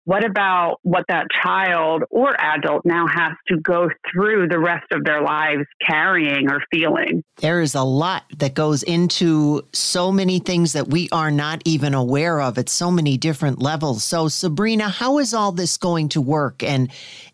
what 0.09 0.24
about 0.24 0.78
what 0.84 1.04
that 1.09 1.26
child 1.42 2.02
or 2.09 2.34
adult 2.40 2.86
now 2.86 3.06
has 3.06 3.32
to 3.48 3.59
go 3.61 3.90
through 4.11 4.48
the 4.48 4.59
rest 4.59 4.86
of 4.90 5.04
their 5.04 5.20
lives 5.20 5.64
carrying 5.86 6.50
or 6.50 6.62
feeling? 6.70 7.22
There 7.42 7.61
is 7.61 7.74
a 7.74 7.82
lot 7.82 8.22
that 8.38 8.54
goes 8.54 8.82
into 8.82 9.66
so 9.74 10.11
many 10.11 10.38
things 10.38 10.72
that 10.72 10.88
we 10.88 11.11
are 11.12 11.30
not 11.30 11.61
even 11.66 11.92
aware 11.92 12.40
of 12.40 12.56
at 12.56 12.70
so 12.70 12.90
many 12.90 13.18
different 13.18 13.61
levels. 13.61 14.02
So, 14.02 14.28
Sabrina, 14.28 14.88
how 14.88 15.18
is 15.18 15.34
all 15.34 15.52
this 15.52 15.76
going 15.76 16.09
to 16.11 16.22
work? 16.22 16.62
And 16.62 16.90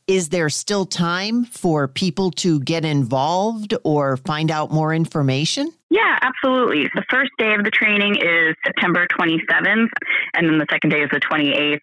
is 0.09 0.31
there 0.31 0.51
still 0.51 0.85
time 0.85 1.45
for 1.45 1.87
people 1.87 2.33
to 2.33 2.59
get 2.59 2.85
involved 2.85 3.73
or 3.85 4.17
find 4.17 4.51
out 4.51 4.73
more 4.73 4.93
information? 4.93 5.73
Yeah, 5.91 6.19
absolutely. 6.23 6.91
The 6.93 7.05
first 7.09 7.31
day 7.39 7.55
of 7.55 7.63
the 7.63 7.71
training 7.71 8.17
is 8.17 8.57
September 8.67 9.07
27th, 9.17 9.91
and 10.35 10.49
then 10.49 10.59
the 10.59 10.67
second 10.69 10.91
day 10.91 11.03
is 11.03 11.11
the 11.13 11.21
28th. 11.21 11.79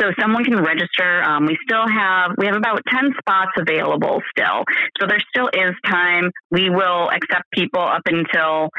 So 0.00 0.10
someone 0.20 0.44
can 0.44 0.56
register. 0.62 1.22
Um, 1.22 1.46
we 1.46 1.56
still 1.64 1.86
have 1.86 2.32
we 2.38 2.46
have 2.46 2.56
about 2.56 2.80
ten 2.88 3.12
spots 3.18 3.52
available 3.58 4.20
still, 4.30 4.64
so 5.00 5.06
there 5.06 5.20
still 5.30 5.48
is 5.52 5.74
time. 5.86 6.30
We 6.50 6.70
will 6.70 7.10
accept 7.10 7.50
people 7.52 7.80
up 7.80 8.02
until 8.06 8.70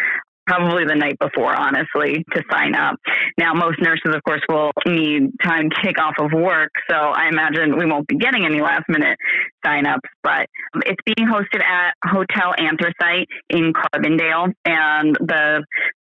probably 0.45 0.85
the 0.85 0.95
night 0.95 1.17
before, 1.19 1.55
honestly, 1.55 2.25
to 2.33 2.43
sign 2.51 2.75
up. 2.75 2.95
Now, 3.37 3.53
most 3.53 3.79
nurses, 3.81 4.13
of 4.13 4.23
course, 4.23 4.41
will 4.49 4.71
need 4.85 5.31
time 5.41 5.69
to 5.69 5.75
take 5.83 5.99
off 5.99 6.15
of 6.19 6.31
work, 6.33 6.71
so 6.89 6.95
I 6.95 7.29
imagine 7.29 7.77
we 7.77 7.85
won't 7.85 8.07
be 8.07 8.17
getting 8.17 8.45
any 8.45 8.61
last 8.61 8.83
minute 8.89 9.17
signups. 9.65 10.09
But 10.21 10.47
it's 10.85 11.01
being 11.05 11.27
hosted 11.27 11.63
at 11.63 11.93
Hotel 12.03 12.53
Anthracite 12.59 13.27
in 13.49 13.73
Carbondale, 13.73 14.53
and 14.65 15.15
the 15.15 15.63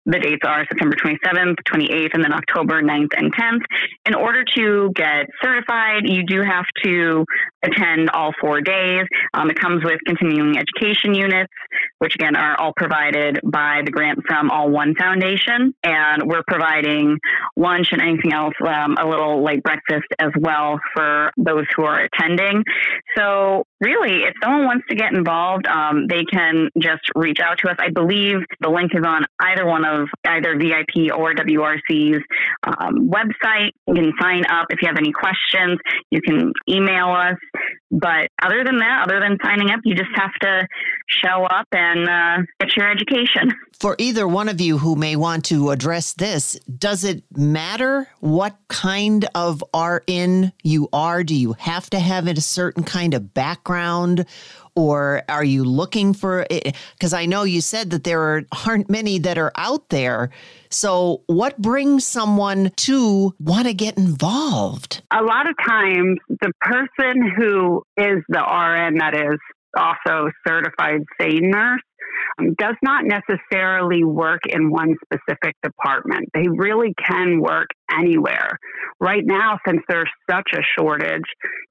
the 0.07 0.19
dates 0.19 0.43
are 0.45 0.65
September 0.69 0.95
27th, 0.95 1.57
28th, 1.69 2.13
and 2.13 2.23
then 2.23 2.31
October 2.31 2.81
9th 2.81 3.11
and 3.17 3.35
10th. 3.35 3.61
In 4.05 4.15
order 4.15 4.45
to 4.55 4.89
get 4.95 5.27
certified, 5.43 6.03
you 6.05 6.23
do 6.25 6.41
have 6.41 6.65
to 6.83 7.25
attend 7.63 8.09
all 8.11 8.31
four 8.39 8.61
days. 8.61 9.03
Um, 9.33 9.49
it 9.49 9.59
comes 9.59 9.83
with 9.83 9.99
continuing 10.05 10.57
education 10.57 11.13
units, 11.13 11.51
which 11.99 12.15
again 12.15 12.35
are 12.35 12.59
all 12.59 12.73
provided 12.75 13.39
by 13.43 13.81
the 13.83 13.91
grant 13.91 14.19
from 14.27 14.49
All 14.49 14.69
One 14.69 14.95
Foundation. 14.95 15.73
And 15.83 16.23
we're 16.25 16.43
providing 16.47 17.17
lunch 17.55 17.89
and 17.91 18.01
anything 18.01 18.33
else, 18.33 18.53
um, 18.65 18.95
a 18.99 19.07
little 19.07 19.43
light 19.43 19.63
breakfast 19.63 20.07
as 20.19 20.31
well 20.39 20.79
for 20.95 21.31
those 21.37 21.65
who 21.75 21.83
are 21.83 21.99
attending. 21.99 22.63
So, 23.17 23.65
really, 23.81 24.23
if 24.23 24.33
someone 24.41 24.65
wants 24.65 24.85
to 24.89 24.95
get 24.95 25.13
involved, 25.13 25.67
um, 25.67 26.07
they 26.07 26.23
can 26.23 26.69
just 26.79 27.01
reach 27.15 27.39
out 27.39 27.57
to 27.59 27.69
us. 27.69 27.75
I 27.79 27.89
believe 27.89 28.37
the 28.61 28.69
link 28.69 28.91
is 28.93 29.03
on 29.05 29.25
either 29.39 29.65
one 29.65 29.83
of 29.83 29.97
of 29.97 30.09
either 30.25 30.57
VIP 30.57 31.13
or 31.15 31.33
WRC's 31.33 32.23
um, 32.63 33.09
website. 33.09 33.71
You 33.87 33.93
can 33.93 34.11
sign 34.21 34.43
up 34.49 34.67
if 34.69 34.81
you 34.81 34.87
have 34.87 34.97
any 34.97 35.11
questions. 35.11 35.79
You 36.11 36.21
can 36.21 36.51
email 36.69 37.09
us. 37.09 37.37
But 37.99 38.29
other 38.41 38.63
than 38.63 38.77
that, 38.77 39.07
other 39.07 39.19
than 39.19 39.37
signing 39.43 39.71
up, 39.71 39.79
you 39.83 39.95
just 39.95 40.11
have 40.15 40.33
to 40.41 40.67
show 41.07 41.45
up 41.45 41.67
and 41.71 42.07
uh, 42.07 42.45
get 42.59 42.75
your 42.75 42.91
education. 42.91 43.53
For 43.79 43.95
either 43.97 44.27
one 44.27 44.49
of 44.49 44.61
you 44.61 44.77
who 44.77 44.95
may 44.95 45.15
want 45.15 45.45
to 45.45 45.71
address 45.71 46.13
this, 46.13 46.59
does 46.65 47.03
it 47.03 47.23
matter 47.35 48.07
what 48.19 48.57
kind 48.67 49.25
of 49.33 49.63
RN 49.75 50.51
you 50.63 50.89
are? 50.93 51.23
Do 51.23 51.35
you 51.35 51.53
have 51.53 51.89
to 51.91 51.99
have 51.99 52.27
a 52.27 52.39
certain 52.41 52.83
kind 52.83 53.13
of 53.13 53.33
background? 53.33 54.25
Or 54.77 55.23
are 55.27 55.43
you 55.43 55.63
looking 55.63 56.13
for 56.13 56.45
it? 56.51 56.75
Because 56.93 57.11
I 57.11 57.25
know 57.25 57.43
you 57.43 57.61
said 57.61 57.89
that 57.89 58.03
there 58.03 58.21
are, 58.21 58.43
aren't 58.67 58.91
many 58.91 59.17
that 59.19 59.37
are 59.39 59.51
out 59.55 59.89
there. 59.89 60.29
So, 60.69 61.23
what 61.25 61.59
brings 61.59 62.05
someone 62.05 62.71
to 62.75 63.33
want 63.39 63.67
to 63.67 63.73
get 63.73 63.97
involved? 63.97 65.01
A 65.11 65.23
lot 65.23 65.49
of 65.49 65.55
times, 65.65 66.19
the 66.29 66.51
person 66.61 67.33
who 67.35 67.83
is 67.97 68.17
the 68.29 68.39
RN 68.39 68.99
that 68.99 69.15
is 69.15 69.39
also 69.75 70.29
certified 70.47 71.01
SANE 71.19 71.49
nurse 71.49 71.81
does 72.57 72.75
not 72.83 73.03
necessarily 73.05 74.03
work 74.03 74.41
in 74.47 74.69
one 74.69 74.95
specific 75.03 75.55
department. 75.63 76.29
They 76.33 76.47
really 76.47 76.93
can 77.03 77.41
work 77.41 77.67
anywhere. 77.91 78.59
Right 78.99 79.23
now, 79.25 79.57
since 79.67 79.81
there's 79.89 80.09
such 80.29 80.49
a 80.53 80.61
shortage, 80.77 81.23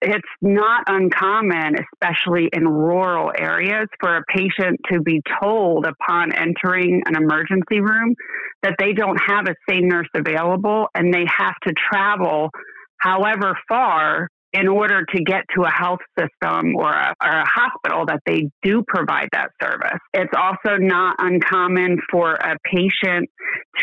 it's 0.02 0.28
not 0.42 0.84
uncommon, 0.88 1.76
especially 1.94 2.48
in 2.52 2.66
rural 2.66 3.32
areas, 3.36 3.88
for 4.00 4.16
a 4.16 4.22
patient 4.34 4.80
to 4.92 5.00
be 5.00 5.20
told 5.42 5.86
upon 5.86 6.32
entering 6.32 7.02
an 7.06 7.16
emergency 7.16 7.80
room 7.80 8.14
that 8.62 8.74
they 8.78 8.92
don't 8.92 9.18
have 9.18 9.46
a 9.46 9.54
SANE 9.68 9.88
nurse 9.88 10.08
available 10.14 10.86
and 10.94 11.12
they 11.12 11.24
have 11.26 11.54
to 11.66 11.72
travel 11.90 12.50
however 12.98 13.56
far 13.68 14.28
in 14.56 14.68
order 14.68 15.04
to 15.14 15.22
get 15.22 15.42
to 15.54 15.62
a 15.62 15.70
health 15.70 16.00
system 16.18 16.76
or 16.76 16.90
a, 16.90 17.14
or 17.22 17.30
a, 17.30 17.44
hospital 17.46 18.04
that 18.06 18.20
they 18.26 18.48
do 18.62 18.82
provide 18.86 19.28
that 19.32 19.50
service. 19.62 20.00
It's 20.12 20.32
also 20.36 20.76
not 20.78 21.16
uncommon 21.18 21.98
for 22.10 22.32
a 22.32 22.56
patient 22.64 23.28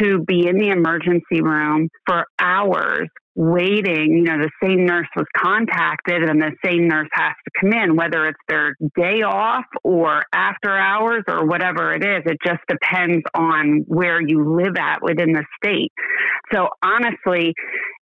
to 0.01 0.19
be 0.23 0.47
in 0.47 0.57
the 0.57 0.69
emergency 0.69 1.41
room 1.41 1.89
for 2.05 2.25
hours 2.39 3.09
waiting, 3.35 4.17
you 4.17 4.23
know, 4.23 4.37
the 4.37 4.49
SANE 4.61 4.85
nurse 4.85 5.07
was 5.15 5.25
contacted 5.35 6.21
and 6.21 6.41
the 6.41 6.51
SANE 6.63 6.87
nurse 6.87 7.09
has 7.13 7.33
to 7.45 7.51
come 7.59 7.73
in, 7.73 7.95
whether 7.95 8.27
it's 8.27 8.39
their 8.47 8.75
day 8.95 9.23
off 9.23 9.65
or 9.83 10.21
after 10.33 10.69
hours 10.69 11.23
or 11.27 11.45
whatever 11.45 11.93
it 11.93 12.05
is. 12.05 12.21
It 12.25 12.37
just 12.45 12.61
depends 12.67 13.23
on 13.33 13.85
where 13.87 14.21
you 14.21 14.55
live 14.55 14.75
at 14.79 15.01
within 15.01 15.33
the 15.33 15.43
state. 15.57 15.91
So 16.53 16.67
honestly, 16.83 17.53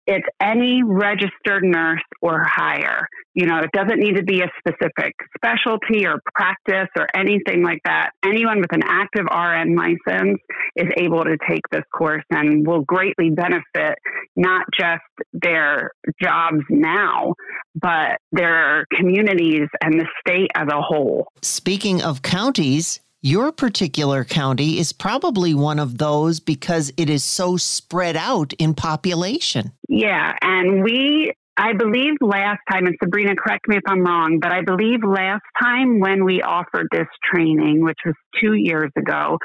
it's 0.07 0.27
any 0.41 0.81
registered 0.83 1.63
nurse 1.63 2.01
or 2.21 2.41
higher. 2.43 3.07
You 3.33 3.45
know, 3.45 3.59
it 3.59 3.69
doesn't 3.73 3.99
need 3.99 4.15
to 4.15 4.23
be 4.23 4.41
a 4.41 4.49
specific 4.57 5.13
specialty 5.35 6.07
or 6.07 6.19
practice 6.33 6.89
or 6.97 7.07
anything 7.13 7.61
like 7.61 7.81
that. 7.85 8.11
Anyone 8.25 8.61
with 8.61 8.73
an 8.73 8.81
active 8.83 9.25
RN 9.29 9.75
license 9.75 10.39
is 10.75 10.87
able 10.97 11.23
to 11.23 11.37
take 11.47 11.61
this 11.71 11.83
course 11.95 12.23
and 12.31 12.65
will 12.65 12.81
greatly 12.81 13.29
benefit 13.29 13.99
not 14.35 14.65
just 14.79 15.03
their 15.33 15.91
jobs 16.21 16.63
now, 16.69 17.33
but 17.75 18.17
their 18.31 18.85
communities 18.95 19.67
and 19.83 19.99
the 19.99 20.07
state 20.25 20.49
as 20.55 20.67
a 20.71 20.81
whole. 20.81 21.27
Speaking 21.41 22.01
of 22.01 22.21
counties, 22.21 23.01
your 23.21 23.51
particular 23.51 24.23
county 24.23 24.79
is 24.79 24.93
probably 24.93 25.53
one 25.53 25.79
of 25.79 25.97
those 25.97 26.39
because 26.39 26.91
it 26.97 27.09
is 27.09 27.23
so 27.23 27.57
spread 27.57 28.15
out 28.15 28.53
in 28.53 28.73
population. 28.73 29.71
Yeah, 29.89 30.35
and 30.41 30.83
we 30.83 31.33
I 31.59 31.73
believe 31.73 32.13
last 32.21 32.59
time, 32.69 32.85
and 32.85 32.95
Sabrina, 33.01 33.35
correct 33.35 33.67
me 33.67 33.77
if 33.77 33.83
I'm 33.87 34.03
wrong, 34.03 34.37
but 34.39 34.51
I 34.51 34.61
believe 34.61 34.99
last 35.03 35.41
time 35.59 35.99
when 35.99 36.23
we 36.23 36.43
offered 36.43 36.87
this 36.91 37.07
training, 37.33 37.83
which 37.83 37.97
was 38.05 38.13
two 38.39 38.53
years 38.53 38.91
ago, 38.95 39.39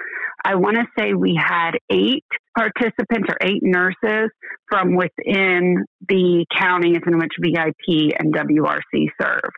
I 0.45 0.57
want 0.57 0.77
to 0.77 0.85
say 0.99 1.14
we 1.14 1.35
had 1.35 1.73
eight 1.91 2.27
participants 2.55 3.29
or 3.31 3.37
eight 3.41 3.62
nurses 3.62 4.31
from 4.68 4.95
within 4.95 5.87
the 6.07 6.45
counties 6.55 7.01
in 7.07 7.18
which 7.18 7.33
VIP 7.41 8.12
and 8.18 8.35
WRC 8.35 9.09
serve. 9.18 9.51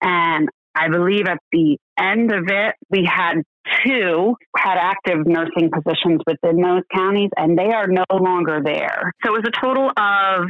And 0.00 0.48
I 0.74 0.88
believe 0.88 1.26
at 1.26 1.38
the 1.52 1.78
end 1.98 2.32
of 2.32 2.44
it, 2.48 2.74
we 2.90 3.04
had 3.04 3.42
two 3.84 4.34
had 4.56 4.76
active 4.78 5.26
nursing 5.26 5.70
positions 5.70 6.20
within 6.26 6.60
those 6.60 6.82
counties, 6.92 7.30
and 7.36 7.56
they 7.58 7.70
are 7.72 7.86
no 7.86 8.04
longer 8.10 8.60
there. 8.64 9.12
So 9.24 9.34
it 9.34 9.42
was 9.42 9.44
a 9.46 9.60
total 9.60 9.90
of 9.96 10.48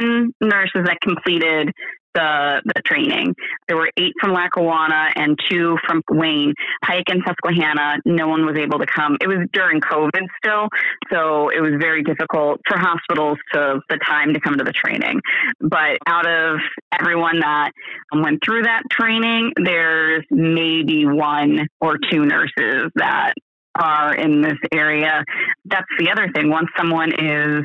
10 0.00 0.32
nurses 0.40 0.82
that 0.86 0.98
completed 1.02 1.70
the, 2.14 2.62
the 2.64 2.82
training. 2.84 3.34
There 3.68 3.76
were 3.76 3.90
eight 3.96 4.12
from 4.20 4.32
Lackawanna 4.32 5.10
and 5.16 5.38
two 5.50 5.76
from 5.86 6.02
Wayne. 6.10 6.54
Pike 6.82 7.04
and 7.08 7.22
Susquehanna, 7.26 7.98
no 8.04 8.28
one 8.28 8.46
was 8.46 8.56
able 8.56 8.78
to 8.78 8.86
come. 8.86 9.16
It 9.20 9.28
was 9.28 9.46
during 9.52 9.80
COVID 9.80 10.26
still, 10.38 10.68
so 11.12 11.48
it 11.50 11.60
was 11.60 11.72
very 11.78 12.02
difficult 12.02 12.60
for 12.66 12.78
hospitals 12.78 13.38
to 13.52 13.80
the 13.88 13.98
time 14.06 14.34
to 14.34 14.40
come 14.40 14.58
to 14.58 14.64
the 14.64 14.72
training. 14.72 15.20
But 15.60 15.98
out 16.06 16.26
of 16.26 16.58
everyone 16.98 17.40
that 17.40 17.72
went 18.12 18.40
through 18.44 18.62
that 18.62 18.82
training, 18.90 19.52
there's 19.62 20.24
maybe 20.30 21.06
one 21.06 21.66
or 21.80 21.98
two 22.10 22.24
nurses 22.24 22.90
that 22.96 23.34
are 23.76 24.14
in 24.14 24.40
this 24.40 24.58
area. 24.72 25.24
That's 25.64 25.86
the 25.98 26.10
other 26.10 26.30
thing. 26.34 26.50
Once 26.50 26.68
someone 26.76 27.12
is 27.12 27.64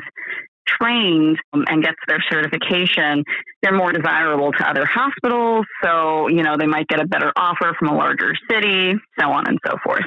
trained 0.66 1.38
um, 1.52 1.64
and 1.68 1.82
gets 1.82 1.98
their 2.06 2.22
certification, 2.30 3.24
they're 3.62 3.76
more 3.76 3.92
desirable 3.92 4.52
to 4.52 4.68
other 4.68 4.84
hospitals. 4.84 5.66
So, 5.82 6.28
you 6.28 6.42
know, 6.42 6.56
they 6.56 6.66
might 6.66 6.88
get 6.88 7.00
a 7.00 7.06
better 7.06 7.32
offer 7.36 7.74
from 7.78 7.88
a 7.88 7.94
larger 7.94 8.34
city, 8.50 8.94
so 9.18 9.30
on 9.30 9.46
and 9.46 9.58
so 9.66 9.76
forth. 9.84 10.04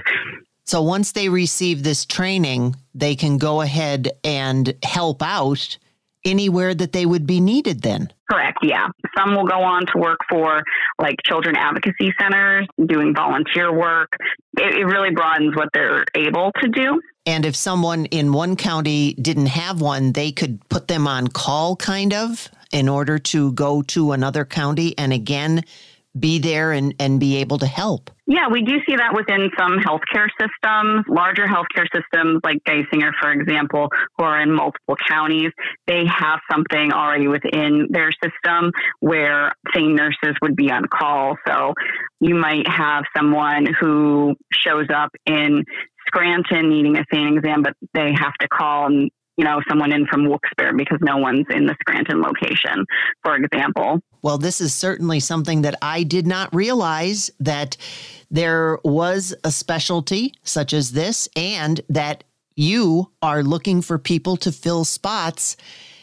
So 0.65 0.81
once 0.81 1.11
they 1.11 1.27
receive 1.29 1.83
this 1.83 2.05
training, 2.05 2.75
they 2.95 3.15
can 3.15 3.37
go 3.37 3.61
ahead 3.61 4.11
and 4.23 4.73
help 4.83 5.21
out 5.21 5.77
anywhere 6.25 6.73
that 6.73 6.91
they 6.91 7.05
would 7.05 7.25
be 7.25 7.39
needed 7.39 7.81
then. 7.81 8.11
Correct, 8.29 8.59
yeah. 8.63 8.87
Some 9.17 9.35
will 9.35 9.45
go 9.45 9.61
on 9.61 9.85
to 9.87 9.97
work 9.97 10.19
for 10.29 10.63
like 10.97 11.15
children 11.25 11.55
advocacy 11.55 12.13
centers, 12.19 12.67
doing 12.85 13.13
volunteer 13.13 13.71
work. 13.71 14.09
It, 14.57 14.75
it 14.75 14.85
really 14.85 15.11
broadens 15.11 15.55
what 15.55 15.69
they're 15.73 16.05
able 16.15 16.51
to 16.61 16.67
do. 16.69 17.01
And 17.25 17.45
if 17.45 17.55
someone 17.55 18.05
in 18.05 18.33
one 18.33 18.55
county 18.55 19.13
didn't 19.13 19.47
have 19.47 19.81
one, 19.81 20.11
they 20.11 20.31
could 20.31 20.67
put 20.69 20.87
them 20.87 21.07
on 21.07 21.27
call, 21.27 21.75
kind 21.75 22.13
of, 22.13 22.49
in 22.71 22.89
order 22.89 23.17
to 23.19 23.53
go 23.53 23.81
to 23.83 24.11
another 24.11 24.45
county 24.45 24.97
and 24.97 25.13
again 25.13 25.63
be 26.17 26.39
there 26.39 26.71
and, 26.71 26.93
and 26.99 27.19
be 27.19 27.37
able 27.37 27.57
to 27.59 27.65
help. 27.65 28.11
Yeah, 28.25 28.47
we 28.49 28.61
do 28.61 28.77
see 28.87 28.95
that 28.95 29.13
within 29.13 29.49
some 29.59 29.79
healthcare 29.79 30.29
systems, 30.39 31.03
larger 31.09 31.45
healthcare 31.45 31.87
systems 31.93 32.39
like 32.41 32.63
Geisinger, 32.63 33.11
for 33.19 33.33
example, 33.33 33.89
who 34.17 34.23
are 34.23 34.41
in 34.41 34.53
multiple 34.53 34.95
counties. 35.09 35.51
They 35.87 36.05
have 36.05 36.39
something 36.49 36.93
already 36.93 37.27
within 37.27 37.87
their 37.89 38.11
system 38.23 38.71
where 39.01 39.51
SANE 39.75 39.95
nurses 39.95 40.37
would 40.41 40.55
be 40.55 40.71
on 40.71 40.85
call. 40.85 41.35
So 41.45 41.73
you 42.21 42.35
might 42.35 42.65
have 42.69 43.03
someone 43.15 43.67
who 43.79 44.35
shows 44.53 44.87
up 44.93 45.09
in 45.25 45.65
Scranton 46.07 46.69
needing 46.69 46.97
a 46.97 47.03
SANE 47.13 47.37
exam, 47.37 47.61
but 47.61 47.75
they 47.93 48.13
have 48.13 48.33
to 48.39 48.47
call 48.47 48.85
and 48.85 49.11
you 49.37 49.43
know 49.43 49.59
someone 49.67 49.91
in 49.91 50.05
from 50.07 50.27
Wilkes-Barre 50.27 50.73
because 50.75 50.99
no 51.01 51.17
one's 51.17 51.45
in 51.49 51.65
the 51.65 51.75
Scranton 51.81 52.21
location, 52.21 52.85
for 53.23 53.35
example. 53.35 53.99
Well, 54.21 54.37
this 54.37 54.61
is 54.61 54.73
certainly 54.73 55.19
something 55.19 55.63
that 55.63 55.75
I 55.81 56.03
did 56.03 56.27
not 56.27 56.53
realize 56.53 57.29
that 57.39 57.77
there 58.31 58.79
was 58.83 59.35
a 59.43 59.51
specialty 59.51 60.33
such 60.43 60.73
as 60.73 60.91
this, 60.91 61.27
and 61.35 61.81
that 61.89 62.23
you 62.55 63.11
are 63.21 63.43
looking 63.43 63.81
for 63.81 63.97
people 63.97 64.37
to 64.37 64.51
fill 64.51 64.85
spots. 64.85 65.57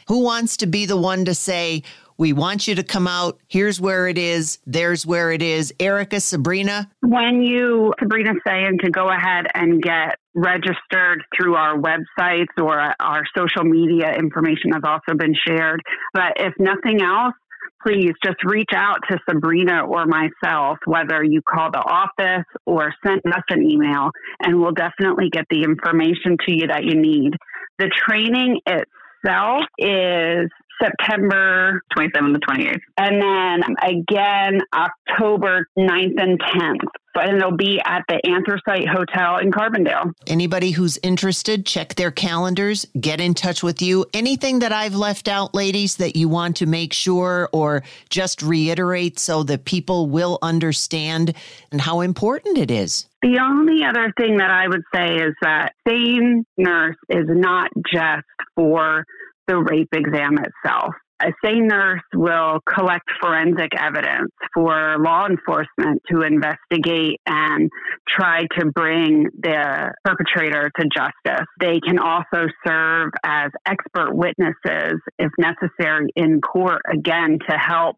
Who 0.08 0.24
wants 0.24 0.56
to 0.58 0.66
be 0.66 0.86
the 0.86 0.96
one 0.96 1.24
to 1.26 1.34
say, 1.34 1.84
we 2.18 2.34
want 2.34 2.68
you 2.68 2.74
to 2.74 2.82
come 2.82 3.08
out. 3.08 3.40
Here's 3.48 3.80
where 3.80 4.06
it 4.06 4.18
is. 4.18 4.58
There's 4.66 5.06
where 5.06 5.32
it 5.32 5.40
is. 5.40 5.72
Ericka, 5.78 6.20
Sabrina. 6.20 6.90
When 7.00 7.40
you, 7.40 7.94
Sabrina, 7.98 8.34
saying 8.46 8.78
to 8.84 8.90
go 8.90 9.08
ahead 9.08 9.46
and 9.54 9.80
get 9.80 10.18
registered 10.34 11.22
through 11.36 11.56
our 11.56 11.76
websites 11.76 12.54
or 12.58 12.78
our 13.00 13.22
social 13.36 13.64
media 13.64 14.12
information 14.16 14.72
has 14.72 14.82
also 14.84 15.16
been 15.16 15.34
shared. 15.46 15.82
But 16.14 16.34
if 16.36 16.54
nothing 16.58 17.02
else, 17.02 17.34
please 17.82 18.12
just 18.24 18.42
reach 18.44 18.70
out 18.74 18.98
to 19.10 19.18
Sabrina 19.28 19.86
or 19.86 20.06
myself, 20.06 20.78
whether 20.84 21.24
you 21.24 21.40
call 21.42 21.70
the 21.70 21.78
office 21.78 22.44
or 22.66 22.94
send 23.04 23.22
us 23.26 23.42
an 23.48 23.62
email, 23.62 24.10
and 24.40 24.60
we'll 24.60 24.72
definitely 24.72 25.30
get 25.30 25.46
the 25.50 25.62
information 25.62 26.36
to 26.46 26.54
you 26.54 26.66
that 26.68 26.84
you 26.84 26.94
need. 27.00 27.32
The 27.78 27.90
training 28.08 28.60
itself 28.66 29.64
is 29.78 30.50
September 30.82 31.82
27th 31.96 32.34
to 32.34 32.40
28th. 32.48 32.80
And 32.96 33.22
then 33.22 33.76
again, 33.82 34.60
October 34.74 35.66
9th 35.78 36.20
and 36.20 36.40
10th. 36.40 36.88
And 37.16 37.38
it'll 37.38 37.56
be 37.56 37.80
at 37.84 38.04
the 38.08 38.20
Anthracite 38.24 38.86
Hotel 38.88 39.38
in 39.38 39.50
Carbondale. 39.50 40.12
Anybody 40.28 40.70
who's 40.70 40.96
interested, 41.02 41.66
check 41.66 41.96
their 41.96 42.12
calendars, 42.12 42.86
get 43.00 43.20
in 43.20 43.34
touch 43.34 43.64
with 43.64 43.82
you. 43.82 44.06
Anything 44.14 44.60
that 44.60 44.70
I've 44.70 44.94
left 44.94 45.26
out, 45.26 45.52
ladies, 45.52 45.96
that 45.96 46.14
you 46.14 46.28
want 46.28 46.56
to 46.56 46.66
make 46.66 46.92
sure 46.92 47.48
or 47.52 47.82
just 48.10 48.42
reiterate 48.42 49.18
so 49.18 49.42
that 49.42 49.64
people 49.64 50.06
will 50.06 50.38
understand 50.40 51.34
and 51.72 51.80
how 51.80 52.00
important 52.00 52.58
it 52.58 52.70
is? 52.70 53.06
The 53.22 53.38
only 53.38 53.84
other 53.84 54.12
thing 54.16 54.38
that 54.38 54.50
I 54.50 54.68
would 54.68 54.84
say 54.94 55.16
is 55.16 55.34
that 55.42 55.72
SANE 55.86 56.44
nurse 56.56 56.96
is 57.08 57.26
not 57.28 57.70
just 57.92 58.24
for 58.54 59.04
the 59.50 59.58
rape 59.58 59.88
exam 59.92 60.38
itself. 60.38 60.94
A 61.22 61.32
SANE 61.44 61.66
nurse 61.66 62.00
will 62.14 62.60
collect 62.66 63.04
forensic 63.20 63.72
evidence 63.78 64.30
for 64.54 64.96
law 64.98 65.26
enforcement 65.26 66.00
to 66.10 66.22
investigate 66.22 67.20
and 67.26 67.68
try 68.08 68.44
to 68.58 68.66
bring 68.74 69.26
the 69.38 69.92
perpetrator 70.02 70.70
to 70.78 70.86
justice. 70.94 71.46
They 71.60 71.78
can 71.86 71.98
also 71.98 72.46
serve 72.66 73.10
as 73.22 73.50
expert 73.66 74.14
witnesses 74.14 74.94
if 75.18 75.30
necessary 75.36 76.06
in 76.16 76.40
court, 76.40 76.80
again, 76.90 77.38
to 77.50 77.56
help 77.58 77.96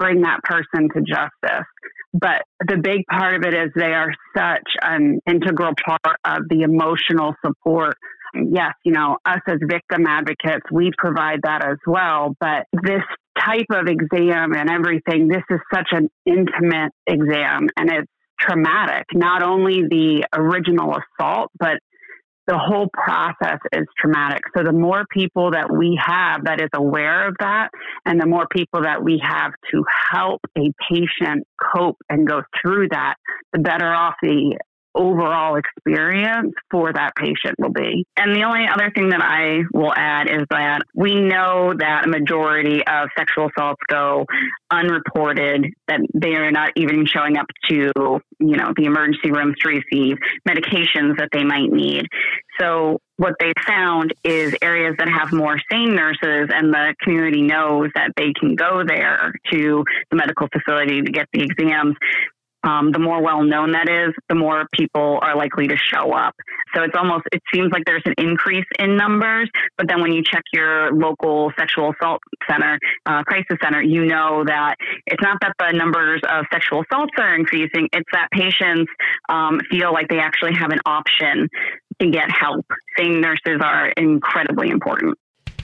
bring 0.00 0.22
that 0.22 0.40
person 0.42 0.88
to 0.92 1.02
justice. 1.02 1.66
But 2.12 2.42
the 2.66 2.78
big 2.78 3.02
part 3.08 3.36
of 3.36 3.42
it 3.42 3.54
is 3.54 3.70
they 3.76 3.92
are 3.92 4.12
such 4.36 4.68
an 4.82 5.20
integral 5.28 5.72
part 5.84 6.16
of 6.24 6.48
the 6.48 6.62
emotional 6.62 7.34
support 7.44 7.94
yes, 8.34 8.74
you 8.84 8.92
know, 8.92 9.18
us 9.24 9.40
as 9.46 9.58
victim 9.62 10.06
advocates, 10.06 10.64
we 10.70 10.90
provide 10.96 11.40
that 11.44 11.64
as 11.64 11.78
well. 11.86 12.34
But 12.40 12.66
this 12.72 13.02
type 13.38 13.66
of 13.70 13.86
exam 13.86 14.54
and 14.54 14.70
everything, 14.70 15.28
this 15.28 15.42
is 15.50 15.60
such 15.72 15.88
an 15.92 16.08
intimate 16.24 16.92
exam 17.06 17.68
and 17.76 17.90
it's 17.90 18.10
traumatic. 18.40 19.04
Not 19.14 19.42
only 19.42 19.82
the 19.88 20.26
original 20.34 20.94
assault, 20.96 21.50
but 21.58 21.78
the 22.46 22.56
whole 22.56 22.88
process 22.92 23.58
is 23.72 23.84
traumatic. 23.98 24.40
So 24.56 24.62
the 24.62 24.72
more 24.72 25.04
people 25.10 25.50
that 25.50 25.68
we 25.72 25.98
have 26.04 26.44
that 26.44 26.60
is 26.60 26.68
aware 26.74 27.26
of 27.26 27.34
that, 27.40 27.70
and 28.04 28.20
the 28.20 28.26
more 28.26 28.46
people 28.50 28.82
that 28.82 29.02
we 29.02 29.20
have 29.22 29.52
to 29.72 29.84
help 30.12 30.40
a 30.56 30.72
patient 30.88 31.44
cope 31.74 31.96
and 32.08 32.26
go 32.26 32.42
through 32.62 32.88
that, 32.90 33.14
the 33.52 33.58
better 33.58 33.92
off 33.92 34.14
the 34.22 34.56
overall 34.96 35.56
experience 35.56 36.54
for 36.70 36.92
that 36.92 37.14
patient 37.16 37.54
will 37.58 37.72
be. 37.72 38.04
And 38.16 38.34
the 38.34 38.44
only 38.44 38.66
other 38.66 38.90
thing 38.94 39.10
that 39.10 39.22
I 39.22 39.62
will 39.72 39.92
add 39.94 40.28
is 40.28 40.46
that 40.50 40.80
we 40.94 41.20
know 41.20 41.74
that 41.78 42.06
a 42.06 42.08
majority 42.08 42.82
of 42.86 43.08
sexual 43.16 43.48
assaults 43.48 43.82
go 43.88 44.26
unreported, 44.70 45.66
that 45.88 46.00
they 46.14 46.34
are 46.34 46.50
not 46.50 46.70
even 46.76 47.06
showing 47.06 47.36
up 47.36 47.46
to, 47.68 47.92
you 48.38 48.56
know, 48.56 48.72
the 48.76 48.84
emergency 48.84 49.30
rooms 49.30 49.56
to 49.60 49.68
receive 49.68 50.16
medications 50.48 51.18
that 51.18 51.28
they 51.32 51.44
might 51.44 51.70
need. 51.70 52.06
So 52.58 52.98
what 53.18 53.34
they 53.40 53.52
found 53.66 54.12
is 54.24 54.54
areas 54.60 54.94
that 54.98 55.08
have 55.08 55.32
more 55.32 55.58
sane 55.70 55.94
nurses 55.94 56.50
and 56.52 56.72
the 56.72 56.94
community 57.02 57.42
knows 57.42 57.90
that 57.94 58.12
they 58.16 58.32
can 58.38 58.54
go 58.54 58.82
there 58.86 59.32
to 59.50 59.84
the 60.10 60.16
medical 60.16 60.48
facility 60.52 61.02
to 61.02 61.10
get 61.10 61.26
the 61.32 61.42
exams 61.42 61.96
um, 62.66 62.90
the 62.90 62.98
more 62.98 63.22
well 63.22 63.42
known 63.42 63.72
that 63.72 63.88
is, 63.88 64.12
the 64.28 64.34
more 64.34 64.66
people 64.72 65.18
are 65.22 65.36
likely 65.36 65.68
to 65.68 65.76
show 65.76 66.12
up. 66.12 66.34
So 66.74 66.82
it's 66.82 66.94
almost, 66.96 67.24
it 67.32 67.42
seems 67.54 67.70
like 67.72 67.84
there's 67.86 68.02
an 68.06 68.14
increase 68.18 68.66
in 68.78 68.96
numbers, 68.96 69.48
but 69.78 69.88
then 69.88 70.00
when 70.02 70.12
you 70.12 70.22
check 70.22 70.42
your 70.52 70.92
local 70.92 71.52
sexual 71.58 71.92
assault 71.92 72.20
center, 72.50 72.78
uh, 73.06 73.22
crisis 73.22 73.56
center, 73.62 73.82
you 73.82 74.04
know 74.04 74.44
that 74.44 74.74
it's 75.06 75.22
not 75.22 75.38
that 75.40 75.54
the 75.58 75.72
numbers 75.76 76.20
of 76.28 76.44
sexual 76.52 76.82
assaults 76.82 77.12
are 77.18 77.34
increasing, 77.34 77.88
it's 77.92 78.10
that 78.12 78.28
patients 78.32 78.90
um, 79.28 79.60
feel 79.70 79.92
like 79.92 80.08
they 80.08 80.18
actually 80.18 80.54
have 80.54 80.70
an 80.72 80.80
option 80.84 81.48
to 82.00 82.10
get 82.10 82.30
help. 82.30 82.66
Sane 82.98 83.20
nurses 83.20 83.60
are 83.60 83.88
incredibly 83.96 84.70
important. 84.70 85.16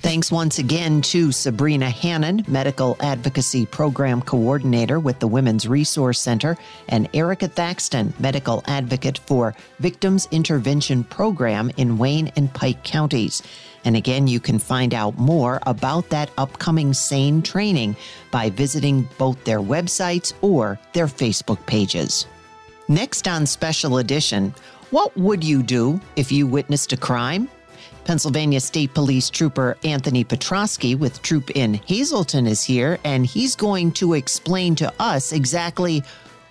Thanks 0.03 0.33
once 0.33 0.59
again 0.59 1.01
to 1.03 1.31
Sabrina 1.31 1.89
Hannon, 1.89 2.45
Medical 2.49 2.97
Advocacy 2.99 3.67
Program 3.67 4.21
Coordinator 4.21 4.99
with 4.99 5.21
the 5.21 5.29
Women's 5.29 5.69
Resource 5.69 6.19
Center, 6.19 6.59
and 6.89 7.11
Ericka 7.13 7.49
Thaxton, 7.49 8.13
Medical 8.19 8.65
Advocate 8.67 9.19
for 9.19 9.55
Victims 9.79 10.27
Intervention 10.33 11.05
Program 11.05 11.71
in 11.77 11.99
Wayne 11.99 12.33
and 12.35 12.53
Pike 12.53 12.83
counties. 12.83 13.45
And 13.85 13.95
again, 13.95 14.27
you 14.27 14.41
can 14.41 14.59
find 14.59 14.93
out 14.93 15.17
more 15.19 15.61
about 15.67 16.09
that 16.09 16.33
upcoming 16.37 16.93
SANE 16.95 17.41
training 17.41 17.95
by 18.33 18.51
visiting 18.51 19.09
both 19.19 19.45
their 19.45 19.61
websites 19.61 20.33
or 20.41 20.81
their 20.95 21.07
Facebook 21.07 21.65
pages. 21.67 22.27
Next 22.89 23.29
on 23.29 23.47
Special 23.47 23.99
Edition, 23.99 24.53
what 24.91 25.17
would 25.17 25.45
you 25.45 25.63
do 25.63 26.01
if 26.17 26.33
you 26.33 26.49
witnessed 26.49 26.93
a 26.93 26.97
crime? 26.97 27.49
Pennsylvania 28.05 28.61
State 28.61 28.95
Police 28.95 29.31
Trooper 29.31 29.77
Anthony 29.85 30.25
Petroski 30.25 30.99
with 30.99 31.23
Troop 31.23 31.51
N 31.55 31.75
Hazleton 31.89 32.47
is 32.47 32.63
here, 32.63 32.99
and 33.05 33.25
he's 33.25 33.57
going 33.57 33.93
to 33.93 34.15
explain 34.15 34.75
to 34.77 34.93
us 34.99 35.33
exactly 35.33 36.03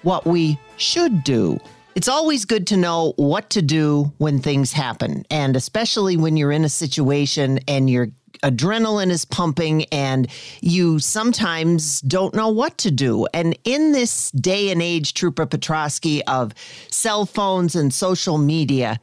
what 0.03 0.25
we 0.25 0.57
should 0.77 1.23
do. 1.23 1.59
It's 1.93 2.07
always 2.07 2.45
good 2.45 2.67
to 2.67 2.77
know 2.77 3.13
what 3.17 3.49
to 3.51 3.61
do 3.61 4.11
when 4.17 4.39
things 4.39 4.71
happen, 4.71 5.25
and 5.29 5.55
especially 5.55 6.15
when 6.15 6.37
you're 6.37 6.51
in 6.51 6.63
a 6.63 6.69
situation 6.69 7.59
and 7.67 7.89
your 7.89 8.07
adrenaline 8.43 9.09
is 9.09 9.25
pumping 9.25 9.83
and 9.91 10.27
you 10.61 10.99
sometimes 10.99 12.01
don't 12.01 12.33
know 12.33 12.49
what 12.49 12.77
to 12.79 12.91
do. 12.91 13.27
And 13.33 13.57
in 13.65 13.91
this 13.91 14.31
day 14.31 14.71
and 14.71 14.81
age, 14.81 15.13
Trooper 15.13 15.45
Petroski, 15.45 16.21
of 16.27 16.53
cell 16.89 17.25
phones 17.25 17.75
and 17.75 17.93
social 17.93 18.37
media, 18.37 18.99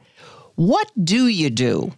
what 0.55 0.91
do 1.01 1.27
you 1.27 1.49
do? 1.49 1.93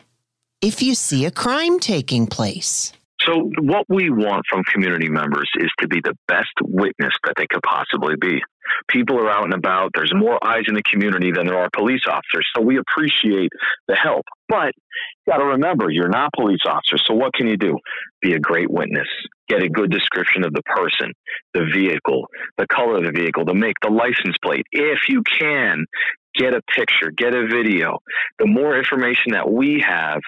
If 0.62 0.82
you 0.82 0.96
see 0.96 1.26
a 1.26 1.32
crime 1.32 1.80
taking 1.80 2.28
place? 2.28 2.94
So, 3.26 3.52
what 3.60 3.86
we 3.88 4.10
want 4.10 4.46
from 4.50 4.64
community 4.64 5.10
members 5.10 5.50
is 5.60 5.70
to 5.80 5.88
be 5.88 6.02
the 6.04 6.16
best 6.28 6.54
witness 6.62 7.14
that 7.24 7.34
they 7.38 7.46
could 7.48 7.62
possibly 7.62 8.16
be. 8.20 8.42
People 8.90 9.20
are 9.20 9.30
out 9.30 9.44
and 9.44 9.54
about. 9.54 9.92
There's 9.94 10.14
more 10.16 10.44
eyes 10.44 10.64
in 10.68 10.74
the 10.74 10.82
community 10.84 11.32
than 11.32 11.46
there 11.46 11.58
are 11.58 11.70
police 11.72 12.02
officers. 12.08 12.50
So, 12.56 12.62
we 12.62 12.80
appreciate 12.80 13.52
the 13.88 13.96
help. 13.96 14.26
But 14.50 14.74
you 15.28 15.34
got 15.34 15.38
to 15.38 15.46
remember, 15.46 15.92
you're 15.92 16.10
not 16.10 16.32
police 16.36 16.62
officers. 16.66 17.04
So, 17.06 17.14
what 17.14 17.34
can 17.34 17.48
you 17.48 17.58
do? 17.58 17.78
Be 18.22 18.34
a 18.34 18.40
great 18.40 18.72
witness. 18.72 19.08
Get 19.48 19.62
a 19.62 19.70
good 19.70 19.92
description 19.92 20.44
of 20.44 20.54
the 20.54 20.64
person, 20.64 21.14
the 21.54 21.66
vehicle, 21.72 22.26
the 22.58 22.66
color 22.68 22.98
of 22.98 23.04
the 23.04 23.12
vehicle, 23.12 23.46
the 23.46 23.54
make, 23.54 23.76
the 23.84 23.92
license 23.92 24.36
plate. 24.44 24.66
If 24.72 25.10
you 25.10 25.22
can, 25.40 25.86
get 26.36 26.54
a 26.54 26.62
picture, 26.76 27.12
get 27.12 27.34
a 27.36 27.48
video. 27.48 28.00
The 28.40 28.48
more 28.48 28.78
information 28.78 29.34
that 29.34 29.52
we 29.52 29.84
have, 29.88 30.22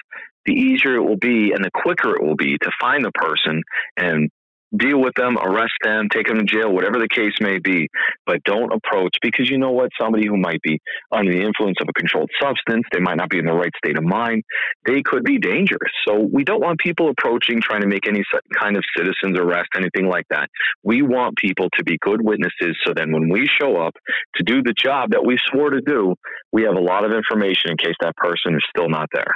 the 0.46 0.52
easier 0.52 0.96
it 0.96 1.02
will 1.02 1.16
be 1.16 1.52
and 1.52 1.64
the 1.64 1.70
quicker 1.70 2.14
it 2.14 2.22
will 2.22 2.36
be 2.36 2.58
to 2.58 2.70
find 2.80 3.04
the 3.04 3.12
person 3.12 3.62
and 3.96 4.30
deal 4.76 5.00
with 5.00 5.14
them, 5.16 5.36
arrest 5.38 5.74
them, 5.82 6.08
take 6.08 6.26
them 6.26 6.38
to 6.38 6.44
jail, 6.44 6.72
whatever 6.72 6.98
the 6.98 7.08
case 7.08 7.34
may 7.40 7.58
be. 7.58 7.88
But 8.26 8.42
don't 8.44 8.72
approach 8.72 9.16
because 9.22 9.48
you 9.50 9.58
know 9.58 9.72
what? 9.72 9.90
Somebody 10.00 10.26
who 10.26 10.36
might 10.36 10.62
be 10.62 10.80
under 11.12 11.32
the 11.32 11.42
influence 11.42 11.76
of 11.80 11.88
a 11.88 11.92
controlled 11.92 12.30
substance, 12.40 12.84
they 12.92 13.00
might 13.00 13.16
not 13.16 13.30
be 13.30 13.38
in 13.38 13.46
the 13.46 13.52
right 13.52 13.72
state 13.76 13.98
of 13.98 14.04
mind, 14.04 14.42
they 14.86 15.02
could 15.02 15.24
be 15.24 15.38
dangerous. 15.38 15.92
So 16.06 16.18
we 16.18 16.44
don't 16.44 16.60
want 16.60 16.78
people 16.78 17.10
approaching 17.10 17.60
trying 17.60 17.82
to 17.82 17.88
make 17.88 18.06
any 18.06 18.22
kind 18.58 18.76
of 18.76 18.84
citizens 18.96 19.38
arrest, 19.38 19.68
anything 19.76 20.08
like 20.08 20.26
that. 20.30 20.48
We 20.82 21.02
want 21.02 21.36
people 21.36 21.68
to 21.76 21.84
be 21.84 21.98
good 22.00 22.20
witnesses 22.22 22.76
so 22.84 22.92
then 22.94 23.12
when 23.12 23.28
we 23.28 23.48
show 23.60 23.76
up 23.76 23.94
to 24.36 24.42
do 24.42 24.62
the 24.62 24.74
job 24.76 25.10
that 25.10 25.24
we 25.24 25.38
swore 25.50 25.70
to 25.70 25.80
do, 25.80 26.14
we 26.52 26.62
have 26.62 26.74
a 26.74 26.80
lot 26.80 27.04
of 27.04 27.12
information 27.12 27.70
in 27.70 27.76
case 27.76 27.94
that 28.00 28.16
person 28.16 28.54
is 28.54 28.62
still 28.70 28.88
not 28.88 29.08
there. 29.12 29.34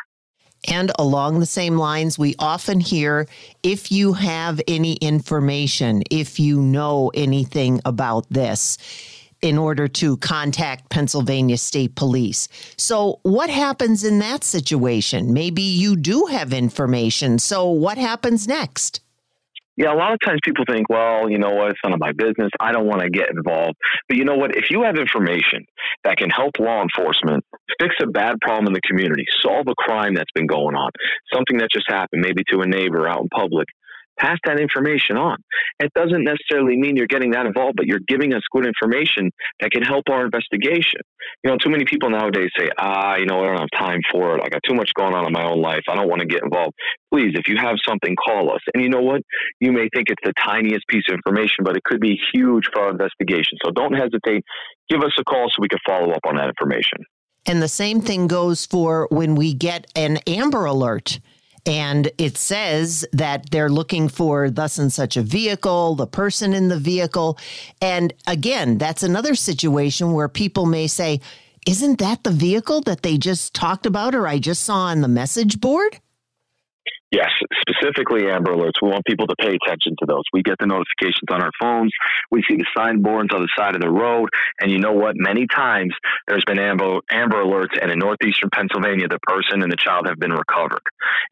And 0.69 0.93
along 0.99 1.41
the 1.41 1.47
same 1.47 1.79
lines, 1.79 2.19
we 2.19 2.35
often 2.39 2.79
hear 2.79 3.27
if 3.63 3.91
you 3.91 4.13
have 4.13 4.61
any 4.69 4.95
information, 4.95 6.03
if 6.11 6.39
you 6.39 6.61
know 6.61 7.11
anything 7.15 7.81
about 7.85 8.27
this, 8.31 8.77
in 9.41 9.57
order 9.57 9.87
to 9.87 10.17
contact 10.19 10.91
Pennsylvania 10.91 11.57
State 11.57 11.95
Police. 11.95 12.49
So, 12.77 13.21
what 13.23 13.51
happens 13.51 14.05
in 14.05 14.19
that 14.19 14.45
situation? 14.45 15.33
Maybe 15.33 15.63
you 15.63 15.97
do 15.97 16.27
have 16.27 16.53
information. 16.53 17.39
So, 17.39 17.71
what 17.71 17.99
happens 17.99 18.49
next? 18.49 19.01
Yeah, 19.79 19.95
a 19.95 19.95
lot 19.95 20.13
of 20.13 20.19
times 20.27 20.41
people 20.43 20.65
think, 20.69 20.89
well, 20.89 21.31
you 21.31 21.39
know 21.39 21.51
what, 21.55 21.71
it's 21.71 21.79
none 21.85 21.93
of 21.93 22.01
my 22.01 22.11
business. 22.11 22.51
I 22.59 22.73
don't 22.73 22.87
want 22.87 23.01
to 23.03 23.11
get 23.11 23.31
involved. 23.31 23.77
But 24.09 24.19
you 24.19 24.25
know 24.25 24.35
what? 24.35 24.57
If 24.57 24.71
you 24.71 24.83
have 24.83 24.97
information 24.97 25.67
that 26.03 26.17
can 26.17 26.31
help 26.31 26.59
law 26.59 26.83
enforcement 26.83 27.45
fix 27.81 27.95
a 28.03 28.09
bad 28.09 28.41
problem 28.43 28.67
in 28.67 28.73
the 28.73 28.81
community, 28.81 29.25
solve 29.41 29.69
a 29.69 29.75
crime 29.79 30.15
that's 30.15 30.33
been 30.35 30.49
going 30.49 30.75
on, 30.75 30.91
something 31.33 31.59
that 31.59 31.69
just 31.73 31.87
happened, 31.89 32.23
maybe 32.23 32.43
to 32.51 32.61
a 32.61 32.67
neighbor 32.67 33.09
out 33.09 33.21
in 33.21 33.29
public, 33.29 33.69
pass 34.19 34.39
that 34.45 34.61
information 34.61 35.17
on. 35.17 35.37
It 35.81 35.93
doesn't 35.95 36.25
necessarily 36.25 36.77
mean 36.77 36.97
you're 36.97 37.07
getting 37.07 37.31
that 37.33 37.47
involved, 37.47 37.77
but 37.77 37.87
you're 37.87 38.01
giving 38.07 38.35
us 38.35 38.43
good 38.53 38.67
information 38.67 39.31
that 39.61 39.71
can 39.71 39.83
help 39.83 40.05
our 40.11 40.25
investigation. 40.25 41.01
You 41.45 41.51
know, 41.51 41.57
too 41.57 41.71
many 41.71 41.85
people 41.85 42.11
nowadays 42.11 42.51
say, 42.59 42.69
ah, 42.79 43.17
you 43.17 43.27
know, 43.27 43.43
I 43.43 43.47
don't 43.47 43.61
have 43.61 43.79
time 43.79 44.01
for 44.11 44.37
it. 44.37 44.43
I 44.45 44.49
got 44.49 44.61
too 44.69 44.75
much 44.75 44.91
going 44.95 45.15
on 45.15 45.27
in 45.27 45.33
my 45.33 45.45
own 45.45 45.61
life. 45.61 45.83
I 45.89 45.95
don't 45.95 46.09
want 46.09 46.21
to 46.21 46.27
get 46.27 46.43
involved. 46.43 46.75
Please, 47.13 47.33
if 47.35 47.49
you 47.49 47.57
have 47.57 47.77
something, 47.87 48.15
call 48.17 48.53
us. 48.53 48.61
And 48.75 48.83
you 48.83 48.89
know 48.89 49.01
what? 49.01 49.23
You 49.61 49.73
may 49.73 49.89
think 49.95 50.09
it's 50.11 50.23
the 50.25 50.33
tiniest 50.45 50.87
piece 50.89 51.05
of 51.09 51.15
information, 51.15 51.65
but 51.65 51.77
it 51.77 51.85
could 51.85 52.01
be 52.01 52.19
huge 52.33 52.69
for 52.73 52.83
our 52.83 52.91
investigation. 52.91 53.59
So 53.65 53.71
don't 53.71 53.95
hesitate. 53.95 54.45
Give 54.89 55.01
us 55.03 55.13
a 55.19 55.25
call 55.25 55.49
so 55.49 55.61
we 55.61 55.69
can 55.69 55.79
follow 55.87 56.13
up 56.13 56.21
on 56.27 56.37
that 56.37 56.49
information. 56.49 56.99
And 57.47 57.63
the 57.63 57.69
same 57.69 58.01
thing 58.01 58.27
goes 58.27 58.67
for 58.67 59.07
when 59.11 59.35
we 59.35 59.55
get 59.55 59.87
an 59.97 60.19
Amber 60.27 60.67
Alert 60.67 61.19
and 61.67 62.11
it 62.19 62.37
says 62.37 63.07
that 63.13 63.51
they're 63.51 63.69
looking 63.69 64.09
for 64.09 64.51
thus 64.51 64.79
and 64.79 64.93
such 64.93 65.17
a 65.17 65.23
vehicle, 65.23 65.95
the 65.95 66.07
person 66.07 66.53
in 66.53 66.69
the 66.69 66.79
vehicle. 66.79 67.39
And 67.81 68.13
again, 68.27 68.79
that's 68.79 69.03
another 69.03 69.35
situation 69.35 70.13
where 70.13 70.29
people 70.29 70.67
may 70.67 70.87
say, 70.87 71.21
Isn't 71.67 71.99
that 71.99 72.25
the 72.25 72.31
vehicle 72.31 72.81
that 72.83 73.03
they 73.03 73.19
just 73.19 73.55
talked 73.55 73.87
about 73.87 74.15
or 74.15 74.27
I 74.27 74.39
just 74.39 74.63
saw 74.63 74.87
on 74.87 75.01
the 75.01 75.09
message 75.09 75.61
board? 75.61 76.01
Yes, 77.11 77.31
specifically 77.67 78.29
Amber 78.29 78.53
Alerts. 78.53 78.83
We 78.83 78.91
want 78.91 79.05
people 79.07 79.27
to 79.29 79.35
pay 79.41 79.57
attention 79.57 79.97
to 79.99 80.07
those. 80.07 80.25
We 80.33 80.43
get 80.43 80.57
the 80.61 80.67
notifications 80.67 81.25
on 81.31 81.43
our 81.43 81.51
phones. 81.59 81.91
We 82.31 82.43
see 82.47 82.57
the 82.57 82.67
signboards 82.77 83.31
on 83.33 83.41
the 83.41 83.49
side 83.57 83.75
of 83.75 83.81
the 83.81 83.91
road. 83.91 84.29
And 84.61 84.71
you 84.71 84.79
know 84.79 84.93
what? 84.93 85.15
Many 85.17 85.47
times 85.47 85.95
there's 86.27 86.45
been 86.45 86.59
Amber, 86.59 87.01
Amber 87.11 87.43
Alerts, 87.43 87.81
and 87.81 87.91
in 87.91 87.99
northeastern 87.99 88.51
Pennsylvania, 88.53 89.09
the 89.09 89.21
person 89.21 89.63
and 89.63 89.73
the 89.73 89.77
child 89.77 90.07
have 90.07 90.19
been 90.19 90.33
recovered. 90.33 90.83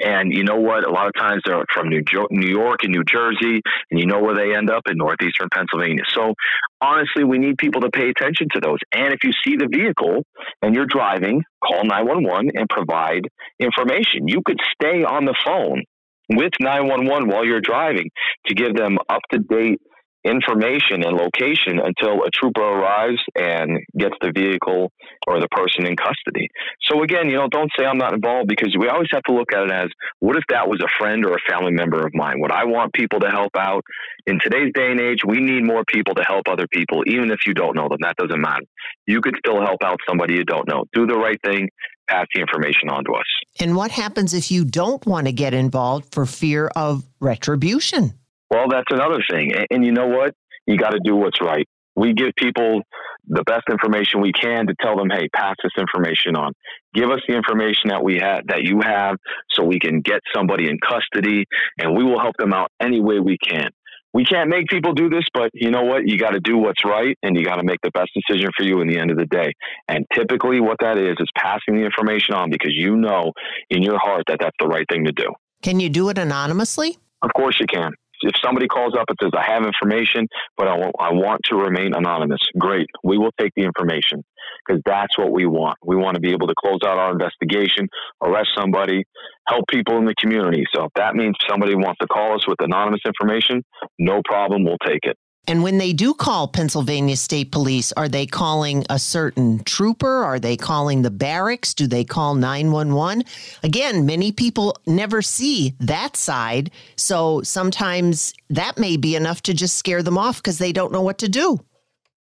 And 0.00 0.32
you 0.32 0.44
know 0.44 0.56
what? 0.56 0.88
A 0.88 0.90
lot 0.90 1.08
of 1.08 1.14
times 1.14 1.42
they're 1.44 1.64
from 1.74 1.90
New, 1.90 2.02
jo- 2.02 2.28
New 2.30 2.48
York 2.48 2.80
and 2.82 2.92
New 2.92 3.04
Jersey, 3.04 3.60
and 3.90 4.00
you 4.00 4.06
know 4.06 4.20
where 4.20 4.34
they 4.34 4.56
end 4.56 4.70
up 4.70 4.84
in 4.88 4.96
northeastern 4.96 5.48
Pennsylvania. 5.52 6.04
So 6.14 6.32
honestly, 6.80 7.24
we 7.24 7.38
need 7.38 7.58
people 7.58 7.80
to 7.82 7.90
pay 7.90 8.08
attention 8.08 8.48
to 8.52 8.60
those. 8.60 8.78
And 8.92 9.12
if 9.12 9.20
you 9.24 9.30
see 9.44 9.56
the 9.56 9.68
vehicle 9.70 10.24
and 10.62 10.74
you're 10.74 10.86
driving, 10.86 11.42
call 11.64 11.84
911 11.84 12.50
and 12.54 12.68
provide 12.68 13.22
information. 13.58 14.28
You 14.28 14.42
could 14.44 14.58
stay 14.74 15.04
on 15.04 15.24
the 15.24 15.34
phone 15.44 15.82
with 16.28 16.52
911 16.60 17.28
while 17.28 17.44
you're 17.44 17.60
driving 17.60 18.10
to 18.46 18.54
give 18.54 18.74
them 18.74 18.98
up 19.08 19.22
to 19.32 19.38
date 19.38 19.80
information 20.26 21.06
and 21.06 21.16
location 21.16 21.78
until 21.78 22.24
a 22.24 22.30
trooper 22.30 22.62
arrives 22.62 23.22
and 23.38 23.78
gets 23.96 24.14
the 24.20 24.32
vehicle 24.34 24.90
or 25.26 25.40
the 25.40 25.48
person 25.48 25.86
in 25.86 25.96
custody. 25.96 26.48
So 26.82 27.02
again, 27.02 27.30
you 27.30 27.36
know, 27.36 27.48
don't 27.48 27.70
say 27.78 27.86
I'm 27.86 27.98
not 27.98 28.12
involved 28.12 28.48
because 28.48 28.74
we 28.78 28.88
always 28.88 29.08
have 29.12 29.22
to 29.24 29.32
look 29.32 29.52
at 29.54 29.64
it 29.64 29.70
as 29.70 29.88
what 30.18 30.36
if 30.36 30.42
that 30.48 30.68
was 30.68 30.80
a 30.80 30.90
friend 30.98 31.24
or 31.24 31.34
a 31.34 31.50
family 31.50 31.72
member 31.72 32.04
of 32.04 32.12
mine? 32.12 32.40
Would 32.40 32.50
I 32.50 32.64
want 32.64 32.92
people 32.92 33.20
to 33.20 33.28
help 33.28 33.52
out? 33.56 33.82
In 34.26 34.38
today's 34.42 34.72
day 34.74 34.90
and 34.90 35.00
age, 35.00 35.20
we 35.24 35.38
need 35.38 35.64
more 35.64 35.84
people 35.86 36.14
to 36.14 36.22
help 36.22 36.48
other 36.48 36.66
people, 36.72 37.02
even 37.06 37.30
if 37.30 37.46
you 37.46 37.54
don't 37.54 37.76
know 37.76 37.88
them. 37.88 37.98
That 38.02 38.16
doesn't 38.16 38.40
matter. 38.40 38.64
You 39.06 39.20
could 39.20 39.36
still 39.38 39.60
help 39.60 39.82
out 39.84 39.98
somebody 40.08 40.34
you 40.34 40.44
don't 40.44 40.66
know. 40.66 40.84
Do 40.92 41.06
the 41.06 41.16
right 41.16 41.40
thing, 41.44 41.68
pass 42.08 42.26
the 42.34 42.40
information 42.40 42.88
on 42.88 43.04
to 43.04 43.12
us. 43.12 43.26
And 43.60 43.76
what 43.76 43.92
happens 43.92 44.34
if 44.34 44.50
you 44.50 44.64
don't 44.64 45.04
want 45.06 45.26
to 45.26 45.32
get 45.32 45.54
involved 45.54 46.12
for 46.12 46.26
fear 46.26 46.68
of 46.74 47.04
retribution? 47.20 48.14
Well, 48.50 48.68
that's 48.68 48.90
another 48.90 49.22
thing. 49.30 49.52
And, 49.54 49.66
and 49.70 49.84
you 49.84 49.92
know 49.92 50.06
what? 50.06 50.34
You 50.66 50.76
got 50.76 50.90
to 50.90 51.00
do 51.02 51.16
what's 51.16 51.40
right. 51.40 51.66
We 51.94 52.12
give 52.12 52.32
people 52.36 52.82
the 53.26 53.42
best 53.44 53.64
information 53.70 54.20
we 54.20 54.32
can 54.32 54.66
to 54.66 54.74
tell 54.80 54.96
them, 54.96 55.08
hey, 55.10 55.28
pass 55.34 55.56
this 55.62 55.72
information 55.78 56.36
on. 56.36 56.52
Give 56.94 57.10
us 57.10 57.20
the 57.26 57.34
information 57.34 57.88
that 57.88 58.04
we 58.04 58.18
have, 58.18 58.46
that 58.48 58.62
you 58.62 58.80
have, 58.82 59.16
so 59.50 59.64
we 59.64 59.80
can 59.80 60.00
get 60.00 60.20
somebody 60.34 60.68
in 60.68 60.78
custody, 60.78 61.46
and 61.78 61.96
we 61.96 62.04
will 62.04 62.20
help 62.20 62.36
them 62.36 62.52
out 62.52 62.70
any 62.80 63.00
way 63.00 63.18
we 63.18 63.38
can. 63.38 63.70
We 64.12 64.24
can't 64.24 64.48
make 64.48 64.68
people 64.68 64.94
do 64.94 65.10
this, 65.10 65.24
but 65.34 65.50
you 65.52 65.70
know 65.70 65.82
what? 65.82 66.06
You 66.06 66.16
got 66.16 66.30
to 66.30 66.40
do 66.40 66.56
what's 66.56 66.84
right, 66.84 67.18
and 67.22 67.36
you 67.36 67.44
got 67.44 67.56
to 67.56 67.64
make 67.64 67.80
the 67.82 67.90
best 67.90 68.10
decision 68.14 68.50
for 68.56 68.64
you 68.64 68.80
in 68.80 68.88
the 68.88 68.98
end 68.98 69.10
of 69.10 69.18
the 69.18 69.26
day. 69.26 69.52
And 69.88 70.06
typically, 70.14 70.60
what 70.60 70.78
that 70.80 70.96
is 70.96 71.16
is 71.18 71.28
passing 71.36 71.76
the 71.76 71.84
information 71.84 72.34
on 72.34 72.50
because 72.50 72.72
you 72.72 72.96
know 72.96 73.32
in 73.68 73.82
your 73.82 73.98
heart 73.98 74.24
that 74.28 74.38
that's 74.40 74.56
the 74.58 74.68
right 74.68 74.86
thing 74.90 75.04
to 75.04 75.12
do. 75.12 75.34
Can 75.62 75.80
you 75.80 75.88
do 75.88 76.08
it 76.08 76.18
anonymously? 76.18 76.96
Of 77.22 77.30
course, 77.34 77.58
you 77.60 77.66
can 77.66 77.92
if 78.22 78.34
somebody 78.42 78.66
calls 78.66 78.94
up 78.98 79.06
and 79.08 79.18
says, 79.22 79.32
I 79.36 79.50
have 79.52 79.64
information, 79.64 80.26
but 80.56 80.68
I, 80.68 80.76
I 80.98 81.12
want 81.12 81.40
to 81.46 81.56
remain 81.56 81.94
anonymous, 81.94 82.40
great. 82.58 82.88
We 83.02 83.18
will 83.18 83.32
take 83.38 83.52
the 83.56 83.62
information 83.62 84.24
because 84.66 84.82
that's 84.84 85.16
what 85.18 85.32
we 85.32 85.46
want. 85.46 85.78
We 85.84 85.96
want 85.96 86.14
to 86.14 86.20
be 86.20 86.32
able 86.32 86.46
to 86.48 86.54
close 86.58 86.78
out 86.84 86.98
our 86.98 87.12
investigation, 87.12 87.88
arrest 88.22 88.50
somebody, 88.56 89.04
help 89.48 89.64
people 89.68 89.98
in 89.98 90.04
the 90.04 90.14
community. 90.20 90.64
So 90.74 90.84
if 90.84 90.92
that 90.96 91.14
means 91.14 91.36
somebody 91.48 91.74
wants 91.74 91.98
to 92.00 92.06
call 92.06 92.34
us 92.34 92.46
with 92.46 92.56
anonymous 92.60 93.00
information, 93.06 93.62
no 93.98 94.22
problem, 94.24 94.64
we'll 94.64 94.78
take 94.86 95.00
it. 95.02 95.16
And 95.48 95.62
when 95.62 95.78
they 95.78 95.92
do 95.92 96.12
call 96.12 96.48
Pennsylvania 96.48 97.16
State 97.16 97.52
Police, 97.52 97.92
are 97.92 98.08
they 98.08 98.26
calling 98.26 98.84
a 98.90 98.98
certain 98.98 99.62
trooper? 99.64 100.24
Are 100.24 100.40
they 100.40 100.56
calling 100.56 101.02
the 101.02 101.10
barracks? 101.10 101.72
Do 101.72 101.86
they 101.86 102.04
call 102.04 102.34
911? 102.34 103.24
Again, 103.62 104.06
many 104.06 104.32
people 104.32 104.76
never 104.86 105.22
see 105.22 105.74
that 105.78 106.16
side. 106.16 106.70
So 106.96 107.42
sometimes 107.42 108.34
that 108.50 108.78
may 108.78 108.96
be 108.96 109.14
enough 109.14 109.42
to 109.42 109.54
just 109.54 109.76
scare 109.76 110.02
them 110.02 110.18
off 110.18 110.38
because 110.38 110.58
they 110.58 110.72
don't 110.72 110.92
know 110.92 111.02
what 111.02 111.18
to 111.18 111.28
do. 111.28 111.60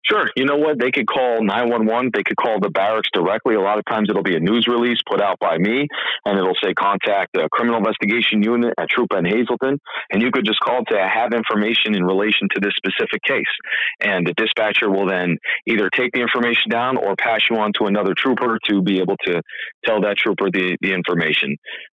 Sure. 0.06 0.28
You 0.36 0.44
know 0.44 0.58
what? 0.58 0.80
They 0.80 0.92
could 0.92 1.08
call 1.08 1.44
911. 1.44 2.12
They 2.14 2.24
could 2.24 2.36
call 2.36 2.60
the 2.60 2.70
barracks 2.70 3.08
directly. 3.14 3.56
A 3.56 3.62
lot 3.62 3.80
of 3.80 3.86
times 3.86 4.10
it'll 4.10 4.22
be 4.22 4.36
a 4.36 4.40
news 4.40 4.68
release 4.68 4.98
put 5.10 5.22
out 5.22 5.40
by 5.40 5.58
me 5.58 5.88
and 6.26 6.38
it'll 6.38 6.58
say 6.62 6.74
contact 6.74 7.32
the 7.34 7.48
criminal 7.52 7.78
investigation 7.78 8.44
unit 8.44 8.74
at 8.78 8.90
Troop 8.90 9.14
N 9.16 9.24
Hazleton. 9.24 9.80
And 10.12 10.22
you 10.22 10.30
could 10.32 10.46
just 10.46 10.60
call 10.60 10.84
I 10.92 11.08
have 11.08 11.32
information 11.34 11.96
in 11.96 12.04
relation 12.04 12.50
to 12.54 12.60
this 12.60 12.74
specific 12.76 13.24
case. 13.24 13.54
And 14.02 14.28
the 14.28 14.34
dispatcher 14.36 14.92
will 14.92 15.08
then 15.08 15.38
either 15.68 15.90
take 15.90 16.12
the 16.12 16.22
information 16.22 16.70
down 16.70 16.98
or 16.98 17.16
pass 17.16 17.40
you 17.50 17.58
on 17.58 17.72
to 17.80 17.86
another 17.86 18.14
trooper 18.16 18.60
to 18.70 18.82
be 18.82 19.00
able 19.00 19.16
to 19.26 19.42
tell 19.86 20.02
that 20.02 20.18
trooper 20.18 20.52
the, 20.52 20.78
the 20.82 20.94
information. 20.94 21.56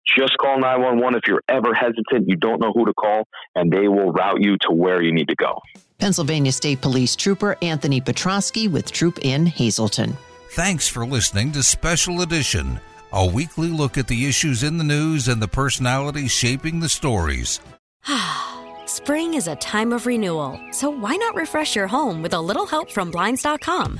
Just 0.07 0.37
call 0.37 0.61
911 0.61 1.17
if 1.17 1.27
you're 1.27 1.43
ever 1.49 1.73
hesitant, 1.73 2.29
you 2.29 2.37
don't 2.37 2.61
know 2.61 2.73
who 2.75 2.85
to 2.85 2.93
call, 2.93 3.27
and 3.55 3.73
they 3.73 3.89
will 3.89 4.13
route 4.13 4.43
you 4.43 4.59
to 4.61 4.73
where 4.73 5.03
you 5.03 5.13
need 5.15 5.29
to 5.29 5.37
go. 5.37 5.59
Pennsylvania 5.99 6.53
State 6.53 6.81
Police 6.81 7.17
Trooper 7.17 7.57
Anthony 7.63 8.01
Petroski 8.01 8.71
with 8.71 8.91
Troop 8.91 9.19
N 9.23 9.47
Hazleton. 9.47 10.17
Thanks 10.53 10.87
for 10.89 11.07
listening 11.07 11.53
to 11.53 11.63
Special 11.63 12.23
Edition, 12.23 12.81
a 13.13 13.27
weekly 13.27 13.69
look 13.69 13.99
at 13.99 14.07
the 14.07 14.27
issues 14.27 14.63
in 14.63 14.79
the 14.79 14.85
news 14.85 15.29
and 15.29 15.41
the 15.43 15.49
personalities 15.49 16.31
shaping 16.31 16.81
the 16.81 16.89
stories. 16.89 17.61
Spring 18.87 19.35
is 19.35 19.49
a 19.49 19.57
time 19.57 19.93
of 19.93 20.07
renewal, 20.07 20.61
so 20.71 20.91
why 20.91 21.17
not 21.17 21.35
refresh 21.35 21.75
your 21.75 21.87
home 21.87 22.23
with 22.23 22.35
a 22.35 22.41
little 22.41 22.67
help 22.67 22.91
from 22.91 23.11
Blinds.com? 23.11 23.99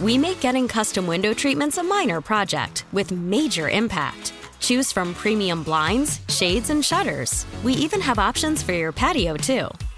We 0.00 0.18
make 0.18 0.40
getting 0.40 0.66
custom 0.66 1.06
window 1.06 1.34
treatments 1.34 1.78
a 1.78 1.82
minor 1.82 2.20
project 2.20 2.84
with 2.92 3.12
major 3.12 3.68
impact. 3.68 4.32
Choose 4.58 4.90
from 4.90 5.14
premium 5.14 5.62
blinds, 5.62 6.20
shades, 6.28 6.70
and 6.70 6.84
shutters. 6.84 7.46
We 7.62 7.74
even 7.74 8.00
have 8.00 8.18
options 8.18 8.62
for 8.62 8.72
your 8.72 8.92
patio, 8.92 9.36
too. 9.36 9.68